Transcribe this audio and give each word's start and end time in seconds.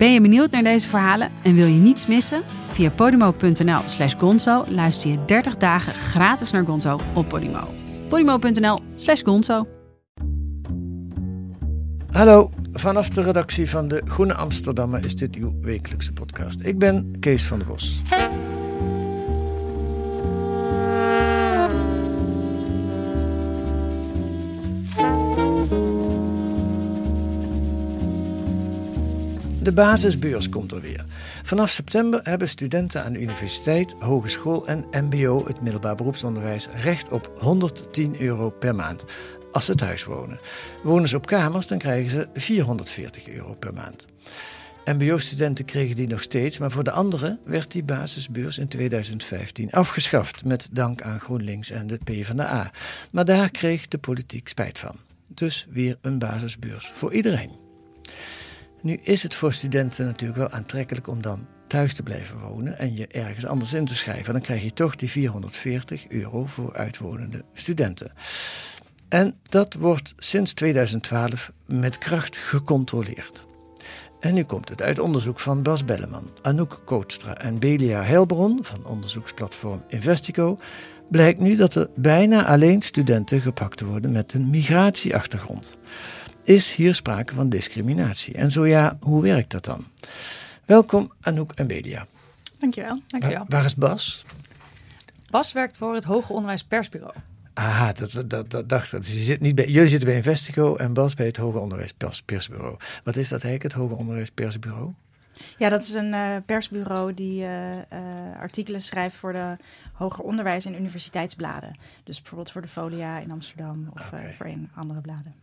Ben 0.00 0.12
je 0.12 0.20
benieuwd 0.20 0.50
naar 0.50 0.62
deze 0.62 0.88
verhalen 0.88 1.30
en 1.42 1.54
wil 1.54 1.66
je 1.66 1.78
niets 1.78 2.06
missen? 2.06 2.42
Via 2.68 2.90
podimo.nl 2.90 3.80
slash 3.86 4.14
gonzo 4.18 4.64
luister 4.68 5.10
je 5.10 5.24
30 5.24 5.56
dagen 5.56 5.92
gratis 5.92 6.50
naar 6.50 6.64
Gonzo 6.64 6.98
op 7.14 7.28
Podimo. 7.28 7.68
podimo.nl 8.08 8.80
slash 8.96 9.22
gonzo 9.22 9.66
Hallo, 12.10 12.50
vanaf 12.72 13.08
de 13.08 13.22
redactie 13.22 13.70
van 13.70 13.88
de 13.88 14.02
Groene 14.04 14.34
Amsterdammer 14.34 15.04
is 15.04 15.14
dit 15.14 15.36
uw 15.36 15.54
wekelijkse 15.60 16.12
podcast. 16.12 16.60
Ik 16.60 16.78
ben 16.78 17.16
Kees 17.18 17.44
van 17.44 17.58
der 17.58 17.66
Bos. 17.66 18.02
De 29.62 29.72
basisbeurs 29.72 30.48
komt 30.48 30.72
er 30.72 30.80
weer. 30.80 31.04
Vanaf 31.42 31.70
september 31.70 32.20
hebben 32.22 32.48
studenten 32.48 33.04
aan 33.04 33.12
de 33.12 33.20
universiteit, 33.20 33.94
hogeschool 33.98 34.66
en 34.66 34.84
MBO, 34.90 35.46
het 35.46 35.60
middelbaar 35.60 35.94
beroepsonderwijs, 35.94 36.68
recht 36.82 37.08
op 37.08 37.32
110 37.38 38.20
euro 38.20 38.50
per 38.50 38.74
maand 38.74 39.04
als 39.52 39.64
ze 39.64 39.74
thuis 39.74 40.04
wonen. 40.04 40.38
Wonen 40.82 41.08
ze 41.08 41.16
op 41.16 41.26
kamers, 41.26 41.66
dan 41.66 41.78
krijgen 41.78 42.10
ze 42.10 42.28
440 42.34 43.28
euro 43.28 43.54
per 43.54 43.74
maand. 43.74 44.06
MBO-studenten 44.84 45.64
kregen 45.64 45.96
die 45.96 46.08
nog 46.08 46.22
steeds, 46.22 46.58
maar 46.58 46.70
voor 46.70 46.84
de 46.84 46.90
anderen 46.90 47.38
werd 47.44 47.70
die 47.70 47.84
basisbeurs 47.84 48.58
in 48.58 48.68
2015 48.68 49.70
afgeschaft 49.70 50.44
met 50.44 50.68
dank 50.72 51.02
aan 51.02 51.20
GroenLinks 51.20 51.70
en 51.70 51.86
de 51.86 51.98
PvdA. 52.04 52.70
Maar 53.12 53.24
daar 53.24 53.50
kreeg 53.50 53.88
de 53.88 53.98
politiek 53.98 54.48
spijt 54.48 54.78
van. 54.78 54.96
Dus 55.34 55.66
weer 55.70 55.98
een 56.00 56.18
basisbeurs 56.18 56.90
voor 56.94 57.12
iedereen. 57.12 57.50
Nu 58.82 58.98
is 59.02 59.22
het 59.22 59.34
voor 59.34 59.52
studenten 59.52 60.06
natuurlijk 60.06 60.38
wel 60.38 60.50
aantrekkelijk 60.50 61.06
om 61.06 61.22
dan 61.22 61.46
thuis 61.66 61.94
te 61.94 62.02
blijven 62.02 62.38
wonen 62.38 62.78
en 62.78 62.96
je 62.96 63.06
ergens 63.06 63.46
anders 63.46 63.72
in 63.72 63.84
te 63.84 63.94
schrijven. 63.94 64.32
Dan 64.32 64.42
krijg 64.42 64.62
je 64.62 64.72
toch 64.72 64.96
die 64.96 65.10
440 65.10 66.08
euro 66.08 66.46
voor 66.46 66.76
uitwonende 66.76 67.44
studenten. 67.52 68.12
En 69.08 69.34
dat 69.48 69.74
wordt 69.74 70.14
sinds 70.16 70.52
2012 70.52 71.52
met 71.66 71.98
kracht 71.98 72.36
gecontroleerd. 72.36 73.46
En 74.20 74.34
nu 74.34 74.44
komt 74.44 74.68
het 74.68 74.82
uit 74.82 74.98
onderzoek 74.98 75.40
van 75.40 75.62
Bas 75.62 75.84
Belleman, 75.84 76.30
Anouk 76.42 76.82
Kootstra 76.84 77.36
en 77.36 77.58
Belia 77.58 78.02
Heilbron 78.02 78.58
van 78.62 78.86
onderzoeksplatform 78.86 79.82
Investico. 79.88 80.58
Blijkt 81.10 81.40
nu 81.40 81.56
dat 81.56 81.74
er 81.74 81.88
bijna 81.96 82.46
alleen 82.46 82.82
studenten 82.82 83.40
gepakt 83.40 83.80
worden 83.80 84.12
met 84.12 84.32
een 84.32 84.50
migratieachtergrond. 84.50 85.78
Is 86.44 86.74
hier 86.74 86.94
sprake 86.94 87.34
van 87.34 87.48
discriminatie? 87.48 88.34
En 88.34 88.50
zo 88.50 88.66
ja, 88.66 88.96
hoe 89.00 89.22
werkt 89.22 89.50
dat 89.50 89.64
dan? 89.64 89.84
Welkom 90.64 91.12
Anouk 91.20 91.52
en 91.52 91.66
Belia. 91.66 92.06
Dankjewel. 92.58 93.00
dankjewel. 93.06 93.38
Waar, 93.38 93.46
waar 93.48 93.64
is 93.64 93.74
Bas? 93.74 94.24
Bas 95.30 95.52
werkt 95.52 95.76
voor 95.76 95.94
het 95.94 96.04
Hoger 96.04 96.34
Onderwijs 96.34 96.64
Persbureau. 96.64 97.14
Ah, 97.54 97.88
dat, 97.94 98.30
dat, 98.30 98.50
dat 98.50 98.68
dacht 98.68 98.92
ik. 98.92 99.02
Dus 99.02 99.26
jullie 99.26 99.86
zitten 99.86 100.08
bij 100.08 100.16
Investico 100.16 100.76
en 100.76 100.92
Bas 100.92 101.14
bij 101.14 101.26
het 101.26 101.36
Hoger 101.36 101.60
Onderwijs 101.60 101.92
Pers, 101.92 102.22
Persbureau. 102.22 102.76
Wat 103.04 103.16
is 103.16 103.28
dat 103.28 103.42
eigenlijk, 103.42 103.74
het 103.74 103.82
Hoger 103.82 103.96
Onderwijs 103.96 104.30
Persbureau? 104.30 104.92
Ja, 105.58 105.68
dat 105.68 105.82
is 105.82 105.94
een 105.94 106.12
uh, 106.12 106.36
persbureau 106.46 107.14
die 107.14 107.42
uh, 107.42 107.76
uh, 107.76 107.82
artikelen 108.40 108.80
schrijft 108.80 109.16
voor 109.16 109.32
de 109.32 109.56
hoger 109.92 110.24
onderwijs 110.24 110.64
en 110.64 110.74
universiteitsbladen. 110.74 111.76
Dus 112.04 112.18
bijvoorbeeld 112.20 112.50
voor 112.50 112.62
de 112.62 112.68
Folia 112.68 113.18
in 113.18 113.30
Amsterdam 113.30 113.90
of 113.94 114.06
okay. 114.06 114.32
voor 114.32 114.46
een 114.46 114.70
andere 114.74 115.00
bladen. 115.00 115.34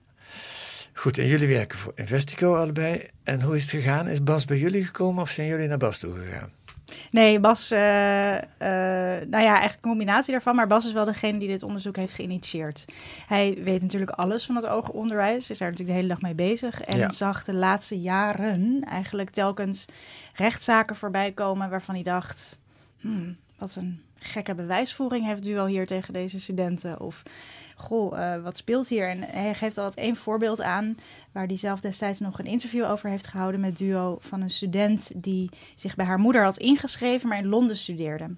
Goed, 0.97 1.17
en 1.17 1.27
jullie 1.27 1.47
werken 1.47 1.77
voor 1.77 1.91
Investico 1.95 2.55
allebei. 2.55 3.07
En 3.23 3.41
hoe 3.41 3.55
is 3.55 3.61
het 3.61 3.71
gegaan? 3.71 4.07
Is 4.07 4.23
Bas 4.23 4.45
bij 4.45 4.57
jullie 4.57 4.85
gekomen 4.85 5.21
of 5.21 5.29
zijn 5.29 5.47
jullie 5.47 5.67
naar 5.67 5.77
Bas 5.77 5.99
toe 5.99 6.13
gegaan? 6.13 6.49
Nee, 7.11 7.39
Bas, 7.39 7.71
uh, 7.71 7.79
uh, 7.79 8.39
nou 8.59 9.43
ja, 9.43 9.51
eigenlijk 9.51 9.73
een 9.73 9.89
combinatie 9.89 10.31
daarvan. 10.31 10.55
Maar 10.55 10.67
Bas 10.67 10.85
is 10.85 10.91
wel 10.91 11.05
degene 11.05 11.39
die 11.39 11.47
dit 11.47 11.63
onderzoek 11.63 11.95
heeft 11.95 12.13
geïnitieerd. 12.13 12.85
Hij 13.27 13.57
weet 13.63 13.81
natuurlijk 13.81 14.11
alles 14.11 14.45
van 14.45 14.55
het 14.55 14.65
hoger 14.65 14.93
onderwijs, 14.93 15.49
is 15.49 15.57
daar 15.57 15.69
natuurlijk 15.69 15.97
de 15.97 16.03
hele 16.03 16.13
dag 16.13 16.21
mee 16.21 16.35
bezig. 16.35 16.81
En 16.81 16.97
ja. 16.97 17.09
zag 17.09 17.43
de 17.43 17.53
laatste 17.53 17.99
jaren 17.99 18.83
eigenlijk 18.83 19.29
telkens 19.29 19.85
rechtszaken 20.33 20.95
voorbij 20.95 21.31
komen 21.31 21.69
waarvan 21.69 21.95
hij 21.95 22.03
dacht... 22.03 22.57
Hmm, 22.99 23.37
wat 23.57 23.75
een 23.75 24.01
gekke 24.19 24.55
bewijsvoering 24.55 25.25
heeft 25.25 25.43
Duo 25.43 25.65
hier 25.65 25.85
tegen 25.85 26.13
deze 26.13 26.39
studenten. 26.39 26.99
Of 26.99 27.23
goh, 27.77 28.17
uh, 28.17 28.43
wat 28.43 28.57
speelt 28.57 28.87
hier? 28.87 29.09
En 29.09 29.21
hij 29.21 29.53
geeft 29.53 29.77
altijd 29.77 30.05
één 30.05 30.15
voorbeeld 30.15 30.61
aan, 30.61 30.97
waar 31.31 31.45
hij 31.45 31.57
zelf 31.57 31.79
destijds 31.79 32.19
nog 32.19 32.39
een 32.39 32.45
interview 32.45 32.85
over 32.85 33.09
heeft 33.09 33.27
gehouden 33.27 33.59
met 33.59 33.77
Duo 33.77 34.17
van 34.21 34.41
een 34.41 34.49
student 34.49 35.11
die 35.15 35.49
zich 35.75 35.95
bij 35.95 36.05
haar 36.05 36.19
moeder 36.19 36.43
had 36.43 36.57
ingeschreven, 36.57 37.29
maar 37.29 37.37
in 37.37 37.47
Londen 37.47 37.77
studeerde. 37.77 38.29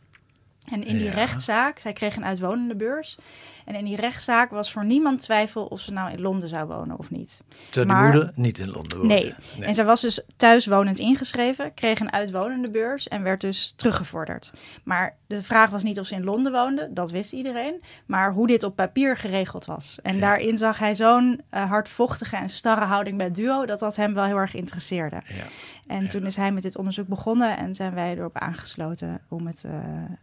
En 0.72 0.84
in 0.84 0.98
die 0.98 1.08
ja. 1.08 1.14
rechtszaak, 1.14 1.80
zij 1.80 1.94
kreeg 1.94 2.16
een 2.16 2.26
uitwonende 2.26 2.76
beurs. 2.76 3.18
En 3.66 3.76
in 3.76 3.86
die 3.86 3.96
rechtszaak 3.96 4.50
was 4.50 4.72
voor 4.72 4.86
niemand 4.86 5.22
twijfel 5.22 5.66
of 5.66 5.80
ze 5.80 5.92
nou 5.92 6.12
in 6.12 6.22
Londen 6.22 6.50
zou 6.50 6.68
wonen 6.68 7.00
of 7.00 7.10
niet. 7.10 7.44
Terwijl 7.70 8.00
maar, 8.00 8.12
de 8.12 8.18
moeder 8.18 8.34
niet 8.36 8.60
in 8.60 8.72
Londen 8.72 8.98
woonde. 8.98 9.14
Nee. 9.14 9.34
nee. 9.58 9.68
En 9.68 9.74
zij 9.74 9.86
was 9.86 10.02
dus 10.02 10.24
thuiswonend 10.38 11.00
ingeschreven, 11.00 11.74
kreeg 11.74 12.00
een 12.00 12.12
uitwonende 12.12 12.70
beurs 12.70 13.08
en 13.08 13.24
werd 13.24 13.42
dus 13.42 13.74
teruggevorderd. 13.76 14.52
Maar 14.84 15.16
de 15.28 15.44
vraag 15.44 15.70
was 15.70 15.84
niet 15.84 16.00
of 16.00 16.08
ze 16.08 16.16
in 16.16 16.24
Londen 16.24 16.52
woonde, 16.52 16.90
dat 16.94 17.12
wist 17.12 17.34
iedereen. 17.34 17.82
Maar 18.06 18.34
hoe 18.34 18.48
dit 18.48 18.64
op 18.64 18.76
papier 18.76 19.18
geregeld 19.18 19.66
was. 19.66 19.98
En 20.02 20.14
ja. 20.14 20.20
daarin 20.20 20.58
zag 20.58 20.80
hij 20.80 20.96
zo'n 20.96 21.42
uh, 21.54 21.70
hardvochtige 21.70 22.36
en 22.36 22.50
starre 22.50 22.86
houding 22.86 23.18
bij 23.18 23.32
Duo, 23.32 23.66
dat 23.66 23.80
dat 23.80 23.96
hem 23.96 24.14
wel 24.14 24.24
heel 24.24 24.38
erg 24.38 24.54
interesseerde. 24.54 25.22
Ja. 25.28 25.44
En 25.88 26.08
toen 26.08 26.26
is 26.26 26.36
hij 26.36 26.52
met 26.52 26.64
dit 26.64 26.78
onderzoek 26.78 27.08
begonnen 27.08 27.58
en 27.58 27.76
zijn 27.76 27.94
wij 27.94 28.18
erop 28.18 28.38
aangesloten 28.38 29.22
om 29.28 29.48
het, 29.48 29.64
uh, 29.66 29.72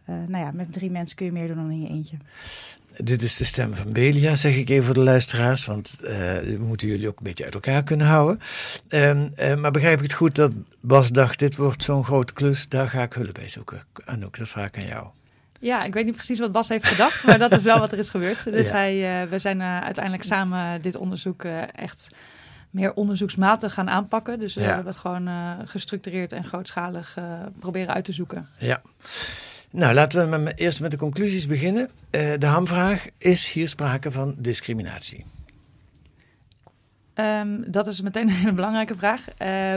uh, 0.09 0.27
nou 0.37 0.49
ja, 0.49 0.57
met 0.57 0.73
drie 0.73 0.91
mensen 0.91 1.15
kun 1.15 1.25
je 1.25 1.31
meer 1.31 1.47
doen 1.47 1.55
dan 1.55 1.71
in 1.71 1.81
je 1.81 1.87
eentje. 1.87 2.17
Dit 2.97 3.21
is 3.21 3.37
de 3.37 3.45
stem 3.45 3.75
van 3.75 3.91
Belia, 3.91 4.35
zeg 4.35 4.55
ik 4.55 4.69
even 4.69 4.85
voor 4.85 4.93
de 4.93 4.99
luisteraars, 4.99 5.65
want 5.65 5.99
uh, 6.01 6.09
we 6.09 6.57
moeten 6.59 6.87
jullie 6.87 7.07
ook 7.07 7.17
een 7.17 7.23
beetje 7.23 7.43
uit 7.43 7.53
elkaar 7.53 7.83
kunnen 7.83 8.07
houden. 8.07 8.39
Um, 8.89 9.33
maar 9.59 9.71
begrijp 9.71 9.97
ik 9.97 10.03
het 10.03 10.13
goed 10.13 10.35
dat 10.35 10.51
Bas 10.79 11.09
dacht, 11.09 11.39
dit 11.39 11.55
wordt 11.55 11.83
zo'n 11.83 12.05
grote 12.05 12.33
klus, 12.33 12.69
daar 12.69 12.89
ga 12.89 13.01
ik 13.01 13.13
hulp 13.13 13.33
bij 13.33 13.49
zoeken. 13.49 13.83
Anouk, 14.05 14.37
dat 14.37 14.49
vraag 14.49 14.67
ik 14.67 14.77
aan 14.77 14.85
jou. 14.85 15.07
Ja, 15.59 15.83
ik 15.83 15.93
weet 15.93 16.05
niet 16.05 16.15
precies 16.15 16.39
wat 16.39 16.51
Bas 16.51 16.69
heeft 16.69 16.85
gedacht, 16.85 17.23
maar 17.23 17.37
dat 17.37 17.51
is 17.51 17.63
wel 17.63 17.79
wat 17.79 17.91
er 17.91 17.97
is 17.97 18.09
gebeurd. 18.09 18.43
Dus 18.57 18.69
ja. 18.69 18.75
hij, 18.75 19.27
we 19.29 19.39
zijn 19.39 19.61
uiteindelijk 19.61 20.23
samen 20.23 20.81
dit 20.81 20.95
onderzoek 20.95 21.43
echt 21.75 22.09
meer 22.69 22.93
onderzoeksmatig 22.93 23.73
gaan 23.73 23.89
aanpakken. 23.89 24.39
Dus 24.39 24.55
we 24.55 24.61
ja. 24.61 24.67
hebben 24.67 24.85
het 24.85 24.97
gewoon 24.97 25.27
uh, 25.27 25.51
gestructureerd 25.65 26.31
en 26.31 26.43
grootschalig 26.43 27.15
uh, 27.19 27.41
proberen 27.59 27.93
uit 27.93 28.05
te 28.05 28.11
zoeken. 28.11 28.47
Ja. 28.57 28.81
Nou, 29.71 29.93
laten 29.93 30.29
we 30.29 30.37
met, 30.37 30.59
eerst 30.59 30.81
met 30.81 30.91
de 30.91 30.97
conclusies 30.97 31.47
beginnen. 31.47 31.89
Uh, 32.11 32.33
de 32.37 32.45
hamvraag, 32.45 33.07
is 33.17 33.51
hier 33.51 33.67
sprake 33.67 34.11
van 34.11 34.35
discriminatie? 34.37 35.25
Um, 37.19 37.71
dat 37.71 37.87
is 37.87 38.01
meteen 38.01 38.27
een 38.27 38.33
hele 38.33 38.51
belangrijke 38.51 38.95
vraag. 38.95 39.25
Uh, 39.41 39.75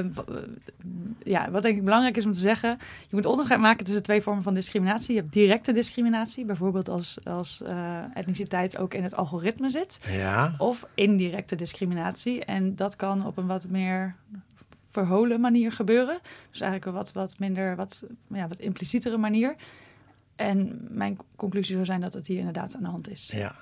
ja, 1.24 1.50
wat 1.50 1.62
denk 1.62 1.76
ik 1.76 1.84
belangrijk 1.84 2.16
is 2.16 2.26
om 2.26 2.32
te 2.32 2.38
zeggen, 2.38 2.78
je 3.00 3.16
moet 3.16 3.26
onderscheid 3.26 3.60
maken 3.60 3.84
tussen 3.84 4.02
twee 4.02 4.20
vormen 4.20 4.42
van 4.42 4.54
discriminatie. 4.54 5.14
Je 5.14 5.20
hebt 5.20 5.32
directe 5.32 5.72
discriminatie, 5.72 6.44
bijvoorbeeld 6.44 6.88
als, 6.88 7.18
als 7.24 7.60
uh, 7.62 7.98
etniciteit 8.14 8.76
ook 8.76 8.94
in 8.94 9.02
het 9.02 9.16
algoritme 9.16 9.68
zit. 9.68 9.98
Ja. 10.08 10.54
Of 10.58 10.86
indirecte 10.94 11.56
discriminatie. 11.56 12.44
En 12.44 12.76
dat 12.76 12.96
kan 12.96 13.26
op 13.26 13.36
een 13.36 13.46
wat 13.46 13.68
meer 13.68 14.14
verholen 14.90 15.40
manier 15.40 15.72
gebeuren. 15.72 16.18
Dus 16.50 16.60
eigenlijk 16.60 16.84
een 16.84 16.96
wat, 16.96 17.12
wat 17.12 17.38
minder, 17.38 17.76
wat, 17.76 18.02
ja, 18.28 18.48
wat 18.48 18.58
implicietere 18.58 19.16
manier. 19.16 19.54
En 20.40 20.86
mijn 20.90 21.18
conclusie 21.36 21.74
zou 21.74 21.84
zijn 21.84 22.00
dat 22.00 22.14
het 22.14 22.26
hier 22.26 22.38
inderdaad 22.38 22.74
aan 22.74 22.82
de 22.82 22.88
hand 22.88 23.10
is. 23.10 23.28
Ja, 23.32 23.54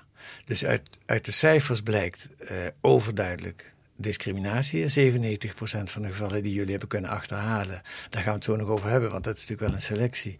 dus 0.45 0.65
uit, 0.65 0.97
uit 1.05 1.25
de 1.25 1.31
cijfers 1.31 1.81
blijkt 1.81 2.29
uh, 2.41 2.57
overduidelijk 2.81 3.73
discriminatie. 3.95 5.11
97% 5.11 5.51
van 5.83 6.01
de 6.01 6.07
gevallen 6.07 6.43
die 6.43 6.53
jullie 6.53 6.71
hebben 6.71 6.89
kunnen 6.89 7.09
achterhalen, 7.09 7.81
daar 8.09 8.21
gaan 8.21 8.31
we 8.31 8.37
het 8.37 8.43
zo 8.43 8.55
nog 8.55 8.67
over 8.67 8.89
hebben, 8.89 9.11
want 9.11 9.23
dat 9.23 9.37
is 9.37 9.39
natuurlijk 9.39 9.67
wel 9.67 9.75
een 9.75 9.85
selectie. 9.85 10.37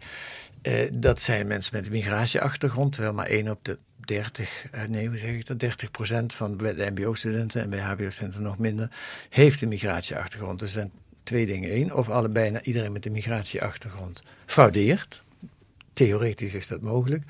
Uh, 0.62 0.90
dat 0.92 1.20
zijn 1.20 1.46
mensen 1.46 1.76
met 1.76 1.86
een 1.86 1.92
migratieachtergrond, 1.92 2.92
terwijl 2.92 3.14
maar 3.14 3.26
1 3.26 3.50
op 3.50 3.64
de 3.64 3.78
30, 4.00 4.66
uh, 4.74 4.84
nee, 4.84 5.08
hoe 5.08 5.18
zeg 5.18 5.30
ik 5.30 5.46
dat? 5.46 5.58
30 5.58 5.90
procent 5.90 6.34
van 6.34 6.56
de 6.56 6.90
MBO-studenten 6.94 7.62
en 7.62 7.70
bij 7.70 7.80
HBO-studenten 7.80 8.42
nog 8.42 8.58
minder, 8.58 8.90
heeft 9.28 9.62
een 9.62 9.68
migratieachtergrond. 9.68 10.58
Dus 10.58 10.72
zijn 10.72 10.92
twee 11.22 11.46
dingen. 11.46 11.76
Eén, 11.76 11.94
of 11.94 12.08
allebei 12.08 12.58
iedereen 12.62 12.92
met 12.92 13.06
een 13.06 13.12
migratieachtergrond 13.12 14.22
fraudeert. 14.46 15.22
Theoretisch 16.00 16.54
is 16.54 16.68
dat 16.68 16.80
mogelijk. 16.80 17.24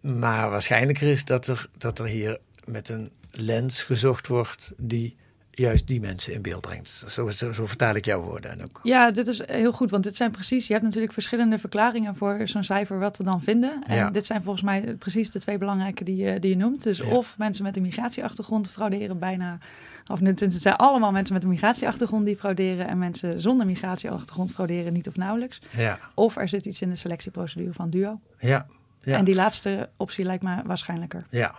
Maar 0.00 0.50
waarschijnlijker 0.50 1.08
is 1.08 1.24
dat 1.24 1.46
er, 1.46 1.66
dat 1.78 1.98
er 1.98 2.06
hier 2.06 2.38
met 2.64 2.88
een 2.88 3.10
lens 3.30 3.82
gezocht 3.82 4.26
wordt 4.26 4.72
die 4.76 5.16
juist 5.54 5.86
die 5.86 6.00
mensen 6.00 6.32
in 6.32 6.42
beeld 6.42 6.60
brengt. 6.60 7.04
Zo, 7.08 7.28
zo, 7.28 7.52
zo, 7.52 7.66
vertaal 7.66 7.94
ik 7.94 8.04
jouw 8.04 8.20
woorden 8.20 8.62
ook. 8.62 8.80
Ja, 8.82 9.10
dit 9.10 9.26
is 9.26 9.46
heel 9.46 9.72
goed, 9.72 9.90
want 9.90 10.02
dit 10.02 10.16
zijn 10.16 10.30
precies... 10.30 10.66
Je 10.66 10.72
hebt 10.72 10.84
natuurlijk 10.84 11.12
verschillende 11.12 11.58
verklaringen 11.58 12.16
voor 12.16 12.40
zo'n 12.44 12.64
cijfer 12.64 12.98
wat 12.98 13.16
we 13.16 13.24
dan 13.24 13.42
vinden. 13.42 13.82
En 13.86 14.12
dit 14.12 14.26
zijn 14.26 14.42
volgens 14.42 14.64
mij 14.64 14.94
precies 14.98 15.30
de 15.30 15.40
twee 15.40 15.58
belangrijke 15.58 16.04
die 16.04 16.16
je, 16.16 16.38
die 16.38 16.50
je 16.50 16.56
noemt. 16.56 16.82
Dus 16.82 17.00
of 17.00 17.38
mensen 17.38 17.64
met 17.64 17.76
een 17.76 17.82
migratieachtergrond 17.82 18.70
frauderen 18.70 19.18
bijna... 19.18 19.58
Of 20.06 20.20
het 20.20 20.54
zijn 20.62 20.76
allemaal 20.76 21.12
mensen 21.12 21.34
met 21.34 21.44
een 21.44 21.50
migratieachtergrond 21.50 22.26
die 22.26 22.36
frauderen... 22.36 22.88
en 22.88 22.98
mensen 22.98 23.40
zonder 23.40 23.66
migratieachtergrond 23.66 24.52
frauderen 24.52 24.92
niet 24.92 25.08
of 25.08 25.16
nauwelijks. 25.16 25.60
Ja. 25.76 25.98
Of 26.14 26.36
er 26.36 26.48
zit 26.48 26.66
iets 26.66 26.82
in 26.82 26.88
de 26.88 26.96
selectieprocedure 26.96 27.72
van 27.72 27.90
DUO. 27.90 28.20
Ja. 28.38 28.66
Ja. 29.04 29.18
En 29.18 29.24
die 29.24 29.34
laatste 29.34 29.88
optie 29.96 30.24
lijkt 30.24 30.42
me 30.42 30.62
waarschijnlijker. 30.64 31.26
Ja, 31.30 31.54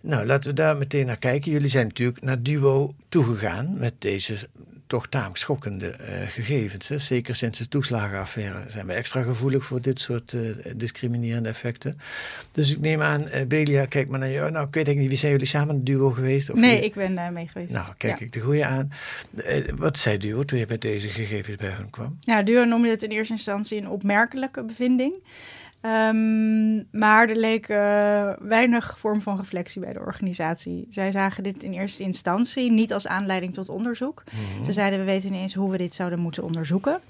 nou, 0.00 0.26
laten 0.26 0.50
we 0.50 0.56
daar 0.56 0.76
meteen 0.76 1.06
naar 1.06 1.18
kijken. 1.18 1.52
Jullie 1.52 1.68
zijn 1.68 1.86
natuurlijk 1.86 2.22
naar 2.22 2.42
Duo 2.42 2.94
toegegaan 3.08 3.78
met 3.78 3.94
deze 3.98 4.48
toch 4.88 5.06
tamelijk 5.06 5.38
schokkende 5.38 5.86
uh, 5.86 6.28
gegevens. 6.28 6.88
Hè? 6.88 6.98
Zeker 6.98 7.34
sinds 7.34 7.58
de 7.58 7.68
toeslagenaffaire 7.68 8.62
zijn 8.66 8.86
we 8.86 8.92
extra 8.92 9.22
gevoelig 9.22 9.64
voor 9.64 9.80
dit 9.80 10.00
soort 10.00 10.32
uh, 10.32 10.50
discriminerende 10.76 11.48
effecten. 11.48 11.98
Dus 12.52 12.70
ik 12.70 12.80
neem 12.80 13.02
aan, 13.02 13.22
uh, 13.22 13.46
Belia, 13.48 13.86
kijk 13.86 14.08
maar 14.08 14.18
naar 14.18 14.30
jou. 14.30 14.50
Nou, 14.50 14.66
ik 14.66 14.74
weet 14.74 14.96
niet, 14.96 15.08
wie 15.08 15.16
zijn 15.16 15.32
jullie 15.32 15.46
samen 15.46 15.74
een 15.74 15.84
duo 15.84 16.10
geweest? 16.10 16.50
Of 16.50 16.58
nee, 16.58 16.84
ik 16.84 16.94
ben 16.94 17.32
mee 17.32 17.48
geweest. 17.48 17.72
Nou, 17.72 17.92
kijk 17.96 18.20
ik 18.20 18.32
de 18.32 18.40
goede 18.40 18.64
aan. 18.64 18.90
wat 19.76 19.98
zei 19.98 20.18
Duo 20.18 20.44
toen 20.44 20.58
je 20.58 20.66
met 20.68 20.80
deze 20.80 21.08
gegevens 21.08 21.56
bij 21.56 21.70
hun 21.70 21.90
kwam? 21.90 22.18
Ja, 22.20 22.42
Duo 22.42 22.64
noemde 22.64 22.88
het 22.88 23.02
in 23.02 23.10
eerste 23.10 23.32
instantie 23.32 23.78
een 23.78 23.88
opmerkelijke 23.88 24.64
bevinding. 24.64 25.12
Um, 25.82 26.88
maar 26.90 27.28
er 27.28 27.36
leek 27.36 27.68
uh, 27.68 27.76
weinig 28.38 28.98
vorm 28.98 29.22
van 29.22 29.36
reflectie 29.36 29.80
bij 29.80 29.92
de 29.92 29.98
organisatie. 29.98 30.86
Zij 30.90 31.10
zagen 31.10 31.42
dit 31.42 31.62
in 31.62 31.72
eerste 31.72 32.02
instantie 32.02 32.70
niet 32.70 32.92
als 32.92 33.06
aanleiding 33.06 33.54
tot 33.54 33.68
onderzoek. 33.68 34.22
Mm 34.32 34.64
Ze 34.64 34.72
zeiden: 34.72 34.98
We 34.98 35.04
weten 35.04 35.32
niet 35.32 35.40
eens 35.40 35.54
hoe 35.54 35.70
we 35.70 35.76
dit 35.76 35.94
zouden 35.94 36.18
moeten 36.18 36.44
onderzoeken. 36.44 37.00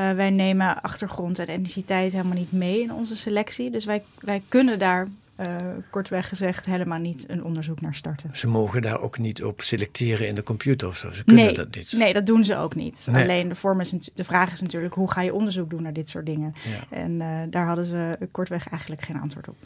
Uh, 0.00 0.12
wij 0.12 0.30
nemen 0.30 0.82
achtergrond 0.82 1.38
en 1.38 1.46
etniciteit 1.46 2.12
helemaal 2.12 2.36
niet 2.36 2.52
mee 2.52 2.82
in 2.82 2.92
onze 2.92 3.16
selectie. 3.16 3.70
Dus 3.70 3.84
wij, 3.84 4.02
wij 4.20 4.42
kunnen 4.48 4.78
daar 4.78 5.08
uh, 5.40 5.56
kortweg 5.90 6.28
gezegd 6.28 6.66
helemaal 6.66 6.98
niet 6.98 7.24
een 7.26 7.44
onderzoek 7.44 7.80
naar 7.80 7.94
starten. 7.94 8.30
Ze 8.32 8.48
mogen 8.48 8.82
daar 8.82 9.00
ook 9.00 9.18
niet 9.18 9.44
op 9.44 9.60
selecteren 9.60 10.28
in 10.28 10.34
de 10.34 10.42
computer 10.42 10.88
of 10.88 10.96
zo. 10.96 11.10
Ze 11.10 11.24
kunnen 11.24 11.44
nee, 11.44 11.54
dat 11.54 11.74
niet. 11.74 11.92
Nee, 11.92 12.12
dat 12.12 12.26
doen 12.26 12.44
ze 12.44 12.56
ook 12.56 12.74
niet. 12.74 13.06
Alleen 13.12 13.48
de, 13.48 13.54
vorm 13.54 13.80
is, 13.80 13.90
de 14.14 14.24
vraag 14.24 14.52
is 14.52 14.60
natuurlijk 14.60 14.94
hoe 14.94 15.10
ga 15.10 15.22
je 15.22 15.34
onderzoek 15.34 15.70
doen 15.70 15.82
naar 15.82 15.92
dit 15.92 16.08
soort 16.08 16.26
dingen. 16.26 16.52
Ja. 16.64 16.96
En 16.96 17.20
uh, 17.20 17.38
daar 17.50 17.66
hadden 17.66 17.84
ze 17.84 18.18
kortweg 18.30 18.68
eigenlijk 18.68 19.02
geen 19.02 19.20
antwoord 19.20 19.48
op. 19.48 19.56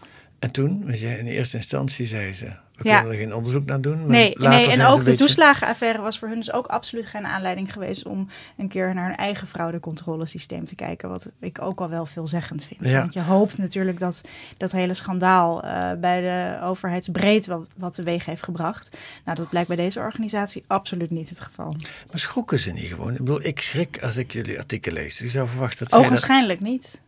En 0.40 0.50
toen, 0.50 0.84
want 0.84 1.00
in 1.00 1.26
eerste 1.26 1.56
instantie 1.56 2.06
zei 2.06 2.32
ze, 2.32 2.46
we 2.76 2.88
ja. 2.88 2.94
kunnen 2.94 3.12
er 3.12 3.24
geen 3.24 3.34
onderzoek 3.34 3.66
naar 3.66 3.80
doen. 3.80 3.98
Maar 3.98 4.08
nee, 4.08 4.34
nee 4.38 4.70
en 4.70 4.84
ook 4.84 4.92
ze 4.92 4.98
de 4.98 5.04
beetje... 5.04 5.16
toeslagenaffaire 5.24 6.00
was 6.00 6.18
voor 6.18 6.28
hun 6.28 6.36
dus 6.36 6.52
ook 6.52 6.66
absoluut 6.66 7.06
geen 7.06 7.26
aanleiding 7.26 7.72
geweest 7.72 8.06
om 8.06 8.28
een 8.56 8.68
keer 8.68 8.94
naar 8.94 9.06
hun 9.06 9.16
eigen 9.16 9.46
fraudecontrolesysteem 9.46 10.64
te 10.64 10.74
kijken. 10.74 11.08
Wat 11.08 11.30
ik 11.40 11.62
ook 11.62 11.80
al 11.80 11.88
wel 11.88 12.06
veelzeggend 12.06 12.64
vind. 12.64 12.90
Ja. 12.90 13.00
Want 13.00 13.12
je 13.12 13.22
hoopt 13.22 13.58
natuurlijk 13.58 13.98
dat 13.98 14.20
dat 14.56 14.72
hele 14.72 14.94
schandaal 14.94 15.64
uh, 15.64 15.92
bij 16.00 16.20
de 16.20 16.66
overheidsbreed 16.66 17.46
wat, 17.46 17.68
wat 17.76 17.94
teweeg 17.94 18.24
heeft 18.24 18.42
gebracht. 18.42 18.96
Nou, 19.24 19.36
dat 19.36 19.48
blijkt 19.48 19.68
bij 19.68 19.76
deze 19.76 19.98
organisatie 19.98 20.64
absoluut 20.66 21.10
niet 21.10 21.28
het 21.28 21.40
geval. 21.40 21.76
Maar 22.10 22.18
schrokken 22.18 22.58
ze 22.58 22.72
niet 22.72 22.88
gewoon? 22.88 23.12
Ik 23.12 23.18
bedoel, 23.18 23.44
ik 23.44 23.60
schrik 23.60 24.02
als 24.02 24.16
ik 24.16 24.32
jullie 24.32 24.58
artikel 24.58 24.92
lees. 24.92 25.22
Ik 25.22 25.30
zou 25.30 25.48
verwachten 25.48 25.78
dat 25.78 25.90
zij 25.90 26.00
Ogenschijnlijk 26.00 26.60
dat... 26.60 26.68
niet. 26.68 27.00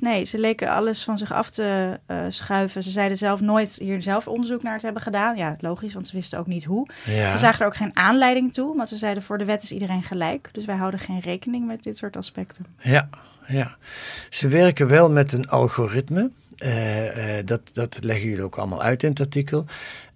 Nee, 0.00 0.24
ze 0.24 0.38
leken 0.38 0.68
alles 0.68 1.04
van 1.04 1.18
zich 1.18 1.32
af 1.32 1.50
te 1.50 1.98
uh, 2.10 2.18
schuiven. 2.28 2.82
Ze 2.82 2.90
zeiden 2.90 3.16
zelf 3.16 3.40
nooit 3.40 3.76
hier 3.80 4.02
zelf 4.02 4.28
onderzoek 4.28 4.62
naar 4.62 4.78
te 4.78 4.84
hebben 4.84 5.02
gedaan. 5.02 5.36
Ja, 5.36 5.56
logisch, 5.60 5.92
want 5.92 6.06
ze 6.06 6.16
wisten 6.16 6.38
ook 6.38 6.46
niet 6.46 6.64
hoe. 6.64 6.88
Ja. 7.04 7.32
Ze 7.32 7.38
zagen 7.38 7.60
er 7.60 7.66
ook 7.66 7.76
geen 7.76 7.96
aanleiding 7.96 8.52
toe, 8.52 8.74
maar 8.74 8.86
ze 8.86 8.96
zeiden 8.96 9.22
voor 9.22 9.38
de 9.38 9.44
wet 9.44 9.62
is 9.62 9.72
iedereen 9.72 10.02
gelijk. 10.02 10.48
Dus 10.52 10.64
wij 10.64 10.76
houden 10.76 11.00
geen 11.00 11.20
rekening 11.20 11.66
met 11.66 11.82
dit 11.82 11.98
soort 11.98 12.16
aspecten. 12.16 12.66
Ja, 12.78 13.08
ja. 13.46 13.76
Ze 14.30 14.48
werken 14.48 14.88
wel 14.88 15.10
met 15.10 15.32
een 15.32 15.48
algoritme. 15.48 16.30
Uh, 16.58 17.38
uh, 17.38 17.44
dat, 17.44 17.74
dat 17.74 17.98
leggen 18.00 18.28
jullie 18.28 18.44
ook 18.44 18.56
allemaal 18.56 18.82
uit 18.82 19.02
in 19.02 19.08
het 19.08 19.20
artikel. 19.20 19.66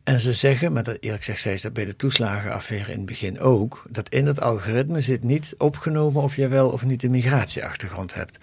En 0.05 0.21
ze 0.21 0.33
zeggen, 0.33 0.73
maar 0.73 0.83
dat, 0.83 0.97
eerlijk 1.01 1.25
gezegd 1.25 1.41
zei 1.41 1.57
ze 1.57 1.63
dat 1.63 1.73
bij 1.73 1.85
de 1.85 1.97
toeslagenaffaire 1.97 2.93
in 2.93 2.97
het 2.97 3.07
begin 3.07 3.41
ook, 3.41 3.85
dat 3.89 4.09
in 4.09 4.27
het 4.27 4.41
algoritme 4.41 5.01
zit 5.01 5.23
niet 5.23 5.55
opgenomen 5.59 6.23
of 6.23 6.37
je 6.37 6.49
wel 6.49 6.71
of 6.71 6.85
niet 6.85 7.03
een 7.03 7.11
migratieachtergrond 7.11 8.15
hebt. 8.15 8.39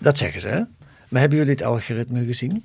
Dat 0.00 0.18
zeggen 0.18 0.40
ze, 0.40 0.48
hè? 0.48 0.62
Maar 1.08 1.20
hebben 1.20 1.38
jullie 1.38 1.52
het 1.52 1.62
algoritme 1.62 2.24
gezien? 2.24 2.64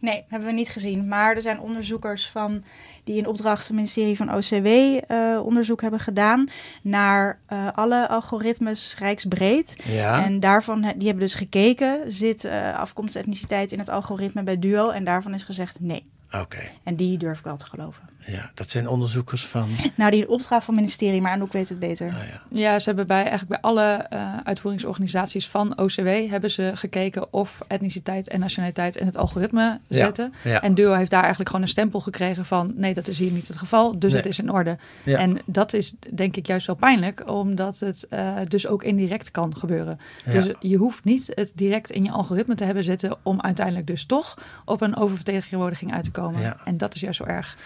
Nee, 0.00 0.24
hebben 0.28 0.48
we 0.48 0.54
niet 0.54 0.68
gezien. 0.68 1.08
Maar 1.08 1.34
er 1.34 1.42
zijn 1.42 1.60
onderzoekers 1.60 2.28
van 2.28 2.64
die 3.04 3.16
in 3.16 3.26
opdracht 3.26 3.66
van 3.66 3.76
het 3.76 3.84
ministerie 3.84 4.16
van 4.16 4.34
OCW 4.34 4.66
uh, 4.66 5.40
onderzoek 5.44 5.80
hebben 5.80 6.00
gedaan 6.00 6.48
naar 6.82 7.38
uh, 7.52 7.68
alle 7.74 8.08
algoritmes 8.08 8.96
rijksbreed. 8.98 9.82
Ja. 9.84 10.24
En 10.24 10.40
daarvan, 10.40 10.80
die 10.80 11.06
hebben 11.06 11.24
dus 11.24 11.34
gekeken, 11.34 12.12
zit 12.12 12.44
uh, 12.44 12.78
afkomst 12.78 13.16
etniciteit 13.16 13.72
in 13.72 13.78
het 13.78 13.88
algoritme 13.88 14.42
bij 14.42 14.58
Duo? 14.58 14.90
En 14.90 15.04
daarvan 15.04 15.34
is 15.34 15.44
gezegd 15.44 15.80
nee. 15.80 16.06
Oké. 16.26 16.42
Okay. 16.42 16.70
En 16.82 16.96
die 16.96 17.18
durf 17.18 17.38
ik 17.38 17.44
wel 17.44 17.56
te 17.56 17.66
geloven. 17.66 18.08
Ja, 18.26 18.50
dat 18.54 18.70
zijn 18.70 18.88
onderzoekers 18.88 19.46
van. 19.46 19.68
Nou, 19.94 20.10
die 20.10 20.28
opdracht 20.28 20.64
van 20.64 20.74
het 20.74 20.82
ministerie, 20.84 21.20
maar 21.20 21.32
Anouk 21.32 21.52
weet 21.52 21.68
het 21.68 21.78
beter. 21.78 22.06
Ah, 22.06 22.12
ja. 22.12 22.60
ja. 22.60 22.78
ze 22.78 22.84
hebben 22.88 23.06
bij 23.06 23.20
eigenlijk 23.20 23.48
bij 23.48 23.60
alle 23.60 24.06
uh, 24.12 24.36
uitvoeringsorganisaties 24.44 25.48
van 25.48 25.78
OCW 25.78 26.08
hebben 26.30 26.50
ze 26.50 26.70
gekeken 26.74 27.32
of 27.32 27.60
etniciteit 27.66 28.28
en 28.28 28.40
nationaliteit 28.40 28.96
in 28.96 29.06
het 29.06 29.16
algoritme 29.16 29.80
zitten. 29.88 30.32
Ja, 30.42 30.50
ja. 30.50 30.62
En 30.62 30.74
Duo 30.74 30.92
heeft 30.92 31.10
daar 31.10 31.20
eigenlijk 31.20 31.50
gewoon 31.50 31.64
een 31.64 31.70
stempel 31.70 32.00
gekregen 32.00 32.44
van 32.44 32.72
nee, 32.76 32.94
dat 32.94 33.08
is 33.08 33.18
hier 33.18 33.30
niet 33.30 33.48
het 33.48 33.56
geval, 33.56 33.98
dus 33.98 34.12
Nee. 34.12 34.20
het 34.22 34.30
is 34.30 34.38
in 34.38 34.50
orde. 34.50 34.76
Ja. 35.04 35.18
En 35.18 35.42
dat 35.44 35.72
is 35.72 35.94
denk 36.14 36.36
ik 36.36 36.46
juist 36.46 36.66
wel 36.66 36.76
pijnlijk, 36.76 37.30
omdat 37.30 37.80
het 37.80 38.06
uh, 38.10 38.36
dus 38.48 38.66
ook 38.66 38.82
indirect 38.82 39.30
kan 39.30 39.56
gebeuren. 39.56 39.98
Ja. 40.24 40.32
Dus 40.32 40.52
je 40.60 40.76
hoeft 40.76 41.04
niet 41.04 41.30
het 41.34 41.52
direct 41.54 41.90
in 41.90 42.04
je 42.04 42.10
algoritme 42.10 42.54
te 42.54 42.64
hebben 42.64 42.84
zitten 42.84 43.16
om 43.22 43.40
uiteindelijk 43.40 43.86
dus 43.86 44.04
toch 44.04 44.38
op 44.64 44.80
een 44.80 44.96
oververtegenwoordiging 44.96 45.92
uit 45.92 46.04
te 46.04 46.10
komen. 46.10 46.40
Ja. 46.40 46.56
En 46.64 46.76
dat 46.76 46.94
is 46.94 47.00
juist 47.00 47.16
zo 47.16 47.24
erg. 47.24 47.56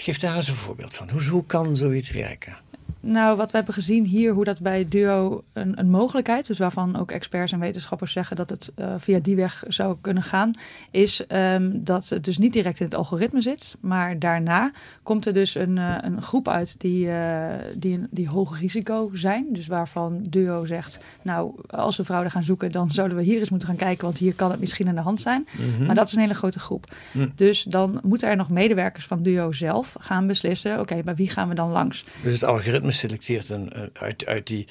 Geef 0.00 0.18
daar 0.18 0.36
eens 0.36 0.48
een 0.48 0.54
voorbeeld 0.54 0.94
van. 0.94 1.10
Hoe, 1.10 1.44
kan 1.46 1.76
zoiets 1.76 2.10
werken? 2.10 2.56
Nou, 3.00 3.36
wat 3.36 3.50
we 3.50 3.56
hebben 3.56 3.74
gezien 3.74 4.04
hier, 4.04 4.32
hoe 4.32 4.44
dat 4.44 4.62
bij 4.62 4.86
Duo 4.88 5.42
een, 5.52 5.78
een 5.78 5.90
mogelijkheid, 5.90 6.46
dus 6.46 6.58
waarvan 6.58 6.96
ook 6.96 7.10
experts 7.10 7.52
en 7.52 7.58
wetenschappers 7.58 8.12
zeggen 8.12 8.36
dat 8.36 8.50
het 8.50 8.72
uh, 8.76 8.94
via 8.98 9.18
die 9.18 9.36
weg 9.36 9.64
zou 9.68 9.96
kunnen 10.00 10.22
gaan, 10.22 10.50
is 10.90 11.24
um, 11.28 11.84
dat 11.84 12.08
het 12.08 12.24
dus 12.24 12.38
niet 12.38 12.52
direct 12.52 12.80
in 12.80 12.84
het 12.84 12.94
algoritme 12.94 13.40
zit, 13.40 13.76
maar 13.80 14.18
daarna 14.18 14.72
komt 15.02 15.26
er 15.26 15.32
dus 15.32 15.54
een, 15.54 15.76
uh, 15.76 15.96
een 16.00 16.22
groep 16.22 16.48
uit 16.48 16.74
die, 16.80 17.06
uh, 17.06 17.46
die, 17.76 18.00
die 18.10 18.28
hoog 18.28 18.60
risico 18.60 19.10
zijn. 19.14 19.46
Dus 19.50 19.66
waarvan 19.66 20.26
Duo 20.28 20.64
zegt, 20.64 21.00
nou, 21.22 21.54
als 21.66 21.96
we 21.96 22.04
fraude 22.04 22.30
gaan 22.30 22.44
zoeken, 22.44 22.72
dan 22.72 22.90
zouden 22.90 23.16
we 23.16 23.22
hier 23.22 23.38
eens 23.38 23.50
moeten 23.50 23.68
gaan 23.68 23.76
kijken, 23.76 24.04
want 24.04 24.18
hier 24.18 24.34
kan 24.34 24.50
het 24.50 24.60
misschien 24.60 24.88
aan 24.88 24.94
de 24.94 25.00
hand 25.00 25.20
zijn. 25.20 25.46
Mhm. 25.50 25.86
Maar 25.86 25.94
dat 25.94 26.06
is 26.06 26.12
een 26.12 26.20
hele 26.20 26.34
grote 26.34 26.58
groep. 26.58 26.84
Mm. 27.12 27.32
Dus 27.34 27.62
dan 27.62 28.00
moeten 28.02 28.28
er 28.28 28.36
nog 28.36 28.50
medewerkers 28.50 29.06
van 29.06 29.22
Duo 29.22 29.52
zelf 29.52 29.94
gaan 29.98 30.26
beslissen, 30.26 30.72
oké, 30.72 30.80
okay, 30.80 31.02
bij 31.02 31.14
wie 31.14 31.30
gaan 31.30 31.48
we 31.48 31.54
dan 31.54 31.70
langs? 31.70 32.04
Dus 32.22 32.32
het 32.32 32.44
algoritme 32.44 32.89
selecteert 32.92 33.48
een, 33.48 33.72
uit, 33.92 34.26
uit 34.26 34.46
die 34.46 34.66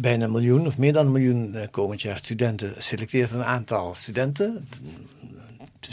bijna 0.00 0.26
miljoen 0.26 0.66
of 0.66 0.78
meer 0.78 0.92
dan 0.92 1.06
een 1.06 1.12
miljoen 1.12 1.54
uh, 1.54 1.62
komend 1.70 2.02
jaar 2.02 2.16
studenten, 2.16 2.72
selecteert 2.78 3.30
een 3.30 3.44
aantal 3.44 3.94
studenten. 3.94 4.68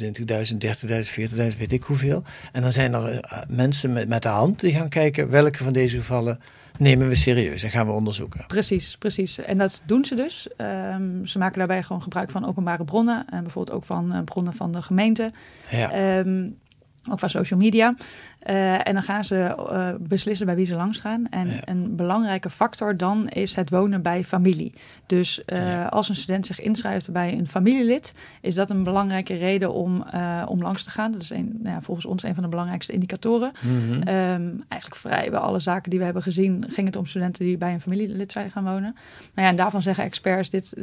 20.000, 0.03 0.05
30.000, 0.05 0.91
40.000, 1.31 1.57
weet 1.57 1.71
ik 1.71 1.83
hoeveel. 1.83 2.23
En 2.51 2.61
dan 2.61 2.71
zijn 2.71 2.93
er 2.93 3.13
uh, 3.13 3.41
mensen 3.47 3.93
met, 3.93 4.07
met 4.07 4.21
de 4.21 4.29
hand 4.29 4.59
die 4.59 4.73
gaan 4.73 4.89
kijken 4.89 5.29
welke 5.29 5.63
van 5.63 5.73
deze 5.73 5.97
gevallen 5.97 6.39
nemen 6.77 7.07
we 7.07 7.15
serieus 7.15 7.63
en 7.63 7.69
gaan 7.69 7.85
we 7.85 7.91
onderzoeken. 7.91 8.43
Precies, 8.47 8.97
precies. 8.97 9.37
En 9.37 9.57
dat 9.57 9.81
doen 9.85 10.05
ze 10.05 10.15
dus. 10.15 10.47
Um, 10.57 11.25
ze 11.25 11.37
maken 11.37 11.57
daarbij 11.57 11.83
gewoon 11.83 12.01
gebruik 12.01 12.29
van 12.29 12.45
openbare 12.45 12.83
bronnen. 12.83 13.25
En 13.29 13.41
bijvoorbeeld 13.43 13.77
ook 13.77 13.83
van 13.83 14.23
bronnen 14.25 14.53
van 14.53 14.71
de 14.71 14.81
gemeente. 14.81 15.31
Ja. 15.69 16.17
Um, 16.19 16.57
ook 17.09 17.19
van 17.19 17.29
social 17.29 17.59
media. 17.59 17.95
Uh, 18.49 18.87
en 18.87 18.93
dan 18.93 19.03
gaan 19.03 19.23
ze 19.23 19.35
uh, 19.71 20.07
beslissen 20.07 20.45
bij 20.45 20.55
wie 20.55 20.65
ze 20.65 20.75
langs 20.75 20.99
gaan. 20.99 21.27
En 21.29 21.47
Ja. 21.47 21.59
een 21.65 21.95
belangrijke 21.95 22.49
factor 22.49 22.97
dan 22.97 23.27
is 23.27 23.55
het 23.55 23.69
wonen 23.69 24.01
bij 24.01 24.23
familie. 24.23 24.73
Dus 25.05 25.41
uh, 25.45 25.57
Ja. 25.67 25.85
als 25.85 26.09
een 26.09 26.15
student 26.15 26.45
zich 26.45 26.59
inschrijft 26.61 27.11
bij 27.11 27.33
een 27.37 27.47
familielid, 27.47 28.13
is 28.41 28.55
dat 28.55 28.69
een 28.69 28.83
belangrijke 28.83 29.33
reden 29.35 29.73
om, 29.73 30.05
om 30.47 30.61
langs 30.61 30.83
te 30.83 30.89
gaan. 30.89 31.11
Dat 31.11 31.21
is 31.21 31.29
een, 31.29 31.57
nou 31.61 31.75
ja, 31.75 31.81
volgens 31.81 32.05
ons 32.05 32.23
een 32.23 32.33
van 32.33 32.43
de 32.43 32.49
belangrijkste 32.49 32.91
indicatoren. 32.93 33.51
Mhm. 33.61 33.91
Um, 33.93 34.63
eigenlijk 34.67 34.95
vrij 35.01 35.29
bij 35.29 35.39
alle 35.39 35.59
zaken 35.59 35.89
die 35.89 35.99
we 35.99 36.05
hebben 36.05 36.23
gezien, 36.23 36.65
ging 36.67 36.87
het 36.87 36.95
om 36.95 37.05
studenten 37.05 37.45
die 37.45 37.57
bij 37.57 37.73
een 37.73 37.81
familielid 37.81 38.31
zijn 38.31 38.51
gaan 38.51 38.63
wonen. 38.63 38.81
Nou 38.81 38.93
ja, 39.33 39.47
en 39.47 39.55
daarvan 39.55 39.81
zeggen 39.81 40.03
experts 40.03 40.49
dit, 40.49 40.73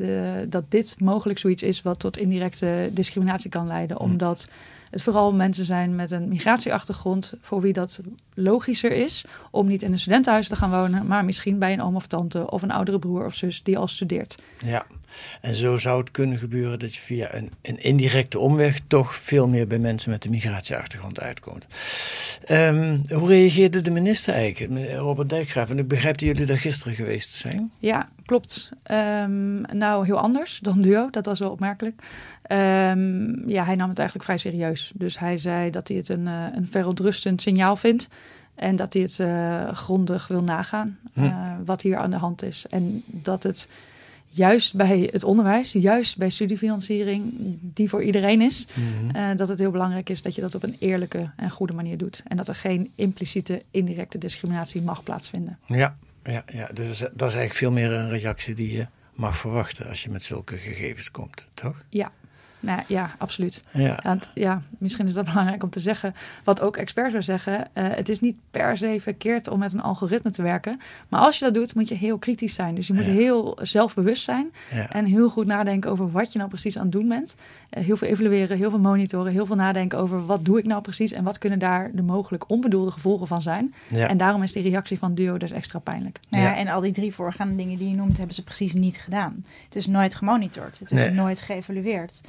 dat 0.49 0.65
dit 0.69 0.97
mogelijk 1.01 1.39
zoiets 1.39 1.63
is 1.63 1.83
wat 1.83 1.99
tot 2.01 2.17
indirecte 2.19 2.91
discriminatie 2.93 3.51
kan 3.51 3.67
leiden, 3.67 3.97
Mhm. 3.97 4.05
omdat 4.11 4.49
het 4.91 5.03
vooral 5.03 5.33
mensen 5.33 5.65
zijn 5.65 5.95
met 5.95 6.11
een 6.11 6.29
migratieachtergrond, 6.29 7.35
voor 7.41 7.61
wie 7.61 7.73
dat 7.73 8.01
logischer 8.35 8.93
is 8.93 9.25
om 9.51 9.67
niet 9.67 9.83
in 9.83 9.93
een 9.93 9.99
studentenhuis 9.99 10.49
te 10.49 10.57
gaan 10.57 10.71
wonen, 10.71 11.07
maar 11.07 11.25
misschien 11.25 11.59
bij 11.59 11.73
een 11.73 11.83
oom 11.83 11.97
of 11.97 12.07
tante 12.07 12.51
of 12.51 12.63
een 12.63 12.71
oudere 12.71 12.99
broer 12.99 13.25
of 13.25 13.35
zus 13.35 13.63
die 13.63 13.79
al 13.79 13.89
studeert. 13.89 14.43
Ja, 14.65 14.87
en 15.41 15.55
zo 15.55 15.79
zou 15.79 16.01
het 16.01 16.11
kunnen 16.11 16.39
gebeuren 16.39 16.79
dat 16.79 16.95
je 16.95 17.01
via 17.01 17.35
een, 17.35 17.51
een 17.63 17.83
indirecte 17.83 18.39
omweg 18.39 18.81
toch 18.87 19.15
veel 19.15 19.49
meer 19.49 19.67
bij 19.67 19.79
mensen 19.79 20.11
met 20.11 20.25
een 20.25 20.31
migratieachtergrond 20.31 21.21
uitkomt. 21.21 21.67
Um, 22.51 23.03
hoe 23.13 23.29
reageerde 23.29 23.83
de 23.83 23.91
minister 23.91 24.35
eigenlijk, 24.35 24.93
Robert 24.95 25.29
Dijkgraaf? 25.29 25.71
En 25.71 25.79
ik 25.79 25.89
begrijp 25.89 26.19
dat 26.19 26.29
jullie 26.29 26.47
daar 26.47 26.59
gisteren 26.59 26.95
geweest 26.95 27.31
zijn. 27.31 27.73
Ja, 27.79 28.09
klopt. 28.25 28.71
Um, 28.91 29.61
nou, 29.61 30.05
heel 30.05 30.19
anders 30.19 30.59
dan 30.63 30.81
Duo, 30.81 31.11
dat 31.11 31.27
was 31.27 31.39
wel 31.39 31.51
opmerkelijk. 31.51 32.03
Um, 32.53 33.49
ja, 33.49 33.65
hij 33.65 33.77
nam 33.77 33.89
het 33.89 33.99
eigenlijk 33.99 34.25
vrij 34.25 34.39
serieus. 34.39 34.93
Dus 34.95 35.19
hij 35.19 35.39
zei 35.39 35.71
dat 35.71 35.89
hij 35.89 35.97
het 35.97 36.09
een, 36.09 36.27
uh, 36.27 36.45
een 36.55 36.69
verontrustend 36.69 37.43
signaal 37.43 37.77
vindt. 37.77 38.09
En 38.55 38.77
dat 38.77 38.93
hij 38.93 39.03
het 39.03 39.19
uh, 39.19 39.69
grondig 39.73 40.27
wil 40.27 40.43
nagaan, 40.43 40.99
hm. 41.13 41.25
uh, 41.25 41.53
wat 41.65 41.83
hier 41.83 41.97
aan 41.97 42.11
de 42.11 42.17
hand 42.17 42.43
is. 42.43 42.67
En 42.69 43.03
dat 43.07 43.43
het 43.43 43.69
juist 44.29 44.75
bij 44.75 45.09
het 45.13 45.25
onderwijs, 45.25 45.73
juist 45.73 46.17
bij 46.17 46.31
studiefinanciering, 46.31 47.33
die 47.61 47.89
voor 47.89 48.03
iedereen 48.03 48.41
is, 48.41 48.67
mm 48.75 48.85
-hmm. 48.85 49.17
uh, 49.17 49.37
dat 49.37 49.49
het 49.49 49.59
heel 49.59 49.71
belangrijk 49.71 50.09
is 50.09 50.23
dat 50.23 50.35
je 50.35 50.41
dat 50.41 50.55
op 50.55 50.63
een 50.63 50.77
eerlijke 50.79 51.31
en 51.37 51.51
goede 51.51 51.73
manier 51.73 51.99
doet. 51.99 52.23
En 52.27 52.37
dat 52.37 52.49
er 52.49 52.55
geen 52.55 52.91
impliciete, 52.95 53.63
indirecte 53.71 54.19
discriminatie 54.19 54.83
mag 54.83 55.03
plaatsvinden. 55.03 55.59
Ja, 55.67 55.97
ja, 56.25 56.43
ja. 56.53 56.69
dus 56.75 56.99
dat 56.99 57.29
is 57.29 57.35
eigenlijk 57.35 57.55
veel 57.55 57.73
meer 57.73 57.93
een 57.93 58.09
reactie 58.09 58.55
die 58.55 58.73
je 58.73 58.87
mag 59.15 59.37
verwachten 59.37 59.89
als 59.89 60.03
je 60.03 60.11
met 60.11 60.23
zulke 60.23 60.57
gegevens 60.57 61.11
komt, 61.11 61.49
toch? 61.55 61.85
Ja, 61.89 62.13
nou, 62.61 62.83
ja, 62.87 63.15
absoluut. 63.19 63.63
Ja. 63.73 63.99
Want, 64.03 64.31
ja, 64.35 64.63
misschien 64.79 65.07
is 65.07 65.13
dat 65.13 65.25
belangrijk 65.33 65.63
om 65.63 65.71
te 65.71 65.81
zeggen. 65.81 66.15
Wat 66.45 66.61
ook 66.61 66.77
experts 66.77 67.11
zou 67.11 67.23
zeggen. 67.23 67.59
Uh, 67.59 67.85
het 67.89 68.09
is 68.09 68.21
niet 68.21 68.37
per 68.51 68.77
se 68.77 68.97
verkeerd 69.01 69.49
om 69.49 69.59
met 69.59 69.73
een 69.73 69.83
algoritme 69.83 70.31
te 70.31 70.43
werken. 70.43 70.81
Maar 71.09 71.21
als 71.21 71.39
je 71.39 71.45
dat 71.45 71.55
doet, 71.55 71.75
moet 71.75 71.89
je 71.89 71.95
heel 71.95 72.19
kritisch 72.19 72.55
zijn. 72.55 72.75
Dus 72.75 72.87
je 72.87 72.93
moet 72.93 73.05
ja. 73.05 73.11
heel 73.11 73.59
zelfbewust 73.63 74.23
zijn. 74.23 74.53
Ja. 74.75 74.91
En 74.91 75.05
heel 75.05 75.31
goed 75.31 75.47
nadenken 75.47 75.91
over 75.91 76.11
wat 76.11 76.33
je 76.33 76.39
nou 76.39 76.51
precies 76.51 76.77
aan 76.77 76.83
het 76.83 76.93
doen 76.93 77.09
bent. 77.09 77.35
Uh, 77.79 77.85
heel 77.85 77.97
veel 77.97 78.09
evalueren, 78.09 78.57
heel 78.57 78.71
veel 78.71 78.79
monitoren. 78.79 79.33
Heel 79.33 79.47
veel 79.47 79.57
nadenken 79.57 79.99
over 79.99 80.27
wat 80.27 80.45
doe 80.45 80.59
ik 80.59 80.67
nou 80.67 80.83
precies. 80.83 81.13
En 81.13 81.25
wat 81.25 81.39
kunnen 81.39 81.59
daar 81.59 81.91
de 81.93 82.03
mogelijk 82.03 82.51
onbedoelde 82.51 82.91
gevolgen 82.91 83.27
van 83.27 83.43
zijn. 83.43 83.75
En 83.91 84.17
daarom 84.17 84.43
is 84.43 84.53
die 84.53 84.63
reactie 84.63 84.99
van 84.99 85.15
Duo 85.15 85.37
dus 85.37 85.51
extra 85.51 85.79
pijnlijk. 85.79 86.21
Nou 86.29 86.43
ja, 86.43 86.57
en 86.57 86.69
al 86.69 86.81
die 86.81 86.93
drie 86.93 87.15
voorgaande 87.15 87.57
dingen 87.57 87.79
die 87.79 87.89
je 87.89 87.95
noemt, 87.95 88.17
hebben 88.17 88.35
ze 88.35 88.43
precies 88.43 88.73
niet 88.73 88.99
gedaan. 88.99 89.45
Het 89.65 89.77
is 89.77 89.87
nooit 89.87 90.15
gemonitord. 90.15 90.79
Het 90.79 90.91
is 90.91 90.99
nee. 90.99 91.11
nooit 91.11 91.41
geëvalueerd. 91.41 92.21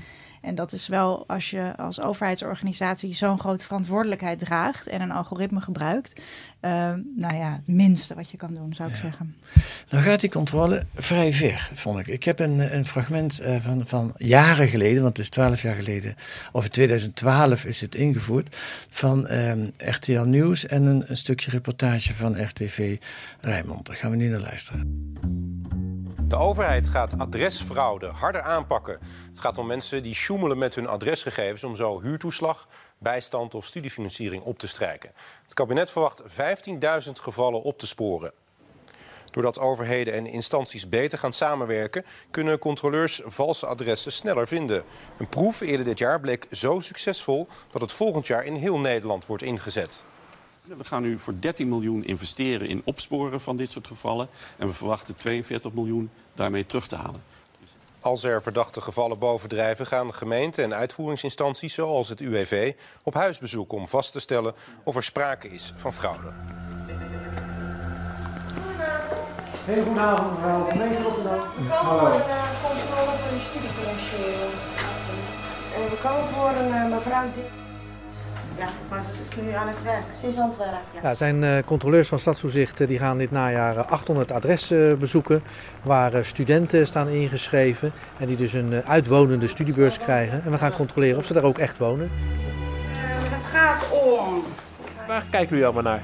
En 0.41 0.55
dat 0.55 0.71
is 0.71 0.87
wel 0.87 1.23
als 1.27 1.49
je 1.49 1.73
als 1.77 2.01
overheidsorganisatie 2.01 3.13
zo'n 3.13 3.39
grote 3.39 3.65
verantwoordelijkheid 3.65 4.39
draagt 4.39 4.87
en 4.87 5.01
een 5.01 5.11
algoritme 5.11 5.61
gebruikt. 5.61 6.21
Uh, 6.61 6.71
nou 7.15 7.35
ja, 7.35 7.51
het 7.55 7.67
minste 7.67 8.15
wat 8.15 8.29
je 8.29 8.37
kan 8.37 8.53
doen, 8.53 8.73
zou 8.73 8.89
ik 8.89 8.95
ja. 8.95 9.01
zeggen. 9.01 9.35
Dan 9.87 10.01
gaat 10.01 10.19
die 10.19 10.29
controle 10.29 10.83
vrij 10.95 11.33
ver, 11.33 11.69
vond 11.73 11.99
ik. 11.99 12.07
Ik 12.07 12.23
heb 12.23 12.39
een, 12.39 12.75
een 12.75 12.85
fragment 12.85 13.41
uh, 13.41 13.55
van, 13.61 13.87
van 13.87 14.13
jaren 14.17 14.67
geleden, 14.67 15.01
want 15.01 15.17
het 15.17 15.25
is 15.25 15.29
twaalf 15.29 15.61
jaar 15.61 15.75
geleden, 15.75 16.15
of 16.51 16.63
in 16.63 16.71
2012 16.71 17.65
is 17.65 17.81
het 17.81 17.95
ingevoerd, 17.95 18.55
van 18.89 19.31
um, 19.31 19.71
RTL 19.77 20.21
Nieuws 20.21 20.65
en 20.65 20.85
een, 20.85 21.03
een 21.07 21.17
stukje 21.17 21.51
reportage 21.51 22.15
van 22.15 22.43
RTV 22.43 22.97
Rijnmond. 23.41 23.85
Daar 23.85 23.95
gaan 23.95 24.11
we 24.11 24.17
nu 24.17 24.27
naar 24.27 24.39
luisteren. 24.39 25.87
De 26.29 26.35
overheid 26.35 26.87
gaat 26.87 27.19
adresfraude 27.19 28.07
harder 28.07 28.41
aanpakken. 28.41 28.99
Het 29.29 29.39
gaat 29.39 29.57
om 29.57 29.67
mensen 29.67 30.03
die 30.03 30.13
sjoemelen 30.13 30.57
met 30.57 30.75
hun 30.75 30.87
adresgegevens 30.87 31.63
om 31.63 31.75
zo 31.75 32.01
huurtoeslag, 32.01 32.67
bijstand 32.97 33.55
of 33.55 33.65
studiefinanciering 33.65 34.43
op 34.43 34.59
te 34.59 34.67
strijken. 34.67 35.11
Het 35.43 35.53
kabinet 35.53 35.89
verwacht 35.89 36.21
15.000 36.21 37.11
gevallen 37.11 37.61
op 37.61 37.77
te 37.79 37.87
sporen. 37.87 38.31
Doordat 39.31 39.59
overheden 39.59 40.13
en 40.13 40.25
instanties 40.25 40.89
beter 40.89 41.17
gaan 41.17 41.33
samenwerken, 41.33 42.05
kunnen 42.31 42.59
controleurs 42.59 43.21
valse 43.25 43.65
adressen 43.65 44.11
sneller 44.11 44.47
vinden. 44.47 44.83
Een 45.17 45.29
proef 45.29 45.61
eerder 45.61 45.85
dit 45.85 45.97
jaar 45.97 46.19
bleek 46.19 46.47
zo 46.51 46.79
succesvol 46.79 47.47
dat 47.71 47.81
het 47.81 47.91
volgend 47.91 48.27
jaar 48.27 48.45
in 48.45 48.55
heel 48.55 48.79
Nederland 48.79 49.25
wordt 49.25 49.43
ingezet. 49.43 50.03
We 50.77 50.83
gaan 50.83 51.01
nu 51.01 51.19
voor 51.19 51.33
13 51.39 51.69
miljoen 51.69 52.05
investeren 52.05 52.67
in 52.67 52.81
opsporen 52.85 53.41
van 53.41 53.57
dit 53.57 53.71
soort 53.71 53.87
gevallen. 53.87 54.29
En 54.57 54.67
we 54.67 54.73
verwachten 54.73 55.15
42 55.15 55.73
miljoen 55.73 56.09
daarmee 56.33 56.65
terug 56.65 56.87
te 56.87 56.95
halen. 56.95 57.21
Als 57.99 58.23
er 58.23 58.41
verdachte 58.41 58.81
gevallen 58.81 59.19
bovendrijven, 59.19 59.85
gaan 59.85 60.13
gemeenten 60.13 60.63
en 60.63 60.73
uitvoeringsinstanties 60.73 61.73
zoals 61.73 62.09
het 62.09 62.19
UWV 62.19 62.73
op 63.03 63.13
huisbezoek 63.13 63.71
om 63.71 63.87
vast 63.87 64.11
te 64.11 64.19
stellen 64.19 64.53
of 64.83 64.95
er 64.95 65.03
sprake 65.03 65.49
is 65.49 65.73
van 65.75 65.93
fraude. 65.93 66.27
Hele 69.65 69.83
goedenavond, 69.83 70.31
mevrouw. 70.31 70.69
Gemeente 70.69 71.01
Rotterdam. 71.01 71.39
Hallo. 71.69 72.17
We 72.17 72.23
komen 72.23 72.55
voor 72.61 72.71
een 72.71 72.77
controle 72.77 73.17
van 73.17 73.37
de 73.37 73.43
studiefinanciering. 73.49 74.53
We 75.89 75.97
komen 76.01 76.33
voor 76.33 76.49
een 76.49 76.89
mevrouw. 76.89 77.27
Ja, 78.59 78.67
maar 78.89 79.01
ze 79.03 79.21
is 79.21 79.41
nu 79.45 79.51
aan 79.53 79.67
het 79.67 79.83
werk. 79.83 80.03
Ze 80.17 80.27
is 80.27 80.37
aan 80.37 80.49
het 80.49 80.57
werk, 80.57 80.71
ja. 80.93 80.99
ja 81.01 81.13
zijn 81.13 81.43
uh, 81.43 81.57
controleurs 81.65 82.07
van 82.07 82.19
Stadstoezicht 82.19 82.87
die 82.87 82.99
gaan 82.99 83.17
dit 83.17 83.31
najaar 83.31 83.85
800 83.85 84.31
adressen 84.31 84.91
uh, 84.91 84.97
bezoeken. 84.97 85.43
Waar 85.83 86.13
uh, 86.13 86.23
studenten 86.23 86.87
staan 86.87 87.07
ingeschreven 87.07 87.91
en 88.17 88.27
die 88.27 88.37
dus 88.37 88.53
een 88.53 88.81
uitwonende 88.85 89.47
studiebeurs 89.47 89.97
krijgen. 89.97 90.41
En 90.45 90.51
we 90.51 90.57
gaan 90.57 90.71
controleren 90.71 91.17
of 91.17 91.25
ze 91.25 91.33
daar 91.33 91.43
ook 91.43 91.57
echt 91.57 91.77
wonen. 91.77 92.11
het 93.29 93.45
gaat 93.45 93.85
om... 93.91 94.43
Waar 95.07 95.23
kijken 95.29 95.49
jullie 95.49 95.65
allemaal 95.65 95.83
naar? 95.83 96.01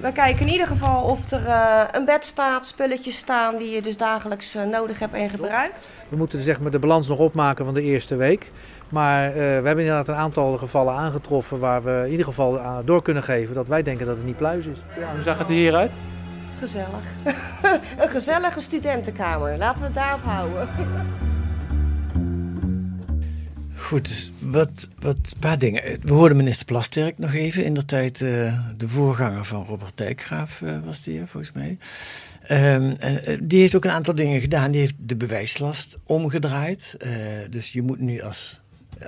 We 0.00 0.12
kijken 0.12 0.46
in 0.46 0.52
ieder 0.52 0.66
geval 0.66 1.02
of 1.02 1.30
er 1.30 1.42
uh, 1.42 1.82
een 1.92 2.04
bed 2.04 2.24
staat, 2.24 2.66
spulletjes 2.66 3.16
staan 3.16 3.58
die 3.58 3.70
je 3.70 3.82
dus 3.82 3.96
dagelijks 3.96 4.56
uh, 4.56 4.64
nodig 4.64 4.98
hebt 4.98 5.14
en 5.14 5.30
gebruikt. 5.30 5.90
We 6.08 6.16
moeten 6.16 6.38
zeg 6.38 6.60
maar, 6.60 6.70
de 6.70 6.78
balans 6.78 7.08
nog 7.08 7.18
opmaken 7.18 7.64
van 7.64 7.74
de 7.74 7.82
eerste 7.82 8.16
week. 8.16 8.50
Maar 8.88 9.28
uh, 9.28 9.34
we 9.34 9.40
hebben 9.40 9.78
inderdaad 9.78 10.08
een 10.08 10.14
aantal 10.14 10.56
gevallen 10.56 10.94
aangetroffen 10.94 11.58
waar 11.58 11.82
we 11.82 12.02
in 12.04 12.10
ieder 12.10 12.26
geval 12.26 12.60
door 12.84 13.02
kunnen 13.02 13.22
geven 13.22 13.54
dat 13.54 13.66
wij 13.66 13.82
denken 13.82 14.06
dat 14.06 14.16
het 14.16 14.24
niet 14.24 14.36
pluis 14.36 14.66
is. 14.66 14.78
Ja, 14.98 15.12
hoe 15.12 15.22
zag 15.22 15.38
het 15.38 15.48
er 15.48 15.54
hieruit? 15.54 15.92
Gezellig. 16.58 17.04
een 18.02 18.08
gezellige 18.08 18.60
studentenkamer. 18.60 19.58
Laten 19.58 19.78
we 19.78 19.84
het 19.84 19.94
daarop 19.94 20.22
houden. 20.22 20.68
Goed, 23.88 24.08
dus 24.08 24.32
wat, 24.38 24.88
wat 24.98 25.34
paar 25.40 25.58
dingen. 25.58 25.82
We 26.00 26.12
hoorden 26.12 26.36
minister 26.36 26.66
Plasterk 26.66 27.18
nog 27.18 27.34
even. 27.34 27.64
In 27.64 27.74
de 27.74 27.84
tijd 27.84 28.20
uh, 28.20 28.30
de 28.76 28.88
voorganger 28.88 29.44
van 29.44 29.64
Robert 29.64 29.96
Dijkgraaf 29.96 30.60
uh, 30.60 30.78
was 30.84 31.02
die, 31.02 31.22
volgens 31.26 31.52
mij. 31.52 31.78
Um, 32.74 32.94
uh, 33.04 33.38
die 33.42 33.60
heeft 33.60 33.74
ook 33.74 33.84
een 33.84 33.90
aantal 33.90 34.14
dingen 34.14 34.40
gedaan. 34.40 34.70
Die 34.70 34.80
heeft 34.80 34.94
de 34.98 35.16
bewijslast 35.16 35.98
omgedraaid. 36.04 36.96
dus 37.50 37.72
je 37.72 37.82
moet 37.82 38.00
nu 38.00 38.20
als 38.20 38.60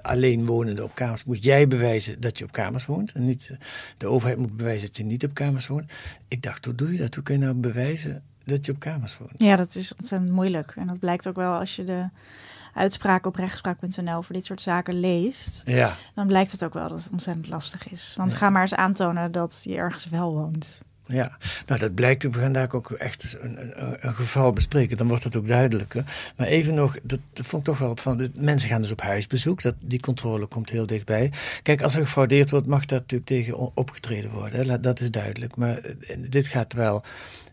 alleenwonende 0.02 0.84
op 0.84 0.94
kamers, 0.94 1.24
moet 1.24 1.44
jij 1.44 1.68
bewijzen 1.68 2.20
dat 2.20 2.38
je 2.38 2.44
op 2.44 2.52
kamers 2.52 2.86
woont. 2.86 3.12
En 3.12 3.24
niet 3.24 3.56
de 3.96 4.06
overheid 4.06 4.38
moet 4.38 4.56
bewijzen 4.56 4.86
dat 4.86 4.96
je 4.96 5.04
niet 5.04 5.24
op 5.24 5.34
kamers 5.34 5.66
woont. 5.66 5.92
Ik 6.28 6.42
dacht, 6.42 6.64
hoe 6.64 6.74
doe 6.74 6.92
je 6.92 6.98
dat? 6.98 7.14
Hoe 7.14 7.24
kun 7.24 7.34
je 7.34 7.40
nou 7.40 7.54
bewijzen 7.54 8.22
dat 8.44 8.66
je 8.66 8.72
op 8.72 8.78
kamers 8.78 9.18
woont? 9.18 9.32
Ja, 9.36 9.56
dat 9.56 9.74
is 9.74 9.94
ontzettend 9.96 10.30
moeilijk. 10.32 10.74
En 10.76 10.86
dat 10.86 10.98
blijkt 10.98 11.28
ook 11.28 11.36
wel 11.36 11.58
als 11.58 11.76
je 11.76 11.84
de 11.84 12.08
uitspraken 12.74 13.28
op 13.30 13.36
rechtspraak.nl 13.36 14.22
voor 14.22 14.34
dit 14.34 14.44
soort 14.44 14.62
zaken 14.62 15.00
leest, 15.00 15.62
ja. 15.64 15.94
dan 16.14 16.26
blijkt 16.26 16.52
het 16.52 16.64
ook 16.64 16.74
wel 16.74 16.88
dat 16.88 17.02
het 17.02 17.12
ontzettend 17.12 17.48
lastig 17.48 17.88
is. 17.88 18.14
Want 18.16 18.32
ja. 18.32 18.38
ga 18.38 18.50
maar 18.50 18.62
eens 18.62 18.74
aantonen 18.74 19.32
dat 19.32 19.60
je 19.62 19.76
ergens 19.76 20.08
wel 20.08 20.32
woont. 20.34 20.80
Ja, 21.10 21.36
nou 21.66 21.80
dat 21.80 21.94
blijkt. 21.94 22.22
We 22.22 22.32
gaan 22.32 22.52
daar 22.52 22.72
ook 22.72 22.90
echt 22.90 23.36
een, 23.40 23.62
een, 23.62 24.06
een, 24.06 24.14
geval 24.14 24.52
bespreken. 24.52 24.96
Dan 24.96 25.08
wordt 25.08 25.24
het 25.24 25.36
ook 25.36 25.46
duidelijker. 25.46 26.04
Maar 26.36 26.46
even 26.46 26.74
nog, 26.74 26.96
dat, 27.02 27.20
dat 27.32 27.46
vond 27.46 27.68
ik 27.68 27.74
toch 27.74 27.78
wel 27.78 27.96
van. 27.96 28.30
Mensen 28.34 28.68
gaan 28.68 28.82
dus 28.82 28.90
op 28.90 29.00
huisbezoek. 29.00 29.62
Dat, 29.62 29.74
die 29.80 30.00
controle 30.00 30.46
komt 30.46 30.70
heel 30.70 30.86
dichtbij. 30.86 31.32
Kijk, 31.62 31.82
als 31.82 31.94
er 31.94 32.02
gefraudeerd 32.02 32.50
wordt, 32.50 32.66
mag 32.66 32.84
daar 32.84 32.98
natuurlijk 32.98 33.30
tegen 33.30 33.76
opgetreden 33.76 34.30
worden. 34.30 34.68
Hè? 34.68 34.80
Dat 34.80 35.00
is 35.00 35.10
duidelijk. 35.10 35.56
Maar 35.56 35.80
dit 36.28 36.46
gaat 36.46 36.72
wel 36.72 37.02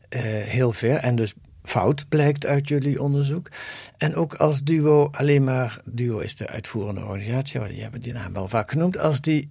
uh, 0.10 0.22
heel 0.24 0.72
ver. 0.72 0.96
En 0.96 1.16
dus 1.16 1.34
fout 1.64 2.06
blijkt 2.10 2.46
uit 2.46 2.68
jullie 2.68 3.02
onderzoek. 3.02 3.50
En 3.98 4.16
ook 4.16 4.34
als 4.34 4.64
Duo 4.64 5.10
alleen 5.12 5.44
maar, 5.44 5.82
Duo 5.86 6.20
is 6.20 6.36
de 6.36 6.48
uitvoerende 6.48 7.02
organisatie, 7.02 7.68
die 7.68 7.82
hebben 7.82 8.02
die 8.02 8.14
naam 8.14 8.34
wel 8.34 8.48
vaak 8.48 8.72
genoemd, 8.72 8.98
als 8.98 9.22
die 9.22 9.50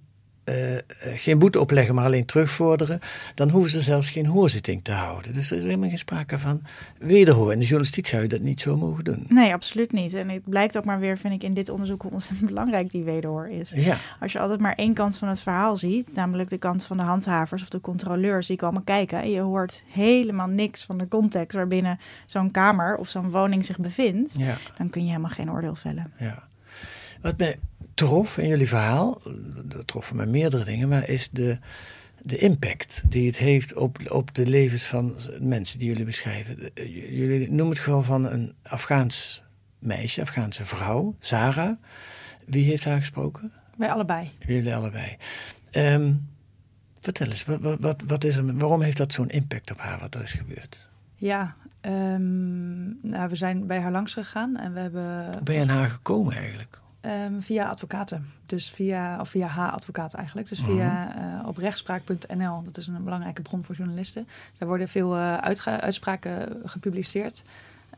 uh, 0.49 0.77
geen 0.99 1.39
boete 1.39 1.59
opleggen, 1.59 1.95
maar 1.95 2.05
alleen 2.05 2.25
terugvorderen, 2.25 2.99
dan 3.35 3.49
hoeven 3.49 3.71
ze 3.71 3.81
zelfs 3.81 4.09
geen 4.09 4.25
hoorzitting 4.25 4.83
te 4.83 4.91
houden. 4.91 5.33
Dus 5.33 5.51
er 5.51 5.57
is 5.57 5.63
helemaal 5.63 5.89
geen 5.89 5.97
sprake 5.97 6.39
van 6.39 6.61
wederhoor. 6.97 7.51
In 7.51 7.59
de 7.59 7.65
journalistiek 7.65 8.07
zou 8.07 8.21
je 8.21 8.27
dat 8.27 8.41
niet 8.41 8.61
zo 8.61 8.77
mogen 8.77 9.03
doen. 9.03 9.25
Nee, 9.29 9.53
absoluut 9.53 9.91
niet. 9.91 10.13
En 10.13 10.29
het 10.29 10.49
blijkt 10.49 10.77
ook 10.77 10.85
maar 10.85 10.99
weer, 10.99 11.17
vind 11.17 11.33
ik, 11.33 11.43
in 11.43 11.53
dit 11.53 11.69
onderzoek 11.69 12.01
hoe 12.01 12.11
ontzettend 12.11 12.49
belangrijk 12.53 12.91
die 12.91 13.03
wederhoor 13.03 13.49
is. 13.49 13.71
Ja. 13.75 13.97
Als 14.19 14.31
je 14.31 14.39
altijd 14.39 14.59
maar 14.59 14.75
één 14.75 14.93
kant 14.93 15.17
van 15.17 15.27
het 15.27 15.39
verhaal 15.39 15.75
ziet, 15.75 16.13
namelijk 16.13 16.49
de 16.49 16.57
kant 16.57 16.83
van 16.83 16.97
de 16.97 17.03
handhavers 17.03 17.61
of 17.61 17.69
de 17.69 17.81
controleurs 17.81 18.47
die 18.47 18.57
komen 18.57 18.83
kijken, 18.83 19.21
en 19.21 19.29
je 19.29 19.39
hoort 19.39 19.83
helemaal 19.87 20.47
niks 20.47 20.83
van 20.83 20.97
de 20.97 21.07
context 21.07 21.55
waarbinnen 21.55 21.99
zo'n 22.25 22.51
kamer 22.51 22.95
of 22.95 23.09
zo'n 23.09 23.29
woning 23.29 23.65
zich 23.65 23.79
bevindt, 23.79 24.33
ja. 24.37 24.55
dan 24.77 24.89
kun 24.89 25.01
je 25.01 25.07
helemaal 25.07 25.29
geen 25.29 25.51
oordeel 25.51 25.75
vellen. 25.75 26.13
Ja. 26.19 26.47
Wat 27.21 27.37
mij 27.37 27.59
trof 27.97 28.37
in 28.37 28.47
jullie 28.47 28.67
verhaal, 28.67 29.21
dat 29.65 29.87
troffen 29.87 30.15
me 30.15 30.25
meerdere 30.25 30.63
dingen, 30.63 30.89
maar 30.89 31.09
is 31.09 31.29
de, 31.29 31.57
de 32.21 32.37
impact 32.37 33.03
die 33.05 33.27
het 33.27 33.37
heeft 33.37 33.73
op, 33.73 34.11
op 34.11 34.35
de 34.35 34.47
levens 34.47 34.83
van 34.83 35.15
mensen 35.39 35.79
die 35.79 35.87
jullie 35.87 36.05
beschrijven. 36.05 36.69
Jullie 37.11 37.47
noemen 37.51 37.69
het 37.75 37.79
gewoon 37.79 38.03
van 38.03 38.25
een 38.25 38.53
Afghaans 38.63 39.43
meisje, 39.79 40.21
Afghaanse 40.21 40.65
vrouw, 40.65 41.15
Sarah. 41.19 41.75
Wie 42.45 42.65
heeft 42.65 42.83
haar 42.83 42.99
gesproken? 42.99 43.51
Wij 43.77 43.91
allebei. 43.91 44.31
Jullie 44.45 44.75
allebei. 44.75 45.17
Ehm, 45.71 46.13
vertel 46.99 47.27
eens, 47.27 47.45
wat, 47.45 47.79
wat, 47.79 48.03
wat 48.07 48.23
is 48.23 48.35
er, 48.35 48.57
waarom 48.57 48.81
heeft 48.81 48.97
dat 48.97 49.13
zo'n 49.13 49.29
impact 49.29 49.71
op 49.71 49.79
haar, 49.79 49.99
wat 49.99 50.15
er 50.15 50.21
is 50.21 50.33
gebeurd? 50.33 50.87
Ja, 51.15 51.55
ehm, 51.81 53.09
nou, 53.09 53.29
we 53.29 53.35
zijn 53.35 53.67
bij 53.67 53.79
haar 53.79 53.91
langs 53.91 54.13
gegaan 54.13 54.57
en 54.57 54.73
we 54.73 54.79
hebben... 54.79 55.25
Hoe 55.31 55.43
ben 55.43 55.55
je 55.55 55.61
aan 55.61 55.67
haar 55.67 55.89
gekomen 55.89 56.33
eigenlijk? 56.33 56.81
Um, 57.01 57.41
via 57.41 57.69
advocaten. 57.69 58.25
Dus 58.45 58.69
via, 58.69 59.19
of 59.19 59.29
via 59.29 59.47
H-advocaat 59.47 60.13
eigenlijk. 60.13 60.49
Dus 60.49 60.59
via 60.59 61.15
uh, 61.17 61.47
op 61.47 61.57
rechtspraak.nl. 61.57 62.63
Dat 62.63 62.77
is 62.77 62.87
een 62.87 63.03
belangrijke 63.03 63.41
bron 63.41 63.63
voor 63.63 63.75
journalisten. 63.75 64.27
Daar 64.57 64.67
worden 64.67 64.87
veel 64.87 65.17
uh, 65.17 65.37
uitspraken 65.63 66.61
gepubliceerd. 66.65 67.43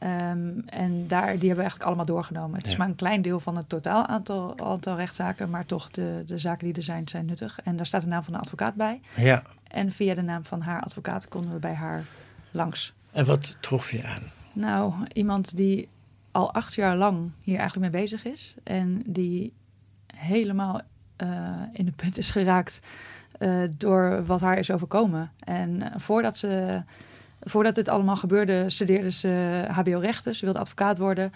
Um, 0.04 0.64
en 0.66 1.08
daar, 1.08 1.26
die 1.26 1.32
hebben 1.32 1.50
we 1.50 1.56
eigenlijk 1.56 1.84
allemaal 1.84 2.06
doorgenomen. 2.06 2.58
Het 2.58 2.68
is 2.68 2.78
maar 2.78 2.88
een 2.88 2.96
klein 2.96 3.22
deel 3.22 3.40
van 3.40 3.58
het 3.58 3.70
totaal 3.70 4.06
aantal, 4.06 4.60
aantal 4.60 4.96
rechtszaken, 4.96 5.50
maar 5.50 5.66
toch 5.66 5.92
de, 5.92 6.24
de 6.26 6.38
zaken 6.38 6.66
die 6.66 6.76
er 6.76 6.84
zijn, 6.84 7.08
zijn 7.08 7.26
nuttig. 7.26 7.60
En 7.64 7.76
daar 7.76 7.86
staat 7.86 8.02
de 8.02 8.08
naam 8.08 8.24
van 8.24 8.34
de 8.34 8.40
advocaat 8.40 8.76
bij. 8.76 9.02
Ja. 9.16 9.44
En 9.68 9.92
via 9.92 10.14
de 10.14 10.22
naam 10.22 10.46
van 10.46 10.62
haar 10.62 10.82
advocaat 10.82 11.28
konden 11.28 11.52
we 11.52 11.60
bij 11.60 11.74
haar 11.74 12.06
langs. 12.52 12.94
En 13.12 13.26
wat 13.26 13.58
trof 13.60 13.92
je 13.92 14.04
aan? 14.04 14.22
Nou, 14.54 14.94
iemand 15.14 15.56
die 15.56 15.88
al 16.32 16.54
acht 16.54 16.74
jaar 16.74 16.96
lang 16.96 17.32
hier 17.44 17.58
eigenlijk 17.58 17.92
mee 17.92 18.02
bezig 18.02 18.26
is. 18.26 18.56
En 18.64 19.02
die 19.06 19.54
helemaal 20.16 20.82
uh, 21.24 21.62
in 21.74 21.86
de 21.86 21.92
put 21.92 22.18
is 22.18 22.32
geraakt 22.32 22.80
uh, 23.40 23.64
door 23.78 24.26
wat 24.26 24.42
haar 24.42 24.58
is 24.58 24.72
overkomen. 24.72 25.32
En 25.40 25.76
uh, 25.76 25.88
voordat 25.98 26.38
ze 26.38 26.84
Voordat 27.42 27.76
dit 27.76 27.88
allemaal 27.88 28.16
gebeurde, 28.16 28.70
studeerde 28.70 29.12
ze 29.12 29.66
HBO-rechten. 29.70 30.36
Ze 30.36 30.46
wilde 30.46 30.60
advocaat 30.60 30.98
worden. 30.98 31.32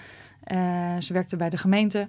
Ze 0.99 1.13
werkte 1.13 1.35
bij 1.35 1.49
de 1.49 1.57
gemeente. 1.57 2.07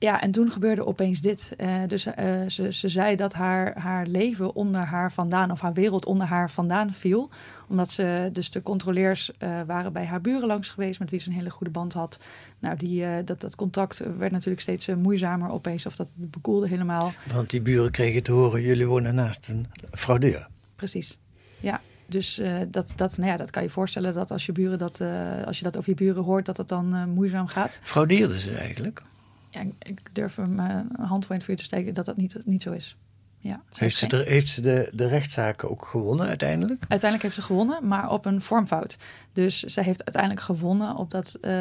Ja, 0.00 0.20
en 0.20 0.30
toen 0.30 0.50
gebeurde 0.50 0.86
opeens 0.86 1.20
dit. 1.20 1.52
Uh, 1.56 1.82
dus 1.86 2.06
uh, 2.06 2.12
ze, 2.48 2.72
ze 2.72 2.88
zei 2.88 3.16
dat 3.16 3.32
haar, 3.32 3.78
haar 3.78 4.06
leven 4.06 4.54
onder 4.54 4.80
haar 4.80 5.12
vandaan, 5.12 5.50
of 5.50 5.60
haar 5.60 5.72
wereld 5.72 6.06
onder 6.06 6.26
haar 6.26 6.50
vandaan 6.50 6.92
viel. 6.92 7.30
Omdat 7.68 7.90
ze, 7.90 8.30
dus 8.32 8.50
de 8.50 8.62
controleurs 8.62 9.30
waren 9.66 9.92
bij 9.92 10.04
haar 10.04 10.20
buren 10.20 10.46
langs 10.46 10.70
geweest, 10.70 10.98
met 10.98 11.10
wie 11.10 11.20
ze 11.20 11.28
een 11.28 11.34
hele 11.34 11.50
goede 11.50 11.72
band 11.72 11.92
had. 11.92 12.18
Nou, 12.58 12.76
die, 12.76 13.24
dat, 13.24 13.40
dat 13.40 13.54
contact 13.54 14.02
werd 14.18 14.32
natuurlijk 14.32 14.60
steeds 14.60 14.86
moeizamer 14.86 15.50
opeens, 15.50 15.86
of 15.86 15.96
dat 15.96 16.12
bekoelde 16.16 16.68
helemaal. 16.68 17.12
Want 17.32 17.50
die 17.50 17.60
buren 17.60 17.90
kregen 17.90 18.22
te 18.22 18.32
horen, 18.32 18.62
jullie 18.62 18.86
wonen 18.86 19.14
naast 19.14 19.48
een 19.48 19.66
fraudeur. 19.92 20.48
Precies, 20.76 21.18
ja. 21.60 21.80
Dus 22.06 22.38
uh, 22.38 22.58
dat, 22.68 22.92
dat, 22.96 23.16
nou 23.16 23.30
ja, 23.30 23.36
dat 23.36 23.50
kan 23.50 23.62
je 23.62 23.70
voorstellen 23.70 24.14
dat 24.14 24.30
als 24.30 24.46
je, 24.46 24.52
buren 24.52 24.78
dat, 24.78 25.00
uh, 25.00 25.42
als 25.46 25.58
je 25.58 25.64
dat 25.64 25.76
over 25.76 25.90
je 25.90 25.96
buren 25.96 26.22
hoort, 26.22 26.46
dat 26.46 26.56
het 26.56 26.68
dan 26.68 26.94
uh, 26.94 27.04
moeizaam 27.04 27.46
gaat. 27.46 27.78
Fraudeerden 27.82 28.38
ze 28.38 28.54
eigenlijk? 28.54 29.02
Ja, 29.50 29.60
ik 29.78 30.00
durf 30.12 30.36
mijn 30.38 30.88
hand 31.00 31.22
voor 31.24 31.30
in 31.34 31.36
het 31.40 31.44
vuur 31.44 31.56
te 31.56 31.62
steken 31.64 31.94
dat 31.94 32.04
dat 32.04 32.16
niet, 32.16 32.36
niet 32.44 32.62
zo 32.62 32.72
is. 32.72 32.96
Ja, 33.42 33.62
heeft 33.72 33.96
ze, 33.96 34.06
de, 34.06 34.24
heeft 34.26 34.48
ze 34.48 34.60
de, 34.60 34.90
de 34.94 35.06
rechtszaken 35.06 35.70
ook 35.70 35.86
gewonnen 35.86 36.26
uiteindelijk? 36.26 36.80
Uiteindelijk 36.80 37.22
heeft 37.22 37.34
ze 37.34 37.42
gewonnen, 37.42 37.86
maar 37.88 38.10
op 38.10 38.24
een 38.24 38.42
vormfout. 38.42 38.96
Dus 39.32 39.62
zij 39.62 39.84
heeft 39.84 40.04
uiteindelijk 40.04 40.44
gewonnen 40.44 40.96
op 40.96 41.10
dat 41.10 41.38
uh, 41.42 41.52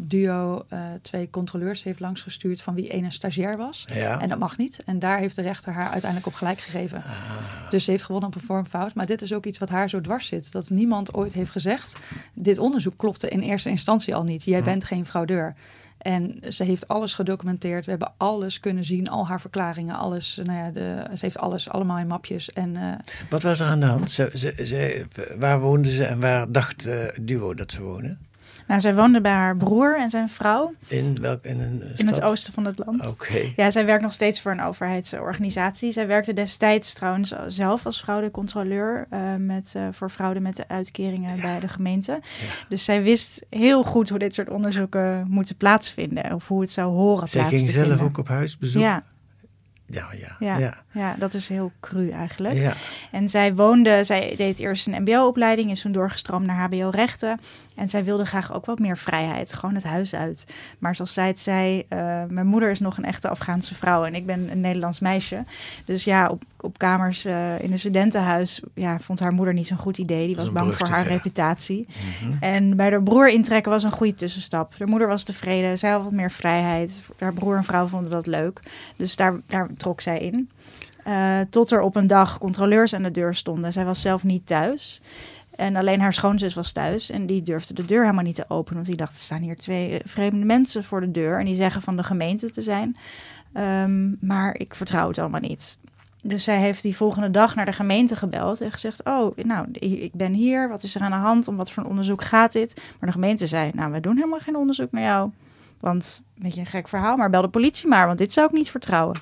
duo 0.00 0.64
uh, 0.72 0.80
twee 1.02 1.30
controleurs 1.30 1.82
heeft 1.82 2.00
langsgestuurd 2.00 2.62
van 2.62 2.74
wie 2.74 2.94
een 2.94 3.12
stagiair 3.12 3.56
was. 3.56 3.84
Ja. 3.92 4.20
En 4.20 4.28
dat 4.28 4.38
mag 4.38 4.56
niet. 4.56 4.82
En 4.84 4.98
daar 4.98 5.18
heeft 5.18 5.36
de 5.36 5.42
rechter 5.42 5.72
haar 5.72 5.90
uiteindelijk 5.90 6.26
op 6.26 6.34
gelijk 6.34 6.60
gegeven. 6.60 7.02
Ah. 7.04 7.70
Dus 7.70 7.84
ze 7.84 7.90
heeft 7.90 8.04
gewonnen 8.04 8.28
op 8.28 8.34
een 8.34 8.40
vormfout. 8.46 8.94
Maar 8.94 9.06
dit 9.06 9.22
is 9.22 9.32
ook 9.32 9.46
iets 9.46 9.58
wat 9.58 9.68
haar 9.68 9.88
zo 9.88 10.00
dwars 10.00 10.26
zit. 10.26 10.52
Dat 10.52 10.70
niemand 10.70 11.14
ooit 11.14 11.32
heeft 11.32 11.50
gezegd, 11.50 11.96
dit 12.34 12.58
onderzoek 12.58 12.96
klopte 12.96 13.28
in 13.28 13.40
eerste 13.40 13.68
instantie 13.68 14.14
al 14.14 14.24
niet. 14.24 14.44
Jij 14.44 14.58
Hm. 14.58 14.64
bent 14.64 14.84
geen 14.84 15.06
fraudeur. 15.06 15.54
En 16.04 16.40
ze 16.48 16.64
heeft 16.64 16.88
alles 16.88 17.14
gedocumenteerd. 17.14 17.84
We 17.84 17.90
hebben 17.90 18.12
alles 18.16 18.60
kunnen 18.60 18.84
zien, 18.84 19.08
al 19.08 19.26
haar 19.26 19.40
verklaringen, 19.40 19.96
alles. 19.96 20.40
Nou 20.44 20.58
ja, 20.58 20.70
de, 20.70 21.04
ze 21.14 21.24
heeft 21.24 21.38
alles 21.38 21.68
allemaal 21.68 21.98
in 21.98 22.06
mapjes. 22.06 22.52
En, 22.52 22.74
uh, 22.74 22.92
Wat 23.30 23.42
was 23.42 23.60
er 23.60 23.66
aan 23.66 23.80
de 23.80 23.86
hand? 23.86 24.10
Ze, 24.10 24.30
ze, 24.34 25.04
waar 25.38 25.60
woonden 25.60 25.92
ze 25.92 26.04
en 26.04 26.20
waar 26.20 26.52
dacht 26.52 26.86
uh, 26.86 27.04
Duo 27.20 27.54
dat 27.54 27.72
ze 27.72 27.82
wonen? 27.82 28.18
Nou, 28.66 28.80
zij 28.80 28.94
woonde 28.94 29.20
bij 29.20 29.32
haar 29.32 29.56
broer 29.56 29.98
en 29.98 30.10
zijn 30.10 30.28
vrouw. 30.28 30.74
In 30.86 31.18
welk 31.20 31.44
in 31.44 31.60
een 31.60 31.82
stad? 31.84 31.98
In 31.98 32.06
het 32.06 32.22
oosten 32.22 32.52
van 32.52 32.64
het 32.64 32.78
land. 32.78 33.00
Oké. 33.00 33.08
Okay. 33.08 33.52
Ja, 33.56 33.70
zij 33.70 33.86
werkt 33.86 34.02
nog 34.02 34.12
steeds 34.12 34.40
voor 34.40 34.52
een 34.52 34.62
overheidsorganisatie. 34.62 35.92
Zij 35.92 36.06
werkte 36.06 36.32
destijds 36.32 36.92
trouwens 36.92 37.34
zelf 37.46 37.86
als 37.86 38.00
fraudecontroleur 38.00 39.06
uh, 39.12 39.20
met, 39.38 39.74
uh, 39.76 39.82
voor 39.90 40.10
fraude 40.10 40.40
met 40.40 40.56
de 40.56 40.68
uitkeringen 40.68 41.36
ja. 41.36 41.42
bij 41.42 41.60
de 41.60 41.68
gemeente. 41.68 42.12
Ja. 42.12 42.66
Dus 42.68 42.84
zij 42.84 43.02
wist 43.02 43.44
heel 43.48 43.82
goed 43.84 44.08
hoe 44.08 44.18
dit 44.18 44.34
soort 44.34 44.50
onderzoeken 44.50 45.26
moeten 45.28 45.56
plaatsvinden 45.56 46.32
of 46.32 46.48
hoe 46.48 46.60
het 46.60 46.72
zou 46.72 46.92
horen 46.92 47.28
zij 47.28 47.40
plaats 47.40 47.56
ging 47.56 47.70
zelf 47.70 47.86
vinden. 47.86 48.06
ook 48.06 48.18
op 48.18 48.28
huisbezoek. 48.28 48.82
Ja. 48.82 49.02
Ja, 49.86 50.08
ja, 50.12 50.36
ja, 50.38 50.58
ja. 50.58 50.82
ja. 50.92 51.14
dat 51.18 51.34
is 51.34 51.48
heel 51.48 51.72
cru 51.80 52.10
eigenlijk. 52.10 52.54
Ja. 52.54 52.72
En 53.10 53.28
zij 53.28 53.54
woonde, 53.54 54.04
zij 54.04 54.34
deed 54.36 54.58
eerst 54.58 54.86
een 54.86 55.02
MBO-opleiding, 55.02 55.70
is 55.70 55.80
toen 55.80 55.92
doorgestroomd 55.92 56.46
naar 56.46 56.56
HBO-rechten. 56.56 57.40
En 57.74 57.88
zij 57.88 58.04
wilde 58.04 58.26
graag 58.26 58.54
ook 58.54 58.66
wat 58.66 58.78
meer 58.78 58.98
vrijheid, 58.98 59.52
gewoon 59.52 59.74
het 59.74 59.84
huis 59.84 60.14
uit. 60.14 60.44
Maar 60.78 60.94
zoals 60.94 61.12
zij 61.12 61.26
het 61.26 61.38
zei, 61.38 61.78
uh, 61.78 62.22
mijn 62.28 62.46
moeder 62.46 62.70
is 62.70 62.80
nog 62.80 62.96
een 62.96 63.04
echte 63.04 63.28
Afghaanse 63.28 63.74
vrouw 63.74 64.04
en 64.04 64.14
ik 64.14 64.26
ben 64.26 64.50
een 64.50 64.60
Nederlands 64.60 65.00
meisje. 65.00 65.44
Dus 65.84 66.04
ja, 66.04 66.28
op, 66.28 66.42
op 66.60 66.78
kamers 66.78 67.26
uh, 67.26 67.60
in 67.60 67.72
een 67.72 67.78
studentenhuis 67.78 68.60
ja, 68.74 68.98
vond 68.98 69.20
haar 69.20 69.32
moeder 69.32 69.54
niet 69.54 69.66
zo'n 69.66 69.76
goed 69.76 69.98
idee. 69.98 70.26
Die 70.26 70.36
was 70.36 70.52
bang 70.52 70.74
voor 70.74 70.88
haar 70.88 71.06
reputatie. 71.06 71.86
Mhm. 72.20 72.32
En 72.40 72.76
bij 72.76 72.90
haar 72.90 73.02
broer 73.02 73.28
intrekken 73.28 73.72
was 73.72 73.82
een 73.82 73.90
goede 73.90 74.14
tussenstap. 74.14 74.74
Haar 74.78 74.88
moeder 74.88 75.08
was 75.08 75.22
tevreden, 75.22 75.78
zij 75.78 75.90
had 75.90 76.02
wat 76.02 76.12
meer 76.12 76.30
vrijheid. 76.30 77.02
Haar 77.18 77.32
broer 77.32 77.56
en 77.56 77.64
vrouw 77.64 77.86
vonden 77.86 78.10
dat 78.10 78.26
leuk. 78.26 78.60
Dus 78.96 79.16
daar, 79.16 79.34
daar 79.46 79.68
trok 79.76 80.00
zij 80.00 80.18
in. 80.18 80.48
Uh, 81.06 81.40
tot 81.50 81.70
er 81.70 81.80
op 81.80 81.96
een 81.96 82.06
dag 82.06 82.38
controleurs 82.38 82.94
aan 82.94 83.02
de 83.02 83.10
deur 83.10 83.34
stonden. 83.34 83.72
Zij 83.72 83.84
was 83.84 84.00
zelf 84.00 84.24
niet 84.24 84.46
thuis. 84.46 85.00
En 85.56 85.76
alleen 85.76 86.00
haar 86.00 86.14
schoonzus 86.14 86.54
was 86.54 86.72
thuis. 86.72 87.10
En 87.10 87.26
die 87.26 87.42
durfde 87.42 87.74
de 87.74 87.84
deur 87.84 88.00
helemaal 88.00 88.24
niet 88.24 88.34
te 88.34 88.44
openen. 88.48 88.74
Want 88.74 88.86
die 88.86 88.96
dacht, 88.96 89.12
er 89.12 89.18
staan 89.18 89.42
hier 89.42 89.56
twee 89.56 90.00
vreemde 90.04 90.44
mensen 90.44 90.84
voor 90.84 91.00
de 91.00 91.10
deur. 91.10 91.38
En 91.38 91.44
die 91.44 91.54
zeggen 91.54 91.82
van 91.82 91.96
de 91.96 92.02
gemeente 92.02 92.50
te 92.50 92.62
zijn. 92.62 92.96
Um, 93.54 94.16
maar 94.20 94.56
ik 94.56 94.74
vertrouw 94.74 95.08
het 95.08 95.18
allemaal 95.18 95.40
niet. 95.40 95.78
Dus 96.22 96.44
zij 96.44 96.58
heeft 96.58 96.82
die 96.82 96.96
volgende 96.96 97.30
dag 97.30 97.54
naar 97.54 97.64
de 97.64 97.72
gemeente 97.72 98.16
gebeld 98.16 98.60
en 98.60 98.70
gezegd: 98.70 99.04
Oh, 99.04 99.36
nou, 99.36 99.66
ik 99.70 100.12
ben 100.12 100.32
hier. 100.32 100.68
Wat 100.68 100.82
is 100.82 100.94
er 100.94 101.00
aan 101.00 101.10
de 101.10 101.16
hand? 101.16 101.48
Om 101.48 101.56
wat 101.56 101.70
voor 101.70 101.82
een 101.82 101.88
onderzoek 101.88 102.22
gaat 102.22 102.52
dit? 102.52 102.74
Maar 102.76 103.08
de 103.08 103.14
gemeente 103.14 103.46
zei: 103.46 103.70
Nou, 103.74 103.92
we 103.92 104.00
doen 104.00 104.16
helemaal 104.16 104.38
geen 104.38 104.56
onderzoek 104.56 104.92
naar 104.92 105.02
jou. 105.02 105.30
Want, 105.80 106.22
een 106.36 106.42
beetje 106.42 106.60
een 106.60 106.66
gek 106.66 106.88
verhaal, 106.88 107.16
maar 107.16 107.30
bel 107.30 107.42
de 107.42 107.48
politie 107.48 107.88
maar, 107.88 108.06
want 108.06 108.18
dit 108.18 108.32
zou 108.32 108.46
ik 108.46 108.52
niet 108.52 108.70
vertrouwen. 108.70 109.16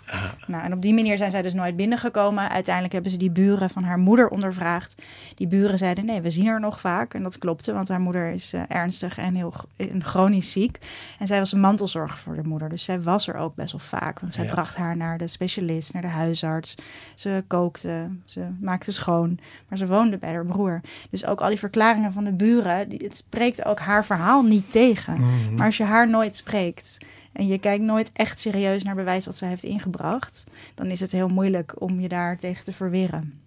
Nou, 0.47 0.65
en 0.65 0.73
op 0.73 0.83
die 0.83 0.95
manier 0.95 1.17
zijn 1.17 1.31
zij 1.31 1.43
dus 1.43 1.53
nooit 1.55 1.77
binnengekomen. 1.77 2.49
Uiteindelijk 2.51 2.95
hebben 2.95 3.11
ze 3.13 3.17
die 3.19 3.31
buren 3.31 3.71
van 3.71 3.83
haar 3.83 3.99
moeder 3.99 4.29
ondervraagd. 4.29 5.03
Die 5.35 5.47
buren 5.47 5.79
zeiden, 5.79 6.05
nee, 6.05 6.21
we 6.21 6.31
zien 6.31 6.47
haar 6.47 6.61
nog 6.61 6.81
vaak. 6.81 7.15
En 7.15 7.23
dat 7.23 7.39
klopte, 7.39 7.73
want 7.73 7.89
haar 7.89 8.01
moeder 8.01 8.31
is 8.31 8.55
uh, 8.55 8.61
ernstig 8.69 9.19
en 9.19 9.35
heel 9.35 9.53
en 9.77 10.05
chronisch 10.05 10.53
ziek. 10.53 10.79
En 11.19 11.27
zij 11.27 11.39
was 11.39 11.53
een 11.53 11.61
mantelzorger 11.61 12.19
voor 12.19 12.37
de 12.37 12.43
moeder. 12.45 12.69
Dus 12.69 12.85
zij 12.85 13.01
was 13.03 13.29
er 13.29 13.35
ook 13.37 13.55
best 13.55 13.73
wel 13.73 13.81
vaak. 13.81 14.21
Want 14.21 14.33
zij 14.35 14.45
Ja. 14.45 14.51
bracht 14.51 14.77
haar 14.77 14.97
naar 14.97 15.19
de 15.19 15.27
specialist, 15.27 15.93
naar 15.93 16.03
de 16.03 16.09
huisarts. 16.09 16.75
Ze 17.15 17.45
kookte, 17.47 18.09
ze 18.25 18.47
maakte 18.61 18.93
schoon. 18.93 19.39
Maar 19.69 19.79
ze 19.79 19.87
woonde 19.87 20.19
bij 20.19 20.33
haar 20.33 20.47
broer. 20.47 20.81
Dus 21.11 21.27
ook 21.27 21.41
al 21.41 21.49
die 21.49 21.59
verklaringen 21.59 22.13
van 22.13 22.25
de 22.25 22.33
buren, 22.33 22.89
die, 22.89 23.01
het 23.05 23.17
spreekt 23.17 23.65
ook 23.65 23.79
haar 23.79 24.05
verhaal 24.05 24.43
niet 24.43 24.71
tegen. 24.73 25.15
Mhm. 25.21 25.55
Maar 25.55 25.67
als 25.67 25.77
je 25.77 25.85
haar 25.85 26.09
nooit 26.09 26.37
spreekt 26.37 26.99
en 27.33 27.47
je 27.47 27.59
kijkt 27.59 27.85
nooit 27.85 28.11
echt 28.13 28.39
serieus 28.41 28.83
naar 28.83 28.95
bewijs 28.95 29.25
wat 29.27 29.37
zij 29.37 29.49
heeft 29.49 29.63
ingebracht, 29.65 30.45
dan 30.75 30.87
is 30.87 31.01
het 31.01 31.13
heel 31.13 31.29
moeilijk 31.29 31.81
om 31.81 32.01
je 32.01 32.09
daar 32.09 32.39
tegen 32.39 32.65
te 32.65 32.73
verweren. 32.73 33.41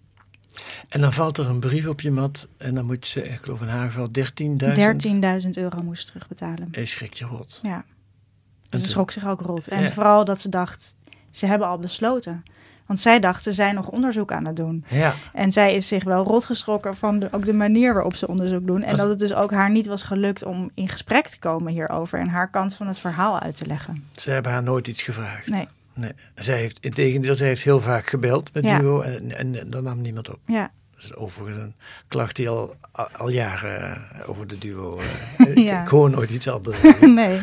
En 0.88 1.00
dan 1.00 1.12
valt 1.12 1.38
er 1.38 1.48
een 1.48 1.60
brief 1.60 1.86
op 1.86 2.00
je 2.00 2.10
mat 2.10 2.48
en 2.56 2.74
dan 2.74 2.84
moet 2.84 3.08
je, 3.08 3.28
ik 3.28 3.38
geloof 3.42 3.60
in 3.60 3.68
haar 3.68 3.90
geval, 3.90 4.08
13.000. 4.08 5.44
13.000 5.44 5.48
euro 5.50 5.82
moest 5.82 6.06
ze 6.06 6.12
terugbetalen. 6.12 6.68
En 6.70 6.80
je 6.80 6.86
schrikt 6.86 7.18
je 7.18 7.24
rot. 7.24 7.60
Ja. 7.62 7.84
En 8.70 8.78
ze 8.78 8.88
schrok 8.88 9.10
zich 9.10 9.26
ook 9.26 9.40
rot. 9.40 9.66
En 9.68 9.82
Ja. 9.82 9.90
vooral 9.90 10.24
dat 10.24 10.40
ze 10.40 10.48
dacht, 10.48 10.96
ze 11.30 11.46
hebben 11.46 11.68
al 11.68 11.78
besloten. 11.78 12.42
Want 12.86 13.00
zij 13.00 13.20
dacht, 13.20 13.42
ze 13.42 13.52
zijn 13.52 13.74
nog 13.74 13.88
onderzoek 13.88 14.32
aan 14.32 14.44
het 14.46 14.56
doen. 14.56 14.84
Ja, 14.88 15.14
En 15.32 15.52
zij 15.52 15.74
is 15.74 15.88
zich 15.88 16.04
wel 16.04 16.24
rot 16.24 16.44
geschrokken 16.44 16.96
van 16.96 17.18
de, 17.18 17.28
ook 17.30 17.44
de 17.44 17.52
manier 17.52 17.94
waarop 17.94 18.14
ze 18.14 18.28
onderzoek 18.28 18.66
doen. 18.66 18.82
En 18.82 18.90
Als- 18.90 18.98
dat 19.00 19.08
het 19.08 19.18
dus 19.18 19.34
ook 19.34 19.50
haar 19.50 19.70
niet 19.70 19.86
was 19.86 20.02
gelukt 20.02 20.44
om 20.44 20.70
in 20.74 20.88
gesprek 20.88 21.26
te 21.26 21.38
komen 21.38 21.72
hierover. 21.72 22.18
En 22.18 22.28
haar 22.28 22.50
kant 22.50 22.74
van 22.74 22.86
het 22.86 22.98
verhaal 22.98 23.38
uit 23.40 23.56
te 23.56 23.66
leggen. 23.66 24.04
ze 24.16 24.30
hebben 24.30 24.52
haar 24.52 24.62
nooit 24.62 24.88
iets 24.88 25.02
gevraagd. 25.02 25.46
Nee, 25.46 25.68
Nee. 25.94 26.12
Zij 26.34 26.58
heeft, 26.58 26.78
in 26.80 26.92
tegendeel, 26.92 27.34
zij 27.36 27.46
heeft 27.46 27.62
heel 27.62 27.80
vaak 27.80 28.06
gebeld 28.06 28.54
met 28.54 28.64
Ja. 28.64 28.78
Duo 28.78 29.00
en, 29.00 29.36
en, 29.36 29.68
nam 29.82 30.00
niemand 30.00 30.28
op. 30.28 30.38
ja. 30.46 30.70
Dat 30.94 31.04
is 31.04 31.14
overigens 31.14 31.58
een 31.62 31.74
klacht 32.08 32.36
die 32.36 32.48
al, 32.48 32.74
al, 32.92 33.08
al 33.16 33.28
jaren 33.28 33.80
eh, 33.94 34.28
over 34.28 34.46
de 34.46 34.58
Duo. 34.58 34.98
eh, 35.38 35.46
ik, 35.50 35.58
Ja. 35.58 35.82
ik 35.82 35.88
hoor 35.88 36.10
nooit 36.10 36.30
iets 36.30 36.48
anders. 36.48 36.78
nee. 37.00 37.40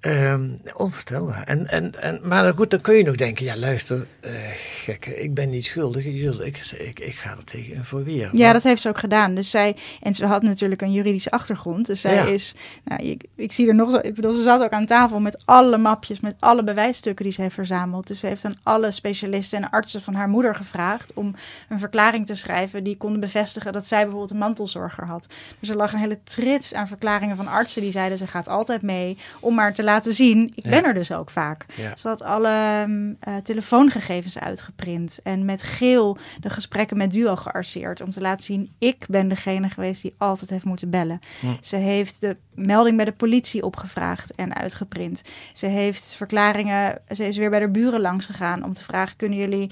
Ehm, 0.00 0.50
onvoorstelbaar. 0.74 1.44
En, 1.44 1.68
en, 1.68 2.02
en, 2.02 2.20
maar 2.22 2.54
goed, 2.54 2.70
dan 2.70 2.80
kun 2.80 2.96
je 2.96 3.04
nog 3.04 3.16
denken, 3.16 3.44
ja 3.44 3.56
luister, 3.56 4.06
uh, 4.24 4.30
gekke, 4.54 5.22
ik 5.22 5.34
ben 5.34 5.50
niet 5.50 5.64
schuldig, 5.64 6.04
ik, 6.04 6.56
ik, 6.78 7.00
ik 7.00 7.14
ga 7.14 7.30
er 7.30 7.44
tegen 7.44 7.84
voor 7.84 8.04
weer. 8.04 8.28
Ja, 8.32 8.52
dat 8.52 8.62
heeft 8.62 8.82
ze 8.82 8.88
ook 8.88 8.98
gedaan. 8.98 9.34
Dus 9.34 9.50
zij, 9.50 9.76
en 10.02 10.14
ze 10.14 10.26
had 10.26 10.42
natuurlijk 10.42 10.82
een 10.82 10.92
juridische 10.92 11.30
achtergrond. 11.30 11.86
Dus 11.86 12.00
zij 12.00 12.32
is, 12.32 12.54
nou, 12.84 13.02
ik, 13.02 13.24
ik, 13.34 13.52
zie 13.52 13.68
er 13.68 13.74
nog 13.74 13.90
zo, 13.90 13.98
ik 14.02 14.14
bedoel, 14.14 14.32
ze 14.32 14.42
zat 14.42 14.62
ook 14.62 14.70
aan 14.70 14.86
tafel 14.86 15.20
met 15.20 15.42
alle 15.44 15.78
mapjes, 15.78 16.20
met 16.20 16.34
alle 16.38 16.64
bewijsstukken 16.64 17.24
die 17.24 17.34
ze 17.34 17.42
heeft 17.42 17.54
verzameld. 17.54 18.06
Dus 18.06 18.20
ze 18.20 18.26
heeft 18.26 18.44
aan 18.44 18.58
alle 18.62 18.90
specialisten 18.90 19.62
en 19.62 19.70
artsen 19.70 20.02
van 20.02 20.14
haar 20.14 20.28
moeder 20.28 20.54
gevraagd 20.54 21.12
om 21.14 21.34
een 21.68 21.78
verklaring 21.78 22.26
te 22.26 22.34
schrijven 22.34 22.84
die 22.84 22.96
konden 22.96 23.20
bevestigen 23.20 23.72
dat 23.72 23.86
zij 23.86 24.00
bijvoorbeeld 24.00 24.30
een 24.30 24.38
mantelzorger 24.38 25.06
had. 25.06 25.26
Dus 25.58 25.68
er 25.68 25.76
lag 25.76 25.92
een 25.92 25.98
hele 25.98 26.22
trits 26.24 26.74
aan 26.74 26.88
verklaringen 26.88 27.36
van 27.36 27.48
artsen 27.48 27.82
die 27.82 27.90
zeiden 27.90 28.18
ze 28.18 28.26
gaat 28.26 28.48
altijd 28.48 28.82
mee 28.82 29.18
om 29.40 29.54
maar 29.54 29.74
te 29.74 29.88
laten 29.90 30.12
zien, 30.12 30.52
ik 30.54 30.70
ben 30.70 30.84
er 30.84 30.94
dus 30.94 31.12
ook 31.12 31.30
vaak. 31.30 31.66
Ja. 31.74 31.96
Ze 31.96 32.08
had 32.08 32.22
alle 32.22 32.86
uh, 32.88 33.36
telefoongegevens 33.36 34.38
uitgeprint 34.38 35.18
en 35.22 35.44
met 35.44 35.62
geel 35.62 36.18
de 36.40 36.50
gesprekken 36.50 36.96
met 36.96 37.12
Duo 37.12 37.36
gearseerd 37.36 38.00
om 38.00 38.10
te 38.10 38.20
laten 38.20 38.44
zien, 38.44 38.70
ik 38.78 39.04
ben 39.08 39.28
degene 39.28 39.68
geweest 39.68 40.02
die 40.02 40.14
altijd 40.18 40.50
heeft 40.50 40.64
moeten 40.64 40.90
bellen. 40.90 41.20
Ze 41.60 41.76
heeft 41.76 42.20
de 42.20 42.36
melding 42.54 42.96
bij 42.96 43.04
de 43.04 43.12
politie 43.12 43.64
opgevraagd 43.64 44.34
en 44.34 44.54
uitgeprint. 44.54 45.22
Ze 45.52 45.66
heeft 45.66 46.14
verklaringen, 46.14 46.98
ze 47.08 47.26
is 47.26 47.36
weer 47.36 47.50
bij 47.50 47.60
de 47.60 47.68
buren 47.68 48.00
langs 48.00 48.26
gegaan 48.26 48.64
om 48.64 48.72
te 48.72 48.84
vragen, 48.84 49.16
kunnen 49.16 49.38
jullie 49.38 49.70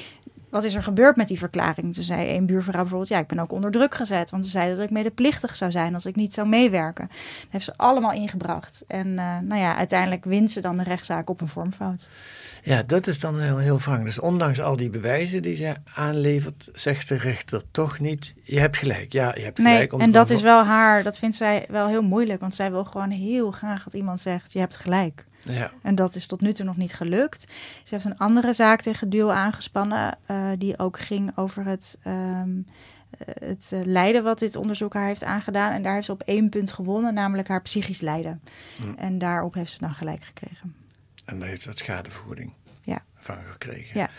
wat 0.50 0.64
is 0.64 0.74
er 0.74 0.82
gebeurd 0.82 1.16
met 1.16 1.28
die 1.28 1.38
verklaring? 1.38 1.94
Toen 1.94 2.04
zei 2.04 2.36
een 2.36 2.46
buurvrouw 2.46 2.80
bijvoorbeeld, 2.80 3.10
ja, 3.10 3.18
ik 3.18 3.26
ben 3.26 3.38
ook 3.38 3.52
onder 3.52 3.70
druk 3.70 3.94
gezet. 3.94 4.30
Want 4.30 4.44
ze 4.44 4.50
zeiden 4.50 4.76
dat 4.76 4.84
ik 4.84 4.90
medeplichtig 4.90 5.56
zou 5.56 5.70
zijn 5.70 5.94
als 5.94 6.06
ik 6.06 6.16
niet 6.16 6.34
zou 6.34 6.48
meewerken. 6.48 7.06
Dat 7.08 7.46
heeft 7.48 7.64
ze 7.64 7.76
allemaal 7.76 8.12
ingebracht. 8.12 8.84
En 8.86 9.06
uh, 9.06 9.38
nou 9.38 9.60
ja, 9.60 9.76
uiteindelijk 9.76 10.24
wint 10.24 10.50
ze 10.50 10.60
dan 10.60 10.76
de 10.76 10.82
rechtszaak 10.82 11.30
op 11.30 11.40
een 11.40 11.48
vormfout. 11.48 12.08
Ja, 12.68 12.82
dat 12.82 13.06
is 13.06 13.20
dan 13.20 13.40
heel, 13.40 13.58
heel 13.58 13.78
wrang. 13.78 14.04
Dus 14.04 14.18
ondanks 14.18 14.60
al 14.60 14.76
die 14.76 14.90
bewijzen 14.90 15.42
die 15.42 15.54
ze 15.54 15.74
aanlevert, 15.94 16.68
zegt 16.72 17.08
de 17.08 17.16
rechter 17.16 17.62
toch 17.70 17.98
niet, 17.98 18.34
je 18.42 18.60
hebt 18.60 18.76
gelijk. 18.76 19.12
Ja, 19.12 19.34
je 19.34 19.42
hebt 19.42 19.58
gelijk. 19.58 19.92
Nee, 19.92 20.00
en 20.00 20.10
dat 20.10 20.30
is 20.30 20.42
wel 20.42 20.64
haar, 20.64 21.02
dat 21.02 21.18
vindt 21.18 21.36
zij 21.36 21.66
wel 21.68 21.86
heel 21.86 22.02
moeilijk. 22.02 22.40
Want 22.40 22.54
zij 22.54 22.70
wil 22.70 22.84
gewoon 22.84 23.10
heel 23.10 23.50
graag 23.50 23.84
dat 23.84 23.94
iemand 23.94 24.20
zegt, 24.20 24.52
je 24.52 24.58
hebt 24.58 24.76
gelijk. 24.76 25.24
Ja. 25.40 25.70
En 25.82 25.94
dat 25.94 26.14
is 26.14 26.26
tot 26.26 26.40
nu 26.40 26.52
toe 26.52 26.64
nog 26.64 26.76
niet 26.76 26.92
gelukt. 26.92 27.40
Ze 27.82 27.94
heeft 27.94 28.04
een 28.04 28.18
andere 28.18 28.52
zaak 28.52 28.80
tegen 28.80 29.10
Duo 29.10 29.28
aangespannen, 29.28 30.18
uh, 30.30 30.36
die 30.58 30.78
ook 30.78 30.98
ging 30.98 31.32
over 31.36 31.64
het, 31.64 31.98
um, 32.06 32.66
het 33.40 33.70
uh, 33.74 33.80
lijden 33.84 34.22
wat 34.22 34.38
dit 34.38 34.56
onderzoek 34.56 34.94
haar 34.94 35.06
heeft 35.06 35.24
aangedaan. 35.24 35.72
En 35.72 35.82
daar 35.82 35.94
heeft 35.94 36.06
ze 36.06 36.12
op 36.12 36.22
één 36.22 36.48
punt 36.48 36.72
gewonnen, 36.72 37.14
namelijk 37.14 37.48
haar 37.48 37.62
psychisch 37.62 38.00
lijden. 38.00 38.40
Hm. 38.76 38.92
En 38.96 39.18
daarop 39.18 39.54
heeft 39.54 39.72
ze 39.72 39.78
dan 39.78 39.94
gelijk 39.94 40.24
gekregen. 40.24 40.74
En 41.28 41.38
daar 41.38 41.48
heeft 41.48 41.62
ze 41.62 41.68
wat 41.68 41.78
schadevergoeding 41.78 42.52
ja. 42.82 43.04
van 43.16 43.36
gekregen. 43.44 44.00
Ja. 44.00 44.10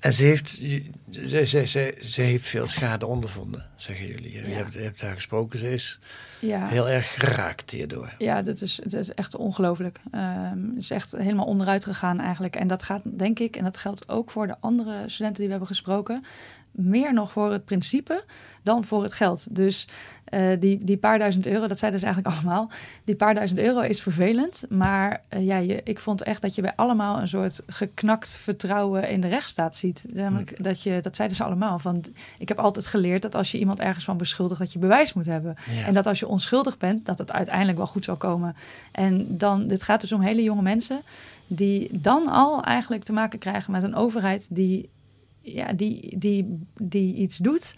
En 0.00 0.12
ze 0.12 0.24
heeft, 0.24 0.48
ze, 0.48 1.44
ze, 1.44 1.66
ze, 1.66 1.94
ze 2.00 2.22
heeft 2.22 2.46
veel 2.46 2.66
schade 2.66 3.06
ondervonden, 3.06 3.66
zeggen 3.76 4.06
jullie. 4.06 4.32
Je, 4.32 4.38
hebt, 4.40 4.74
je 4.74 4.80
hebt 4.80 5.00
daar 5.00 5.14
gesproken, 5.14 5.58
ze 5.58 5.72
is 5.72 5.98
ja. 6.40 6.66
heel 6.66 6.88
erg 6.88 7.14
geraakt 7.14 7.70
hierdoor. 7.70 8.14
Ja, 8.18 8.42
dat 8.42 8.60
is, 8.60 8.80
dat 8.82 9.00
is 9.00 9.14
echt 9.14 9.36
ongelooflijk. 9.36 10.00
Um, 10.14 10.76
is 10.76 10.90
echt 10.90 11.12
helemaal 11.12 11.46
onderuit 11.46 11.84
gegaan 11.84 12.20
eigenlijk. 12.20 12.56
En 12.56 12.68
dat 12.68 12.82
gaat, 12.82 13.02
denk 13.04 13.38
ik, 13.38 13.56
en 13.56 13.64
dat 13.64 13.76
geldt 13.76 14.08
ook 14.08 14.30
voor 14.30 14.46
de 14.46 14.56
andere 14.60 15.08
studenten 15.08 15.38
die 15.38 15.44
we 15.44 15.50
hebben 15.50 15.68
gesproken, 15.68 16.24
meer 16.70 17.12
nog 17.12 17.32
voor 17.32 17.52
het 17.52 17.64
principe 17.64 18.24
dan 18.62 18.84
voor 18.84 19.02
het 19.02 19.12
geld. 19.12 19.54
Dus 19.54 19.88
uh, 20.30 20.60
die, 20.60 20.84
die 20.84 20.96
paar 20.96 21.18
duizend 21.18 21.46
euro, 21.46 21.66
dat 21.66 21.78
zeiden 21.78 22.00
ze 22.00 22.06
eigenlijk 22.06 22.34
allemaal. 22.36 22.70
Die 23.04 23.14
paar 23.14 23.34
duizend 23.34 23.60
euro 23.60 23.80
is 23.80 24.02
vervelend. 24.02 24.64
Maar 24.68 25.20
uh, 25.34 25.46
ja, 25.46 25.56
je, 25.56 25.80
ik 25.84 25.98
vond 25.98 26.22
echt 26.22 26.42
dat 26.42 26.54
je 26.54 26.62
bij 26.62 26.72
allemaal 26.76 27.20
een 27.20 27.28
soort 27.28 27.62
geknakt 27.66 28.38
vertrouwen 28.38 29.08
in 29.08 29.20
de 29.20 29.28
rechtsstaat 29.28 29.76
ziet. 29.76 30.04
Namelijk 30.12 30.64
dat, 30.64 30.82
je, 30.82 30.98
dat 31.00 31.16
zeiden 31.16 31.36
ze 31.36 31.44
allemaal. 31.44 31.78
Van, 31.78 32.04
ik 32.38 32.48
heb 32.48 32.58
altijd 32.58 32.86
geleerd 32.86 33.22
dat 33.22 33.34
als 33.34 33.50
je 33.50 33.58
iemand 33.58 33.80
ergens 33.80 34.04
van 34.04 34.16
beschuldigt, 34.16 34.60
dat 34.60 34.72
je 34.72 34.78
bewijs 34.78 35.12
moet 35.12 35.26
hebben. 35.26 35.56
En 35.86 35.94
dat 35.94 36.06
als 36.06 36.18
je 36.18 36.28
onschuldig 36.28 36.78
bent, 36.78 37.06
dat 37.06 37.18
het 37.18 37.32
uiteindelijk 37.32 37.78
wel 37.78 37.86
goed 37.86 38.04
zal 38.04 38.16
komen. 38.16 38.56
En 38.92 39.38
dan, 39.38 39.66
dit 39.66 39.82
gaat 39.82 40.00
dus 40.00 40.12
om 40.12 40.20
hele 40.20 40.42
jonge 40.42 40.62
mensen 40.62 41.00
die 41.46 42.00
dan 42.00 42.28
al 42.28 42.62
eigenlijk 42.64 43.02
te 43.02 43.12
maken 43.12 43.38
krijgen 43.38 43.72
met 43.72 43.82
een 43.82 43.94
overheid 43.94 44.46
die, 44.50 44.88
ja, 45.40 45.72
die, 45.72 46.18
die, 46.18 46.66
die 46.76 47.14
iets 47.14 47.36
doet 47.36 47.74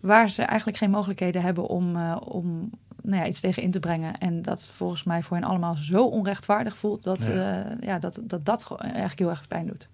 waar 0.00 0.30
ze 0.30 0.42
eigenlijk 0.42 0.78
geen 0.78 0.90
mogelijkheden 0.90 1.42
hebben 1.42 1.66
om, 1.66 1.96
uh, 1.96 2.16
om 2.24 2.70
nou 3.02 3.22
ja, 3.22 3.28
iets 3.28 3.40
tegen 3.40 3.62
in 3.62 3.70
te 3.70 3.80
brengen. 3.80 4.18
En 4.18 4.42
dat 4.42 4.66
volgens 4.66 5.02
mij 5.02 5.22
voor 5.22 5.36
hen 5.36 5.46
allemaal 5.46 5.76
zo 5.76 6.04
onrechtvaardig 6.04 6.76
voelt 6.76 7.02
dat 7.02 7.24
ja. 7.24 7.64
Uh, 7.64 7.72
ja, 7.80 7.98
dat, 7.98 8.20
dat, 8.22 8.44
dat 8.44 8.74
eigenlijk 8.78 9.18
heel 9.18 9.30
erg 9.30 9.48
pijn 9.48 9.66
doet. 9.66 9.88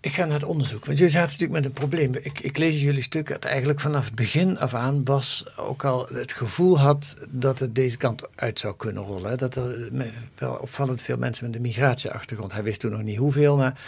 Ik 0.00 0.12
ga 0.12 0.24
naar 0.24 0.34
het 0.34 0.44
onderzoek, 0.44 0.84
want 0.84 0.98
jullie 0.98 1.12
zaten 1.12 1.30
natuurlijk 1.30 1.52
met 1.52 1.64
een 1.64 1.72
probleem. 1.72 2.14
Ik, 2.14 2.40
ik 2.40 2.58
lees 2.58 2.82
jullie 2.82 3.02
stuk 3.02 3.28
dat 3.28 3.44
eigenlijk 3.44 3.80
vanaf 3.80 4.04
het 4.04 4.14
begin 4.14 4.58
af 4.58 4.74
aan 4.74 5.02
Bas 5.02 5.44
ook 5.56 5.84
al 5.84 6.06
het 6.12 6.32
gevoel 6.32 6.78
had 6.78 7.16
dat 7.28 7.58
het 7.58 7.74
deze 7.74 7.96
kant 7.96 8.22
uit 8.34 8.58
zou 8.58 8.76
kunnen 8.76 9.02
rollen. 9.02 9.38
Dat 9.38 9.56
er 9.56 9.90
wel 10.38 10.54
opvallend 10.54 11.02
veel 11.02 11.16
mensen 11.16 11.46
met 11.46 11.54
een 11.54 11.62
migratieachtergrond, 11.62 12.52
hij 12.52 12.62
wist 12.62 12.80
toen 12.80 12.90
nog 12.90 13.02
niet 13.02 13.18
hoeveel, 13.18 13.56
maar 13.56 13.80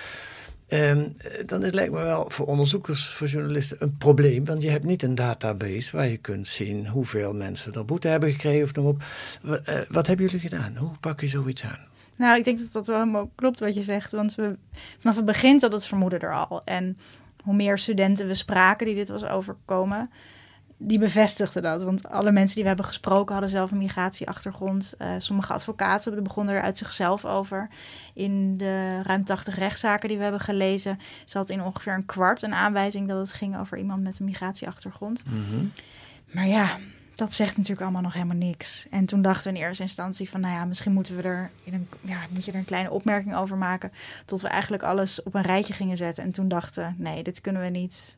Um, 0.69 1.15
dan 1.47 1.61
lijkt 1.61 1.93
me 1.93 2.03
wel 2.03 2.31
voor 2.31 2.47
onderzoekers, 2.47 3.09
voor 3.09 3.27
journalisten, 3.27 3.77
een 3.81 3.97
probleem. 3.97 4.45
Want 4.45 4.63
je 4.63 4.71
hebt 4.71 4.85
niet 4.85 5.03
een 5.03 5.15
database 5.15 5.97
waar 5.97 6.09
je 6.09 6.17
kunt 6.17 6.49
zien 6.49 6.87
hoeveel 6.87 7.35
mensen 7.35 7.73
er 7.73 7.85
boete 7.85 8.09
hebben 8.09 8.33
gekregen 8.33 8.65
of 8.65 8.75
noem 8.75 8.87
op. 8.87 9.03
Wat, 9.43 9.69
uh, 9.69 9.75
wat 9.89 10.07
hebben 10.07 10.27
jullie 10.27 10.41
gedaan? 10.41 10.77
Hoe 10.77 10.91
pak 11.01 11.21
je 11.21 11.29
zoiets 11.29 11.65
aan? 11.65 11.87
Nou, 12.17 12.39
ik 12.39 12.45
denk 12.45 12.59
dat 12.59 12.73
dat 12.73 12.87
wel 12.87 12.99
helemaal 12.99 13.31
klopt 13.35 13.61
wat 13.61 13.75
je 13.75 13.83
zegt. 13.83 14.13
Want 14.13 14.35
we, 14.35 14.57
vanaf 14.99 15.17
het 15.17 15.25
begin 15.25 15.61
zat 15.61 15.73
het 15.73 15.87
vermoeden 15.87 16.21
er 16.21 16.35
al. 16.35 16.63
En 16.65 16.99
hoe 17.43 17.55
meer 17.55 17.79
studenten 17.79 18.27
we 18.27 18.35
spraken 18.35 18.87
die 18.87 18.95
dit 18.95 19.09
was 19.09 19.25
overkomen, 19.25 20.11
die 20.77 20.99
bevestigde 20.99 21.61
dat. 21.61 21.83
Want 21.83 22.09
alle 22.09 22.33
mensen 22.33 22.55
die 22.55 22.63
we 22.63 22.69
hebben 22.69 22.87
gesproken 22.87 23.33
hadden 23.33 23.51
zelf 23.51 23.71
een 23.71 23.79
migratieachtergrond. 23.79 24.95
Uh, 24.99 25.09
sommige 25.19 25.53
advocaten 25.53 26.23
begonnen 26.23 26.55
er 26.55 26.63
uit 26.63 26.77
zichzelf 26.77 27.25
over. 27.25 27.69
In 28.15 28.57
de 28.57 29.03
ruim 29.03 29.25
80 29.25 29.59
rechtszaken 29.59 30.09
die 30.09 30.17
we 30.17 30.23
hebben 30.23 30.41
gelezen, 30.41 30.99
zat 31.25 31.51
in 31.51 31.63
ongeveer 31.63 31.95
een 31.95 32.07
kwart 32.07 32.43
een 32.43 32.55
aanwijzing 32.55 33.09
dat 33.09 33.19
het 33.19 33.33
ging 33.33 33.59
over 33.59 33.79
iemand 33.79 34.03
met 34.03 34.19
een 34.19 34.25
migratieachtergrond. 34.25 35.23
Mm 35.27 35.73
Maar 36.33 36.47
ja, 36.47 36.79
dat 37.15 37.33
zegt 37.33 37.57
natuurlijk 37.57 37.83
allemaal 37.83 38.03
nog 38.03 38.13
helemaal 38.13 38.37
niks. 38.37 38.87
En 38.91 39.07
toen 39.07 39.23
dachten 39.23 39.53
we 39.53 39.59
in 39.59 39.65
eerste 39.65 39.83
instantie 39.83 40.31
van, 40.31 40.41
nou 40.41 40.55
ja, 40.55 40.65
misschien 40.65 40.93
moeten 40.93 41.17
we 41.17 41.23
er, 41.23 41.51
in 41.65 41.75
een, 41.75 41.89
ja, 42.01 42.19
moet 42.31 42.45
je 42.45 42.53
er 42.53 42.59
een 42.59 42.65
kleine 42.65 42.91
opmerking 42.91 43.37
over 43.37 43.57
maken. 43.57 43.93
Tot 44.25 44.41
we 44.41 44.49
eigenlijk 44.49 44.83
alles 44.83 45.23
op 45.23 45.35
een 45.35 45.43
rijtje 45.43 45.73
gingen 45.73 45.97
zetten. 45.97 46.25
En 46.25 46.33
toen 46.33 46.49
dachten, 46.49 46.95
nee, 46.99 47.23
dit 47.23 47.41
kunnen 47.41 47.63
we 47.63 47.69
niet. 47.69 48.17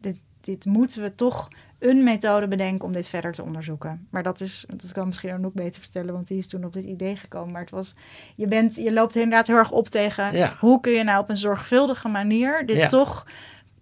Dit, 0.00 0.24
dit 0.40 0.64
moeten 0.64 1.02
we 1.02 1.14
toch 1.14 1.48
een 1.78 2.04
methode 2.04 2.48
bedenken 2.48 2.86
om 2.86 2.92
dit 2.92 3.08
verder 3.08 3.32
te 3.32 3.42
onderzoeken. 3.42 4.06
Maar 4.10 4.22
dat 4.22 4.40
is, 4.40 4.64
dat 4.74 4.92
kan 4.92 5.06
misschien 5.06 5.32
ook 5.32 5.38
nog 5.38 5.52
beter 5.52 5.80
vertellen, 5.80 6.12
want 6.12 6.28
die 6.28 6.38
is 6.38 6.46
toen 6.46 6.64
op 6.64 6.72
dit 6.72 6.84
idee 6.84 7.16
gekomen. 7.16 7.52
Maar 7.52 7.60
het 7.60 7.70
was, 7.70 7.94
je, 8.34 8.46
bent, 8.46 8.74
je 8.74 8.92
loopt 8.92 9.14
inderdaad 9.16 9.46
heel 9.46 9.56
erg 9.56 9.70
op 9.70 9.88
tegen 9.88 10.56
hoe 10.58 10.80
kun 10.80 10.92
je 10.92 11.04
nou 11.04 11.20
op 11.20 11.28
een 11.28 11.36
zorgvuldige 11.36 12.08
manier 12.08 12.66
dit 12.66 12.88
toch 12.88 13.26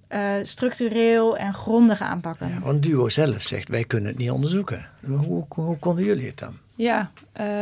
uh, 0.09 0.33
structureel 0.43 1.37
en 1.37 1.55
grondig 1.55 2.01
aanpakken. 2.01 2.49
Ja, 2.49 2.61
want 2.61 2.83
Duo 2.83 3.09
zelf 3.09 3.43
zegt, 3.43 3.69
wij 3.69 3.85
kunnen 3.85 4.09
het 4.09 4.19
niet 4.19 4.31
onderzoeken. 4.31 4.89
Hoe, 5.05 5.45
hoe 5.49 5.79
konden 5.79 6.05
jullie 6.05 6.27
het 6.27 6.39
dan? 6.39 6.59
Ja, 6.77 7.11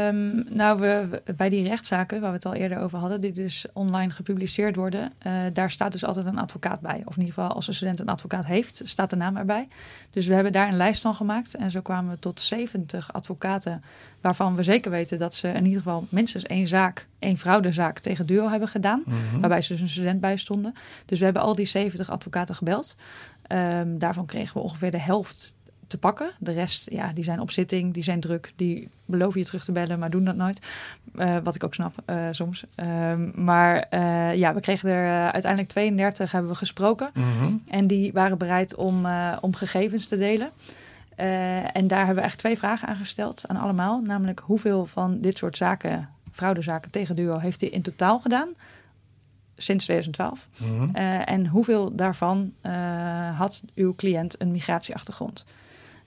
um, 0.09 0.44
nou, 0.50 0.81
we, 0.81 1.22
bij 1.37 1.48
die 1.48 1.68
rechtszaken 1.68 2.20
waar 2.20 2.31
we 2.31 2.37
het 2.37 2.46
al 2.46 2.55
eerder 2.55 2.79
over 2.79 2.98
hadden, 2.98 3.20
die 3.20 3.33
dus 3.33 3.66
online 3.72 4.11
gepubliceerd 4.11 4.77
worden, 4.77 5.12
uh, 5.27 5.33
daar 5.53 5.70
staat 5.70 5.92
dus 5.92 6.05
altijd 6.05 6.27
een 6.27 6.38
advocaat 6.38 6.81
bij. 6.81 7.03
Of 7.05 7.14
in 7.16 7.20
ieder 7.22 7.35
geval, 7.35 7.55
als 7.55 7.68
een 7.68 7.74
student 7.74 8.00
een 8.00 8.09
advocaat 8.09 8.44
heeft, 8.44 8.81
staat 8.85 9.11
de 9.11 9.16
naam 9.16 9.37
erbij. 9.37 9.68
Dus 10.11 10.27
we 10.27 10.35
hebben 10.35 10.53
daar 10.53 10.68
een 10.68 10.77
lijst 10.77 11.00
van 11.00 11.14
gemaakt. 11.14 11.55
En 11.55 11.70
zo 11.70 11.81
kwamen 11.81 12.11
we 12.11 12.18
tot 12.18 12.40
70 12.40 13.12
advocaten, 13.12 13.83
waarvan 14.20 14.57
we 14.57 14.62
zeker 14.62 14.90
weten 14.90 15.18
dat 15.18 15.35
ze 15.35 15.48
in 15.48 15.64
ieder 15.64 15.83
geval 15.83 16.07
minstens 16.09 16.44
één 16.44 16.66
zaak, 16.66 17.09
één 17.18 17.38
fraudezaak 17.38 17.98
tegen 17.98 18.27
Duo 18.27 18.48
hebben 18.48 18.68
gedaan. 18.68 19.03
Mhm. 19.07 19.40
Waarbij 19.40 19.62
ze 19.62 19.72
dus 19.72 19.83
een 19.83 19.88
student 19.88 20.20
bij 20.20 20.37
stonden. 20.37 20.74
Dus 21.07 21.18
we 21.18 21.24
hebben 21.24 21.42
al 21.42 21.55
die 21.55 21.66
70 21.66 22.11
advocaten 22.11 22.55
gebeld. 22.55 22.96
Um, 23.48 23.98
daarvan 23.98 24.27
kregen 24.27 24.57
we 24.57 24.62
ongeveer 24.62 24.90
de 24.90 25.00
helft 25.00 25.57
te 25.86 25.98
pakken. 25.98 26.30
De 26.38 26.52
rest, 26.52 26.90
ja, 26.90 27.12
die 27.12 27.24
zijn 27.24 27.40
op 27.40 27.50
zitting, 27.50 27.94
die 27.94 28.02
zijn 28.02 28.20
druk, 28.20 28.52
die 28.56 28.88
beloven 29.04 29.40
je 29.40 29.46
terug 29.46 29.64
te 29.64 29.72
bellen, 29.72 29.98
maar 29.98 30.10
doen 30.10 30.24
dat 30.24 30.36
nooit. 30.36 30.60
Uh, 31.14 31.36
wat 31.42 31.54
ik 31.54 31.64
ook 31.64 31.74
snap 31.74 31.92
uh, 32.06 32.26
soms. 32.30 32.64
Um, 32.76 33.32
maar 33.34 33.86
uh, 33.90 34.34
ja, 34.34 34.54
we 34.54 34.60
kregen 34.60 34.88
er 34.88 35.32
uiteindelijk 35.32 35.72
32 35.72 36.32
hebben 36.32 36.50
we 36.50 36.56
gesproken. 36.56 37.10
Mm 37.14 37.24
-hmm. 37.40 37.62
En 37.68 37.86
die 37.86 38.12
waren 38.12 38.38
bereid 38.38 38.74
om, 38.74 39.06
om 39.40 39.54
gegevens 39.54 40.06
te 40.06 40.16
delen. 40.16 40.50
en 41.72 41.86
daar 41.86 42.04
hebben 42.04 42.22
we 42.22 42.28
echt 42.28 42.38
twee 42.38 42.58
vragen 42.58 42.88
aan 42.88 42.96
gesteld 42.96 43.48
aan 43.48 43.56
allemaal. 43.56 44.00
Namelijk 44.00 44.40
hoeveel 44.44 44.86
van 44.86 45.20
dit 45.20 45.36
soort 45.36 45.56
zaken, 45.56 46.08
fraudezaken 46.32 46.90
tegen 46.90 47.16
Duo, 47.16 47.38
heeft 47.38 47.60
hij 47.60 47.70
in 47.70 47.82
totaal 47.82 48.18
gedaan? 48.18 48.48
sinds 49.56 49.84
2012. 49.84 50.48
Mm 50.58 50.78
-hmm. 50.78 50.90
uh, 50.96 51.30
en 51.30 51.46
hoeveel 51.46 51.94
daarvan 51.94 52.52
uh, 52.62 53.38
had 53.38 53.62
uw 53.74 53.94
cliënt 53.94 54.40
een 54.40 54.50
migratieachtergrond? 54.50 55.46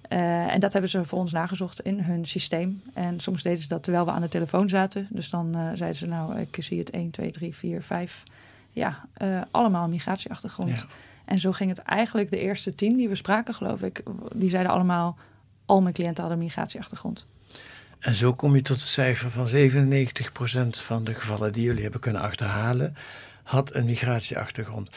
Uh, 0.09 0.53
en 0.53 0.59
dat 0.59 0.71
hebben 0.71 0.91
ze 0.91 1.05
voor 1.05 1.19
ons 1.19 1.31
nagezocht 1.31 1.79
in 1.79 1.99
hun 1.99 2.25
systeem. 2.25 2.81
En 2.93 3.19
soms 3.19 3.41
deden 3.41 3.61
ze 3.61 3.67
dat 3.67 3.83
terwijl 3.83 4.05
we 4.05 4.11
aan 4.11 4.21
de 4.21 4.27
telefoon 4.27 4.69
zaten. 4.69 5.07
Dus 5.09 5.29
dan 5.29 5.57
uh, 5.57 5.61
zeiden 5.73 5.95
ze, 5.95 6.07
nou, 6.07 6.39
ik 6.39 6.57
zie 6.59 6.79
het 6.79 6.89
1, 6.89 7.11
2, 7.11 7.31
3, 7.31 7.55
4, 7.55 7.81
5. 7.81 8.23
Ja, 8.71 9.05
uh, 9.21 9.41
allemaal 9.51 9.87
migratieachtergrond. 9.87 10.69
Ja. 10.69 10.85
En 11.25 11.39
zo 11.39 11.51
ging 11.51 11.69
het 11.69 11.79
eigenlijk 11.79 12.29
de 12.29 12.39
eerste 12.39 12.75
tien 12.75 12.95
die 12.95 13.09
we 13.09 13.15
spraken, 13.15 13.53
geloof 13.53 13.81
ik. 13.81 14.03
Die 14.33 14.49
zeiden 14.49 14.71
allemaal, 14.71 15.17
al 15.65 15.81
mijn 15.81 15.93
cliënten 15.93 16.23
hadden 16.23 16.43
migratieachtergrond. 16.43 17.25
En 17.99 18.13
zo 18.13 18.33
kom 18.33 18.55
je 18.55 18.61
tot 18.61 18.77
het 18.77 18.85
cijfer 18.85 19.29
van 19.29 19.47
97% 19.47 19.49
van 20.69 21.03
de 21.03 21.13
gevallen 21.13 21.53
die 21.53 21.63
jullie 21.63 21.83
hebben 21.83 21.99
kunnen 21.99 22.21
achterhalen, 22.21 22.95
had 23.43 23.75
een 23.75 23.85
migratieachtergrond. 23.85 24.89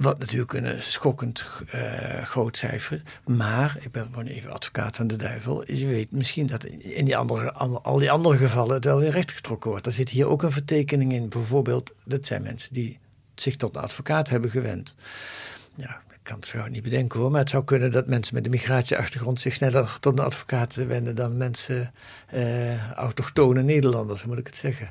Wat 0.00 0.18
natuurlijk 0.18 0.52
een 0.52 0.82
schokkend 0.82 1.46
uh, 1.74 2.22
groot 2.22 2.56
cijfer. 2.56 3.02
Maar, 3.24 3.76
ik 3.80 3.90
ben 3.92 4.04
gewoon 4.04 4.26
even 4.26 4.52
advocaat 4.52 4.96
van 4.96 5.06
de 5.06 5.16
duivel. 5.16 5.72
Je 5.72 5.86
weet 5.86 6.10
misschien 6.10 6.46
dat 6.46 6.64
in 6.64 7.04
die 7.04 7.16
andere, 7.16 7.52
al 7.82 7.98
die 7.98 8.10
andere 8.10 8.36
gevallen 8.36 8.74
het 8.74 8.84
wel 8.84 8.98
weer 8.98 9.10
rechtgetrokken 9.10 9.70
wordt. 9.70 9.86
Er 9.86 9.92
zit 9.92 10.08
hier 10.08 10.26
ook 10.26 10.42
een 10.42 10.52
vertekening 10.52 11.12
in. 11.12 11.28
Bijvoorbeeld, 11.28 11.94
dat 12.04 12.26
zijn 12.26 12.42
mensen 12.42 12.72
die 12.72 12.98
zich 13.34 13.56
tot 13.56 13.76
een 13.76 13.82
advocaat 13.82 14.28
hebben 14.28 14.50
gewend. 14.50 14.96
Ja, 15.76 16.02
kan 16.30 16.38
het 16.38 16.48
zo 16.48 16.68
niet 16.68 16.82
bedenken 16.82 17.20
hoor, 17.20 17.30
maar 17.30 17.40
het 17.40 17.50
zou 17.50 17.64
kunnen 17.64 17.90
dat 17.90 18.06
mensen 18.06 18.34
met 18.34 18.44
een 18.44 18.50
migratieachtergrond 18.50 19.40
zich 19.40 19.54
sneller 19.54 20.00
tot 20.00 20.18
een 20.18 20.24
advocaat 20.24 20.74
wenden 20.74 21.16
dan 21.16 21.36
mensen, 21.36 21.92
uh, 22.34 22.90
autochtone 22.90 23.62
Nederlanders, 23.62 24.24
moet 24.24 24.38
ik 24.38 24.46
het 24.46 24.56
zeggen. 24.56 24.90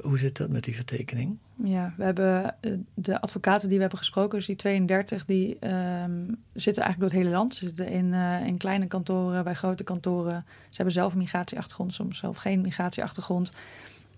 Hoe 0.00 0.18
zit 0.18 0.36
dat 0.36 0.50
met 0.50 0.64
die 0.64 0.74
vertekening? 0.74 1.38
Ja, 1.62 1.94
we 1.96 2.04
hebben 2.04 2.54
de 2.94 3.20
advocaten 3.20 3.66
die 3.66 3.76
we 3.76 3.80
hebben 3.80 3.98
gesproken, 3.98 4.38
dus 4.38 4.46
die 4.46 4.56
32, 4.56 5.24
die 5.24 5.48
um, 5.48 6.36
zitten 6.52 6.82
eigenlijk 6.82 6.98
door 6.98 7.10
het 7.10 7.18
hele 7.18 7.30
land. 7.30 7.54
Ze 7.54 7.66
zitten 7.66 7.88
in, 7.88 8.12
uh, 8.12 8.46
in 8.46 8.56
kleine 8.56 8.86
kantoren, 8.86 9.44
bij 9.44 9.54
grote 9.54 9.84
kantoren. 9.84 10.44
Ze 10.46 10.76
hebben 10.76 10.94
zelf 10.94 11.12
een 11.12 11.18
migratieachtergrond, 11.18 11.94
soms 11.94 12.18
zelf 12.18 12.36
geen 12.36 12.60
migratieachtergrond. 12.60 13.52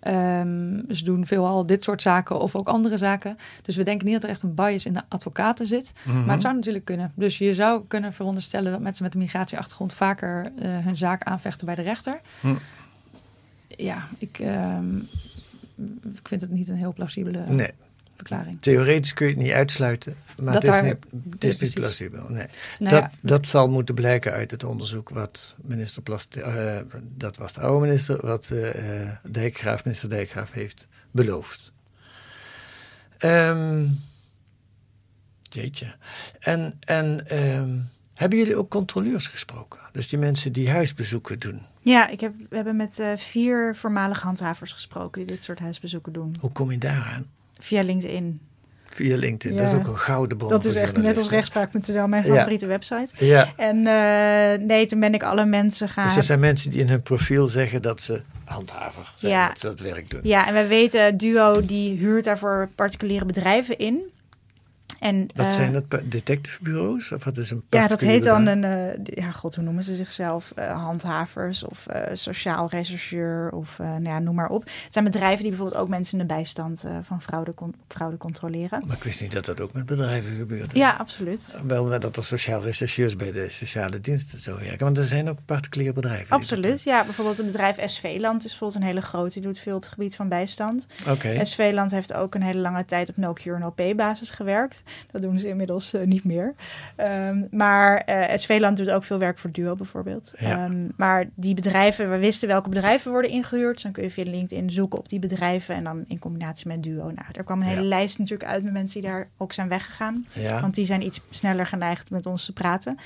Um, 0.08 0.84
ze 0.90 1.04
doen 1.04 1.26
veelal 1.26 1.66
dit 1.66 1.84
soort 1.84 2.02
zaken 2.02 2.40
of 2.40 2.54
ook 2.54 2.68
andere 2.68 2.96
zaken. 2.96 3.38
Dus 3.62 3.76
we 3.76 3.82
denken 3.82 4.04
niet 4.04 4.14
dat 4.14 4.24
er 4.24 4.30
echt 4.30 4.42
een 4.42 4.54
bias 4.54 4.86
in 4.86 4.92
de 4.92 5.02
advocaten 5.08 5.66
zit. 5.66 5.92
Mm 6.04 6.12
-hmm. 6.12 6.24
Maar 6.24 6.32
het 6.32 6.42
zou 6.42 6.54
natuurlijk 6.54 6.84
kunnen. 6.84 7.12
Dus 7.14 7.38
je 7.38 7.54
zou 7.54 7.82
kunnen 7.88 8.12
veronderstellen 8.12 8.72
dat 8.72 8.80
mensen 8.80 9.04
met 9.04 9.14
een 9.14 9.20
migratieachtergrond 9.20 9.94
vaker 9.94 10.52
uh, 10.58 10.78
hun 10.78 10.96
zaak 10.96 11.22
aanvechten 11.22 11.66
bij 11.66 11.74
de 11.74 11.82
rechter. 11.82 12.20
Hm. 12.40 12.54
Ja, 13.68 14.08
ik, 14.18 14.38
um, 14.38 15.08
ik 16.14 16.28
vind 16.28 16.40
het 16.40 16.50
niet 16.50 16.68
een 16.68 16.76
heel 16.76 16.92
plausibele 16.92 17.44
nee. 17.48 17.70
Verklaring. 18.26 18.60
Theoretisch 18.60 19.14
kun 19.14 19.26
je 19.26 19.32
het 19.32 19.42
niet 19.42 19.52
uitsluiten, 19.52 20.14
maar 20.42 20.52
dat 20.52 20.62
het 20.62 20.64
is 20.64 20.80
daar, 20.80 20.84
niet, 20.84 20.96
het 21.30 21.44
is 21.44 21.60
niet 21.60 21.74
plausibel. 21.74 22.28
Nee. 22.28 22.46
Nou 22.78 22.90
dat, 22.90 23.00
ja, 23.00 23.10
dat 23.20 23.46
zal 23.46 23.68
moeten 23.68 23.94
blijken 23.94 24.32
uit 24.32 24.50
het 24.50 24.64
onderzoek 24.64 25.08
wat 25.08 25.54
minister 25.62 26.02
Plast, 26.02 26.36
uh, 26.36 26.78
dat 27.02 27.36
was 27.36 27.52
de 27.52 27.60
oude 27.60 27.86
minister, 27.86 28.26
wat 28.26 28.50
uh, 28.52 29.08
Dijkgraaf, 29.30 29.84
minister 29.84 30.08
Dijkgraaf 30.08 30.52
heeft 30.52 30.88
beloofd. 31.10 31.72
Um, 33.24 34.00
jeetje. 35.42 35.94
En, 36.38 36.76
en 36.80 37.38
um, 37.38 37.88
hebben 38.14 38.38
jullie 38.38 38.56
ook 38.56 38.70
controleurs 38.70 39.26
gesproken? 39.26 39.80
Dus 39.92 40.08
die 40.08 40.18
mensen 40.18 40.52
die 40.52 40.70
huisbezoeken 40.70 41.38
doen? 41.38 41.62
Ja, 41.80 42.08
ik 42.08 42.20
heb, 42.20 42.32
we 42.48 42.56
hebben 42.56 42.76
met 42.76 42.98
uh, 42.98 43.16
vier 43.16 43.76
voormalige 43.76 44.24
handhavers 44.24 44.72
gesproken 44.72 45.24
die 45.24 45.30
dit 45.30 45.42
soort 45.42 45.58
huisbezoeken 45.58 46.12
doen. 46.12 46.36
Hoe 46.40 46.52
kom 46.52 46.70
je 46.70 46.78
daaraan? 46.78 47.26
Via 47.60 47.82
LinkedIn. 47.82 48.40
Via 48.90 49.16
LinkedIn, 49.16 49.56
ja. 49.56 49.62
dat 49.62 49.72
is 49.72 49.78
ook 49.78 49.86
een 49.86 49.98
gouden 49.98 50.36
bron. 50.36 50.50
Dat 50.50 50.64
is 50.64 50.74
echt 50.74 50.96
net 50.96 51.16
als 51.16 51.30
rechtspraak.nl, 51.30 52.08
mijn 52.08 52.22
favoriete 52.22 52.64
ja. 52.64 52.70
website. 52.70 53.24
Ja. 53.24 53.48
En 53.56 53.76
uh, 53.76 54.66
nee, 54.66 54.86
toen 54.86 55.00
ben 55.00 55.14
ik 55.14 55.22
alle 55.22 55.44
mensen 55.44 55.88
gaan. 55.88 56.06
Dus 56.06 56.16
er 56.16 56.22
zijn 56.22 56.40
mensen 56.40 56.70
die 56.70 56.80
in 56.80 56.88
hun 56.88 57.02
profiel 57.02 57.46
zeggen 57.46 57.82
dat 57.82 58.00
ze 58.00 58.20
handhaver 58.44 59.12
zijn, 59.14 59.32
ja. 59.32 59.48
dat 59.48 59.58
ze 59.58 59.66
dat 59.66 59.80
werk 59.80 60.10
doen. 60.10 60.20
Ja, 60.22 60.46
en 60.46 60.52
wij 60.52 60.68
weten, 60.68 61.16
Duo 61.16 61.66
die 61.66 61.96
huurt 61.96 62.24
daarvoor 62.24 62.68
particuliere 62.74 63.24
bedrijven 63.24 63.78
in. 63.78 64.00
En, 65.00 65.26
wat 65.34 65.46
uh, 65.46 65.52
zijn 65.52 65.72
dat? 65.72 65.84
Detectivebureaus? 66.04 67.12
Of 67.12 67.24
wat 67.24 67.36
is 67.36 67.50
een 67.50 67.62
Ja, 67.68 67.86
dat 67.86 68.00
heet 68.00 68.24
dan 68.24 68.46
een, 68.46 68.62
uh, 68.62 69.04
ja, 69.04 69.30
god, 69.30 69.54
hoe 69.54 69.64
noemen 69.64 69.84
ze 69.84 69.94
zichzelf? 69.94 70.52
Uh, 70.58 70.82
handhavers 70.82 71.64
of 71.64 71.86
sociaal 72.12 72.68
rechercheur 72.68 73.50
of 73.52 73.78
nou 73.78 74.02
ja, 74.02 74.18
noem 74.18 74.34
maar 74.34 74.48
op. 74.48 74.64
Het 74.64 74.92
zijn 74.92 75.04
bedrijven 75.04 75.40
die 75.40 75.48
bijvoorbeeld 75.48 75.80
ook 75.80 75.88
mensen 75.88 76.18
in 76.18 76.26
de 76.26 76.34
bijstand 76.34 76.84
van 77.02 77.22
fraude, 77.22 77.54
fraude 77.88 78.16
controleren. 78.16 78.82
Maar 78.86 78.96
ik 78.96 79.02
wist 79.02 79.20
niet 79.20 79.32
dat 79.32 79.44
dat 79.44 79.60
ook 79.60 79.72
met 79.72 79.86
bedrijven 79.86 80.36
gebeurde. 80.36 80.78
Ja, 80.78 80.96
absoluut. 80.98 81.58
Wel 81.66 82.00
dat 82.00 82.16
er 82.16 82.24
sociaal 82.24 82.62
rechercheurs 82.62 83.16
bij 83.16 83.32
de 83.32 83.48
sociale 83.48 84.00
diensten 84.00 84.38
zo 84.38 84.58
werken. 84.58 84.84
Want 84.84 84.98
er 84.98 85.06
zijn 85.06 85.28
ook 85.28 85.38
particuliere 85.44 85.92
bedrijven. 85.92 86.28
Absoluut, 86.28 86.82
ja. 86.82 87.04
Bijvoorbeeld 87.04 87.36
het 87.36 87.46
bedrijf 87.46 87.76
SV-land 87.84 88.44
is 88.44 88.50
bijvoorbeeld 88.50 88.80
een 88.80 88.86
hele 88.86 89.02
grote. 89.02 89.32
Die 89.32 89.42
doet 89.42 89.58
veel 89.58 89.76
op 89.76 89.82
het 89.82 89.90
gebied 89.90 90.16
van 90.16 90.28
bijstand. 90.28 90.86
Okay. 91.08 91.44
SV-land 91.44 91.90
heeft 91.90 92.12
ook 92.12 92.34
een 92.34 92.42
hele 92.42 92.60
lange 92.60 92.84
tijd 92.84 93.08
op 93.08 93.16
no-cure, 93.16 93.58
no-pay-basis 93.58 94.30
gewerkt. 94.30 94.82
Dat 95.10 95.22
doen 95.22 95.38
ze 95.38 95.48
inmiddels 95.48 95.94
uh, 95.94 96.02
niet 96.02 96.24
meer. 96.24 96.54
Um, 96.96 97.48
maar 97.50 98.02
uh, 98.08 98.36
SV-land 98.36 98.76
doet 98.76 98.90
ook 98.90 99.04
veel 99.04 99.18
werk 99.18 99.38
voor 99.38 99.50
Duo 99.52 99.74
bijvoorbeeld. 99.74 100.32
Ja. 100.38 100.64
Um, 100.64 100.92
maar 100.96 101.28
die 101.34 101.54
bedrijven, 101.54 102.10
we 102.10 102.18
wisten 102.18 102.48
welke 102.48 102.68
bedrijven 102.68 103.10
worden 103.10 103.30
ingehuurd. 103.30 103.74
Dus 103.74 103.82
dan 103.82 103.92
kun 103.92 104.02
je 104.02 104.10
via 104.10 104.24
LinkedIn 104.24 104.70
zoeken 104.70 104.98
op 104.98 105.08
die 105.08 105.18
bedrijven. 105.18 105.74
En 105.74 105.84
dan 105.84 106.04
in 106.08 106.18
combinatie 106.18 106.68
met 106.68 106.82
Duo. 106.82 107.04
Nou, 107.04 107.26
er 107.32 107.44
kwam 107.44 107.60
een 107.60 107.66
hele 107.66 107.82
Ja. 107.82 107.88
lijst 107.88 108.18
natuurlijk 108.18 108.50
uit 108.50 108.62
met 108.62 108.72
mensen 108.72 109.00
die 109.00 109.10
daar 109.10 109.28
ook 109.36 109.52
zijn 109.52 109.68
weggegaan. 109.68 110.26
Ja. 110.32 110.60
Want 110.60 110.74
die 110.74 110.84
zijn 110.84 111.02
iets 111.02 111.20
sneller 111.30 111.66
geneigd 111.66 112.10
met 112.10 112.26
ons 112.26 112.44
te 112.44 112.52
praten. 112.52 112.98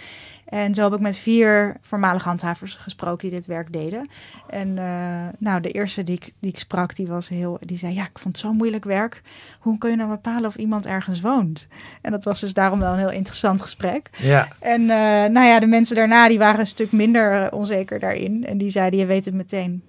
En 0.45 0.75
zo 0.75 0.83
heb 0.85 0.93
ik 0.93 1.01
met 1.01 1.17
vier 1.17 1.77
voormalige 1.81 2.29
handhavers 2.29 2.75
gesproken 2.75 3.29
die 3.29 3.39
dit 3.39 3.47
werk 3.47 3.73
deden. 3.73 4.09
En 4.49 4.69
uh, 4.77 5.27
nou, 5.39 5.61
de 5.61 5.71
eerste 5.71 6.05
die 6.05 6.17
ik, 6.17 6.33
die 6.41 6.51
ik 6.51 6.59
sprak, 6.59 6.97
die 6.97 7.07
was 7.07 7.29
heel, 7.29 7.59
die 7.61 7.79
zei: 7.79 7.95
Ja, 7.95 8.03
ik 8.03 8.19
vond 8.19 8.37
het 8.37 8.47
zo 8.47 8.53
moeilijk 8.53 8.85
werk. 8.85 9.23
Hoe 9.61 9.79
kun 9.79 9.91
je 9.91 9.97
nou 9.97 10.11
bepalen 10.11 10.47
of 10.47 10.57
iemand 10.57 10.87
ergens 10.87 11.21
woont? 11.21 11.69
En 12.03 12.11
dat 12.11 12.25
was 12.25 12.41
dus 12.41 12.55
daarom 12.55 12.79
wel 12.79 12.93
een 12.93 12.99
heel 12.99 13.11
interessant 13.11 13.63
gesprek. 13.63 14.11
Ja. 14.19 14.49
En 14.61 14.81
uh, 14.81 14.89
nou 15.25 15.47
ja, 15.47 15.61
de 15.61 15.67
mensen 15.67 15.97
daarna 15.97 16.29
die 16.29 16.39
waren 16.39 16.61
een 16.61 16.67
stuk 16.67 16.93
minder 16.93 17.43
uh, 17.43 17.47
onzeker 17.51 17.99
daarin. 17.99 18.47
En 18.47 18.59
die 18.59 18.71
zeiden: 18.71 18.99
Je 18.99 19.07
weet 19.07 19.25
het 19.25 19.35
meteen. 19.35 19.83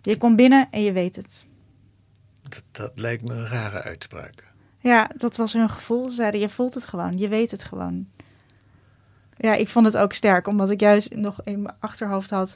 Je 0.00 0.16
komt 0.16 0.36
binnen 0.36 0.68
en 0.70 0.82
je 0.82 0.92
weet 0.92 1.16
het. 1.16 1.46
Dat, 2.42 2.62
dat 2.70 2.92
lijkt 2.94 3.22
me 3.22 3.34
een 3.34 3.48
rare 3.48 3.82
uitspraak. 3.82 4.44
Ja, 4.78 5.10
dat 5.16 5.36
was 5.36 5.52
hun 5.52 5.68
gevoel. 5.68 6.10
Ze 6.10 6.16
zeiden: 6.16 6.40
Je 6.40 6.48
voelt 6.48 6.74
het 6.74 6.84
gewoon, 6.84 7.18
je 7.18 7.28
weet 7.28 7.50
het 7.50 7.64
gewoon. 7.64 8.06
Ja, 9.36 9.54
ik 9.54 9.68
vond 9.68 9.86
het 9.86 9.96
ook 9.96 10.12
sterk, 10.12 10.46
omdat 10.46 10.70
ik 10.70 10.80
juist 10.80 11.14
nog 11.14 11.40
in 11.42 11.62
mijn 11.62 11.74
achterhoofd 11.80 12.30
had, 12.30 12.54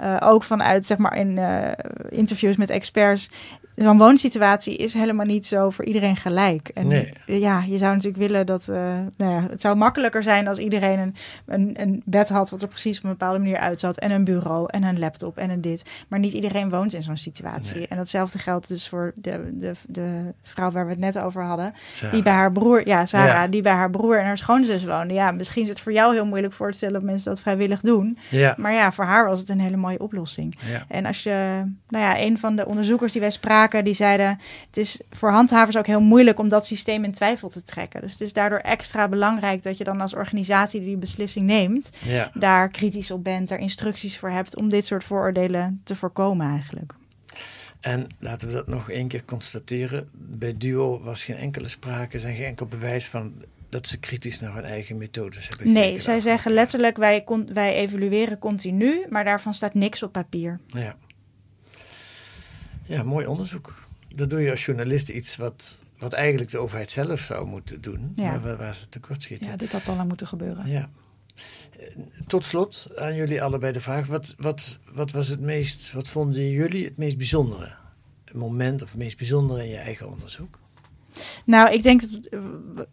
uh, 0.00 0.16
ook 0.20 0.42
vanuit 0.42 0.84
zeg 0.84 0.98
maar 0.98 1.16
in 1.16 1.36
uh, 1.36 1.70
interviews 2.08 2.56
met 2.56 2.70
experts. 2.70 3.30
Zo'n 3.76 3.98
woonsituatie 3.98 4.76
is 4.76 4.94
helemaal 4.94 5.26
niet 5.26 5.46
zo 5.46 5.70
voor 5.70 5.84
iedereen 5.84 6.16
gelijk. 6.16 6.68
En 6.74 6.86
nee. 6.86 7.12
ja, 7.26 7.62
je 7.66 7.78
zou 7.78 7.94
natuurlijk 7.94 8.22
willen 8.22 8.46
dat. 8.46 8.66
Uh, 8.70 8.76
nou 9.16 9.32
ja, 9.32 9.46
het 9.50 9.60
zou 9.60 9.76
makkelijker 9.76 10.22
zijn 10.22 10.48
als 10.48 10.58
iedereen 10.58 10.98
een, 10.98 11.14
een, 11.46 11.70
een, 11.80 12.02
bed 12.04 12.28
had 12.28 12.50
wat 12.50 12.62
er 12.62 12.68
precies 12.68 12.98
op 12.98 13.04
een 13.04 13.10
bepaalde 13.10 13.38
manier 13.38 13.58
uitzat. 13.58 13.98
En 13.98 14.10
een 14.10 14.24
bureau 14.24 14.66
en 14.70 14.82
een 14.82 14.98
laptop 14.98 15.38
en 15.38 15.50
een 15.50 15.60
dit. 15.60 15.90
Maar 16.08 16.18
niet 16.18 16.32
iedereen 16.32 16.70
woont 16.70 16.92
in 16.92 17.02
zo'n 17.02 17.16
situatie. 17.16 17.76
Nee. 17.76 17.86
En 17.88 17.96
datzelfde 17.96 18.38
geldt 18.38 18.68
dus 18.68 18.88
voor 18.88 19.12
de, 19.14 19.50
de, 19.52 19.72
de 19.86 20.32
vrouw 20.42 20.70
waar 20.70 20.84
we 20.84 20.90
het 20.90 21.00
net 21.00 21.18
over 21.18 21.42
hadden. 21.42 21.74
Sarah. 21.92 22.14
Die 22.14 22.22
bij 22.22 22.32
haar 22.32 22.52
broer, 22.52 22.88
ja, 22.88 23.04
Sarah, 23.04 23.26
Ja. 23.26 23.46
die 23.48 23.62
bij 23.62 23.72
haar 23.72 23.90
broer 23.90 24.18
en 24.18 24.24
haar 24.24 24.38
schoonzus 24.38 24.84
woonde. 24.84 25.14
Ja, 25.14 25.30
misschien 25.30 25.62
is 25.62 25.68
het 25.68 25.80
voor 25.80 25.92
jou 25.92 26.14
heel 26.14 26.26
moeilijk 26.26 26.52
voor 26.52 26.70
te 26.70 26.76
stellen 26.76 26.94
dat 26.94 27.04
mensen 27.04 27.30
dat 27.30 27.40
vrijwillig 27.40 27.80
doen. 27.80 28.18
Ja. 28.30 28.54
Maar 28.56 28.72
ja, 28.72 28.92
voor 28.92 29.04
haar 29.04 29.26
was 29.26 29.38
het 29.40 29.48
een 29.48 29.60
hele 29.60 29.76
mooie 29.76 30.00
oplossing. 30.00 30.58
En 30.88 31.06
als 31.06 31.22
je, 31.22 31.62
nou 31.88 32.04
ja, 32.04 32.20
een 32.20 32.38
van 32.38 32.56
de 32.56 32.66
onderzoekers 32.66 33.12
die 33.12 33.20
wij 33.20 33.30
spraken, 33.30 33.64
die 33.84 33.94
zeiden: 33.94 34.38
Het 34.66 34.76
is 34.76 35.00
voor 35.10 35.30
handhavers 35.30 35.76
ook 35.76 35.86
heel 35.86 36.00
moeilijk 36.00 36.38
om 36.38 36.48
dat 36.48 36.66
systeem 36.66 37.04
in 37.04 37.12
twijfel 37.12 37.48
te 37.48 37.62
trekken. 37.62 38.00
Dus 38.00 38.12
het 38.12 38.20
is 38.20 38.32
daardoor 38.32 38.58
extra 38.58 39.08
belangrijk 39.08 39.62
dat 39.62 39.78
je 39.78 39.84
dan 39.84 40.00
als 40.00 40.14
organisatie 40.14 40.80
die 40.80 40.96
beslissing 40.96 41.46
neemt, 41.46 41.90
Ja. 42.04 42.30
daar 42.34 42.68
kritisch 42.68 43.10
op 43.10 43.24
bent, 43.24 43.50
er 43.50 43.58
instructies 43.58 44.18
voor 44.18 44.30
hebt 44.30 44.56
om 44.56 44.68
dit 44.68 44.84
soort 44.86 45.04
vooroordelen 45.04 45.80
te 45.84 45.94
voorkomen 45.94 46.50
eigenlijk. 46.50 46.92
En 47.80 48.06
laten 48.18 48.48
we 48.48 48.54
dat 48.54 48.66
nog 48.66 48.90
één 48.90 49.08
keer 49.08 49.24
constateren. 49.24 50.08
Bij 50.12 50.54
Duo 50.56 51.00
was 51.02 51.24
geen 51.24 51.36
enkele 51.36 51.68
sprake, 51.68 52.18
zijn 52.18 52.34
geen 52.34 52.46
enkel 52.46 52.66
bewijs 52.66 53.06
van 53.06 53.32
dat 53.68 53.86
ze 53.86 53.98
kritisch 53.98 54.40
naar 54.40 54.54
hun 54.54 54.64
eigen 54.64 54.96
methodes 54.96 55.48
hebben 55.48 55.72
Nee, 55.72 55.82
gekeken. 55.82 56.02
zij 56.02 56.20
zeggen 56.20 56.52
letterlijk: 56.52 56.96
wij, 56.96 57.24
wij 57.52 57.74
evalueren 57.74 58.38
continu, 58.38 59.04
maar 59.08 59.24
daarvan 59.24 59.54
staat 59.54 59.74
niks 59.74 60.02
op 60.02 60.12
papier. 60.12 60.58
Ja. 60.66 60.96
Ja, 62.86 63.02
mooi 63.02 63.26
onderzoek. 63.26 63.74
Dat 64.14 64.30
doe 64.30 64.40
je 64.40 64.50
als 64.50 64.64
journalist 64.64 65.08
iets 65.08 65.36
wat, 65.36 65.80
wat 65.98 66.12
eigenlijk 66.12 66.50
de 66.50 66.58
overheid 66.58 66.90
zelf 66.90 67.20
zou 67.20 67.46
moeten 67.46 67.80
doen, 67.80 68.12
Ja. 68.16 68.30
maar 68.30 68.40
waar, 68.40 68.56
waar 68.56 68.74
ze 68.74 68.88
tekortschieten. 68.88 69.50
Ja, 69.50 69.56
dit 69.56 69.72
had 69.72 69.88
al 69.88 69.96
lang 69.96 70.08
moeten 70.08 70.26
gebeuren. 70.26 70.68
Ja. 70.68 70.88
Eh, 71.78 71.86
Tot 72.26 72.44
slot 72.44 72.88
aan 72.96 73.14
jullie 73.14 73.42
allebei 73.42 73.72
de 73.72 73.80
vraag: 73.80 74.06
wat, 74.06 74.34
wat, 74.38 74.78
wat 74.92 75.10
was 75.10 75.28
het 75.28 75.40
meest, 75.40 75.92
wat 75.92 76.08
vonden 76.08 76.50
jullie 76.50 76.84
het 76.84 76.96
meest 76.96 77.16
bijzondere 77.16 77.68
moment 78.32 78.82
of 78.82 78.88
het 78.88 78.98
meest 78.98 79.16
bijzondere 79.16 79.62
in 79.62 79.68
je 79.70 79.76
eigen 79.76 80.10
onderzoek? 80.10 80.58
Nou, 81.44 81.70
ik 81.72 81.82
denk 81.82 82.00
dat 82.00 82.20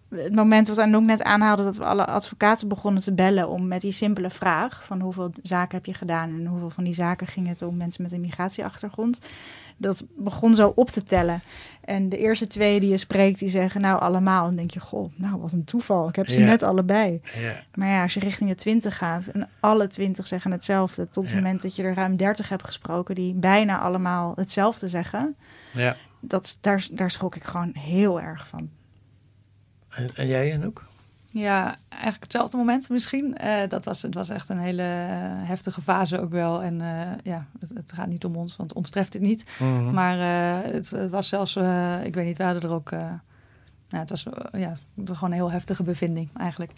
het 0.10 0.34
moment 0.36 0.67
wat 0.67 0.77
Anouk 0.79 1.01
net 1.01 1.23
aanhaalde, 1.23 1.63
dat 1.63 1.77
we 1.77 1.84
alle 1.86 2.06
advocaten 2.06 2.67
begonnen 2.67 3.03
te 3.03 3.13
bellen 3.13 3.49
om 3.49 3.67
met 3.67 3.82
die 3.82 3.91
simpele 3.91 4.29
vraag 4.29 4.86
van 4.86 5.01
hoeveel 5.01 5.32
zaken 5.41 5.75
heb 5.77 5.86
je 5.86 5.93
gedaan 5.93 6.29
en 6.29 6.45
hoeveel 6.45 6.69
van 6.69 6.84
die 6.84 6.93
zaken 6.93 7.27
ging 7.27 7.47
het 7.47 7.62
om 7.62 7.77
mensen 7.77 8.03
met 8.03 8.12
een 8.12 8.21
migratieachtergrond. 8.21 9.19
Dat 9.77 10.03
begon 10.17 10.55
zo 10.55 10.71
op 10.75 10.89
te 10.89 11.03
tellen. 11.03 11.41
En 11.83 12.09
de 12.09 12.17
eerste 12.17 12.47
twee 12.47 12.79
die 12.79 12.89
je 12.89 12.97
spreekt, 12.97 13.39
die 13.39 13.49
zeggen 13.49 13.81
nou 13.81 13.99
allemaal. 13.99 14.45
Dan 14.45 14.55
denk 14.55 14.71
je, 14.71 14.79
goh, 14.79 15.12
nou 15.15 15.38
wat 15.41 15.51
een 15.51 15.63
toeval. 15.63 16.09
Ik 16.09 16.15
heb 16.15 16.27
ze 16.29 16.39
Ja. 16.39 16.45
net 16.45 16.63
allebei. 16.63 17.21
Ja. 17.41 17.63
Maar 17.73 17.88
ja, 17.88 18.01
als 18.01 18.13
je 18.13 18.19
richting 18.19 18.49
de 18.49 18.55
20 18.55 18.97
gaat 18.97 19.27
en 19.27 19.49
alle 19.59 19.88
20 19.88 20.27
zeggen 20.27 20.51
hetzelfde, 20.51 21.07
tot 21.07 21.23
het 21.23 21.33
Ja. 21.33 21.39
moment 21.39 21.62
dat 21.62 21.75
je 21.75 21.83
er 21.83 21.93
ruim 21.93 22.15
30 22.15 22.49
hebt 22.49 22.63
gesproken 22.65 23.15
die 23.15 23.33
bijna 23.33 23.79
allemaal 23.79 24.33
hetzelfde 24.36 24.88
zeggen, 24.89 25.36
ja. 25.71 25.95
dat, 26.19 26.57
daar, 26.62 26.88
daar 26.91 27.12
schrok 27.12 27.36
ik 27.36 27.43
gewoon 27.43 27.71
heel 27.79 28.21
erg 28.21 28.47
van. 28.47 28.69
En, 29.89 30.09
en 30.15 30.27
jij, 30.27 30.53
Anouk? 30.53 30.86
Ja, 31.34 31.76
eigenlijk 31.89 32.24
hetzelfde 32.24 32.58
moment 32.58 32.89
misschien. 32.89 33.38
Eh, 33.38 33.69
dat 33.69 33.86
was, 33.86 34.02
het 34.02 34.13
was 34.13 34.30
echt 34.30 34.50
een 34.50 34.60
hele 34.60 34.82
eh, 34.82 35.48
heftige 35.48 35.82
fase 35.82 36.19
ook 36.19 36.32
wel. 36.32 36.62
En 36.62 36.82
eh, 36.82 36.88
ja, 37.24 37.46
het, 37.60 37.69
het 37.74 37.91
gaat 37.91 38.08
niet 38.08 38.26
om 38.26 38.36
ons, 38.36 38.56
want 38.56 38.74
ons 38.74 38.89
treft 38.89 39.13
het 39.13 39.22
niet. 39.22 39.46
Mhm. 39.60 39.93
Maar 39.93 40.17
het, 40.63 40.89
het 40.89 41.12
was 41.12 41.28
zelfs, 41.28 41.56
ik 42.04 42.15
weet 42.15 42.26
niet, 42.26 42.38
we 42.38 42.43
hadden 42.43 42.62
er 42.62 42.72
ook... 42.72 42.91
nou, 42.91 43.22
het 43.89 44.10
was 44.10 44.26
ja, 44.52 44.74
gewoon 45.06 45.30
een 45.30 45.32
heel 45.32 45.52
heftige 45.52 45.84
bevinding 45.84 46.30
eigenlijk. 46.38 46.72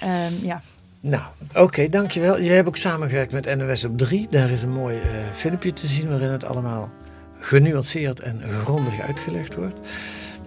Ehm, 0.00 0.32
ja, 0.42 0.60
Nou, 1.00 1.22
oké, 1.54 1.88
dankjewel. 1.88 2.40
Je 2.40 2.50
hebt 2.50 2.68
ook 2.68 2.76
samengewerkt 2.76 3.32
met 3.32 3.56
NOS 3.56 3.84
op 3.84 3.98
3. 3.98 4.26
Daar 4.30 4.50
is 4.50 4.62
een 4.62 4.72
mooi 4.72 5.00
filmpje 5.32 5.72
te 5.72 5.86
zien 5.86 6.08
waarin 6.08 6.30
het 6.30 6.44
allemaal 6.44 6.92
genuanceerd 7.40 8.20
en 8.20 8.40
grondig 8.40 9.00
uitgelegd 9.00 9.54
wordt. 9.54 9.80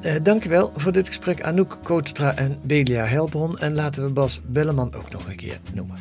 Eh 0.01 0.15
dankjewel 0.23 0.71
voor 0.75 0.91
dit 0.91 1.07
gesprek 1.07 1.41
Anouk 1.41 1.77
Kootstra 1.83 2.35
en 2.35 2.59
Belia 2.63 3.05
Helbron. 3.05 3.59
En 3.59 3.75
laten 3.75 4.03
we 4.03 4.11
Bas 4.11 4.41
Belleman 4.45 4.93
ook 4.93 5.11
nog 5.11 5.27
een 5.27 5.35
keer 5.35 5.59
noemen. 5.73 5.95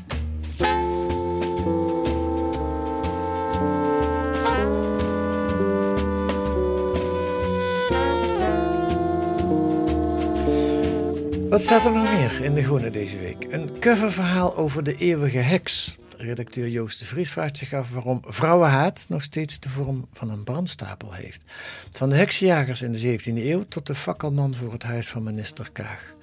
Wat 11.49 11.61
staat 11.61 11.85
er 11.85 11.93
nog 11.93 12.13
meer 12.13 12.41
in 12.43 12.55
De 12.55 12.63
Groene 12.63 12.91
deze 12.91 13.19
week? 13.19 13.47
Een 13.51 13.71
coververhaal 13.81 14.57
over 14.57 14.85
de 14.85 14.97
eeuwige 14.97 15.39
heks. 15.39 15.99
Redacteur 16.21 16.69
Joost 16.69 16.99
de 16.99 17.07
Vries 17.07 17.31
vraagt 17.31 17.57
zich 17.57 17.73
af 17.73 17.91
waarom 17.91 18.23
vrouwenhaat 18.27 19.07
nog 19.09 19.23
steeds 19.23 19.61
de 19.61 19.69
vorm 19.69 20.09
van 20.13 20.31
een 20.31 20.45
brandstapel 20.45 21.13
heeft. 21.13 21.45
Van 21.93 22.09
de 22.09 22.17
heksenjagers 22.17 22.83
in 22.83 22.93
de 22.93 23.19
17e 23.19 23.25
eeuw 23.25 23.65
tot 23.69 23.87
de 23.87 23.95
fakkelman 23.95 24.55
voor 24.55 24.73
het 24.73 24.83
huis 24.83 25.09
van 25.09 25.23
minister 25.23 25.71
Kaag. 25.73 26.15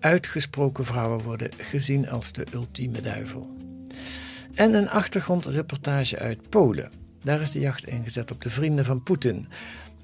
Uitgesproken 0.00 0.84
vrouwen 0.84 1.22
worden 1.22 1.50
gezien 1.56 2.08
als 2.08 2.32
de 2.32 2.46
ultieme 2.52 3.00
duivel. 3.00 3.56
En 4.54 4.74
een 4.74 4.90
achtergrondreportage 4.90 6.18
uit 6.18 6.48
Polen. 6.48 6.90
Daar 7.22 7.40
is 7.40 7.52
de 7.52 7.60
jacht 7.60 7.86
ingezet 7.86 8.30
op 8.30 8.42
de 8.42 8.50
vrienden 8.50 8.84
van 8.84 9.02
Poetin. 9.02 9.48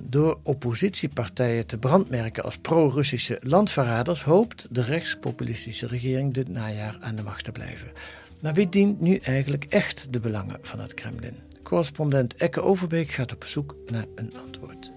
Door 0.02 0.38
oppositiepartijen 0.42 1.66
te 1.66 1.78
brandmerken 1.78 2.44
als 2.44 2.58
pro-Russische 2.58 3.38
landverraders 3.42 4.22
hoopt 4.22 4.68
de 4.70 4.82
rechtspopulistische 4.82 5.86
regering 5.86 6.34
dit 6.34 6.48
najaar 6.48 6.96
aan 7.00 7.14
de 7.14 7.22
macht 7.22 7.44
te 7.44 7.52
blijven. 7.52 7.92
Maar 8.44 8.54
wie 8.54 8.68
dient 8.68 9.00
nu 9.00 9.16
eigenlijk 9.16 9.64
echt 9.68 10.12
de 10.12 10.20
belangen 10.20 10.58
van 10.62 10.80
het 10.80 10.94
Kremlin? 10.94 11.36
Correspondent 11.62 12.34
Ekke 12.34 12.60
Overbeek 12.60 13.10
gaat 13.10 13.32
op 13.32 13.44
zoek 13.44 13.76
naar 13.86 14.04
een 14.14 14.32
antwoord. 14.42 14.92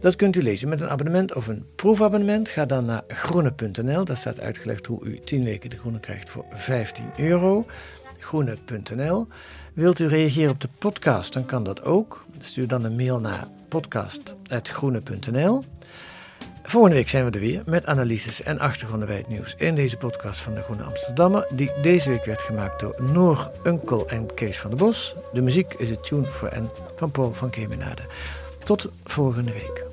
Dat 0.00 0.16
kunt 0.16 0.36
u 0.36 0.42
lezen 0.42 0.68
met 0.68 0.80
een 0.80 0.88
abonnement 0.88 1.34
of 1.34 1.46
een 1.46 1.66
proefabonnement. 1.76 2.48
Ga 2.48 2.64
dan 2.64 2.84
naar 2.84 3.02
groene.nl. 3.08 4.04
Daar 4.04 4.16
staat 4.16 4.40
uitgelegd 4.40 4.86
hoe 4.86 5.04
u 5.04 5.18
10 5.18 5.44
weken 5.44 5.70
de 5.70 5.76
groene 5.76 6.00
krijgt 6.00 6.30
voor 6.30 6.44
15 6.50 7.04
euro. 7.16 7.66
Groene.nl. 8.18 9.26
Wilt 9.72 9.98
u 9.98 10.06
reageren 10.06 10.50
op 10.50 10.60
de 10.60 10.68
podcast, 10.78 11.32
dan 11.32 11.46
kan 11.46 11.64
dat 11.64 11.82
ook. 11.82 12.26
Stuur 12.38 12.68
dan 12.68 12.84
een 12.84 12.96
mail 12.96 13.20
naar 13.20 13.48
podcast.groene.nl. 13.68 15.62
Volgende 16.66 16.96
week 16.96 17.08
zijn 17.08 17.24
we 17.24 17.30
er 17.30 17.40
weer 17.40 17.62
met 17.66 17.86
analyses 17.86 18.42
en 18.42 18.58
achtergronden 18.58 19.08
bij 19.08 19.16
het 19.16 19.28
nieuws 19.28 19.54
in 19.58 19.74
deze 19.74 19.96
podcast 19.96 20.40
van 20.40 20.54
de 20.54 20.62
Groene 20.62 20.82
Amsterdammer, 20.82 21.46
die 21.54 21.72
deze 21.80 22.10
week 22.10 22.24
werd 22.24 22.42
gemaakt 22.42 22.80
door 22.80 22.94
Noor 23.12 23.50
Unkel 23.64 24.08
en 24.08 24.34
Kees 24.34 24.58
van 24.58 24.70
der 24.70 24.78
Bos. 24.78 25.14
De 25.32 25.42
muziek 25.42 25.74
is 25.74 25.90
het 25.90 26.04
Tune 26.04 26.26
for 26.26 26.52
N 26.56 26.70
van 26.96 27.10
Paul 27.10 27.32
van 27.32 27.50
Kemenade. 27.50 28.02
Tot 28.64 28.88
volgende 29.04 29.52
week. 29.52 29.84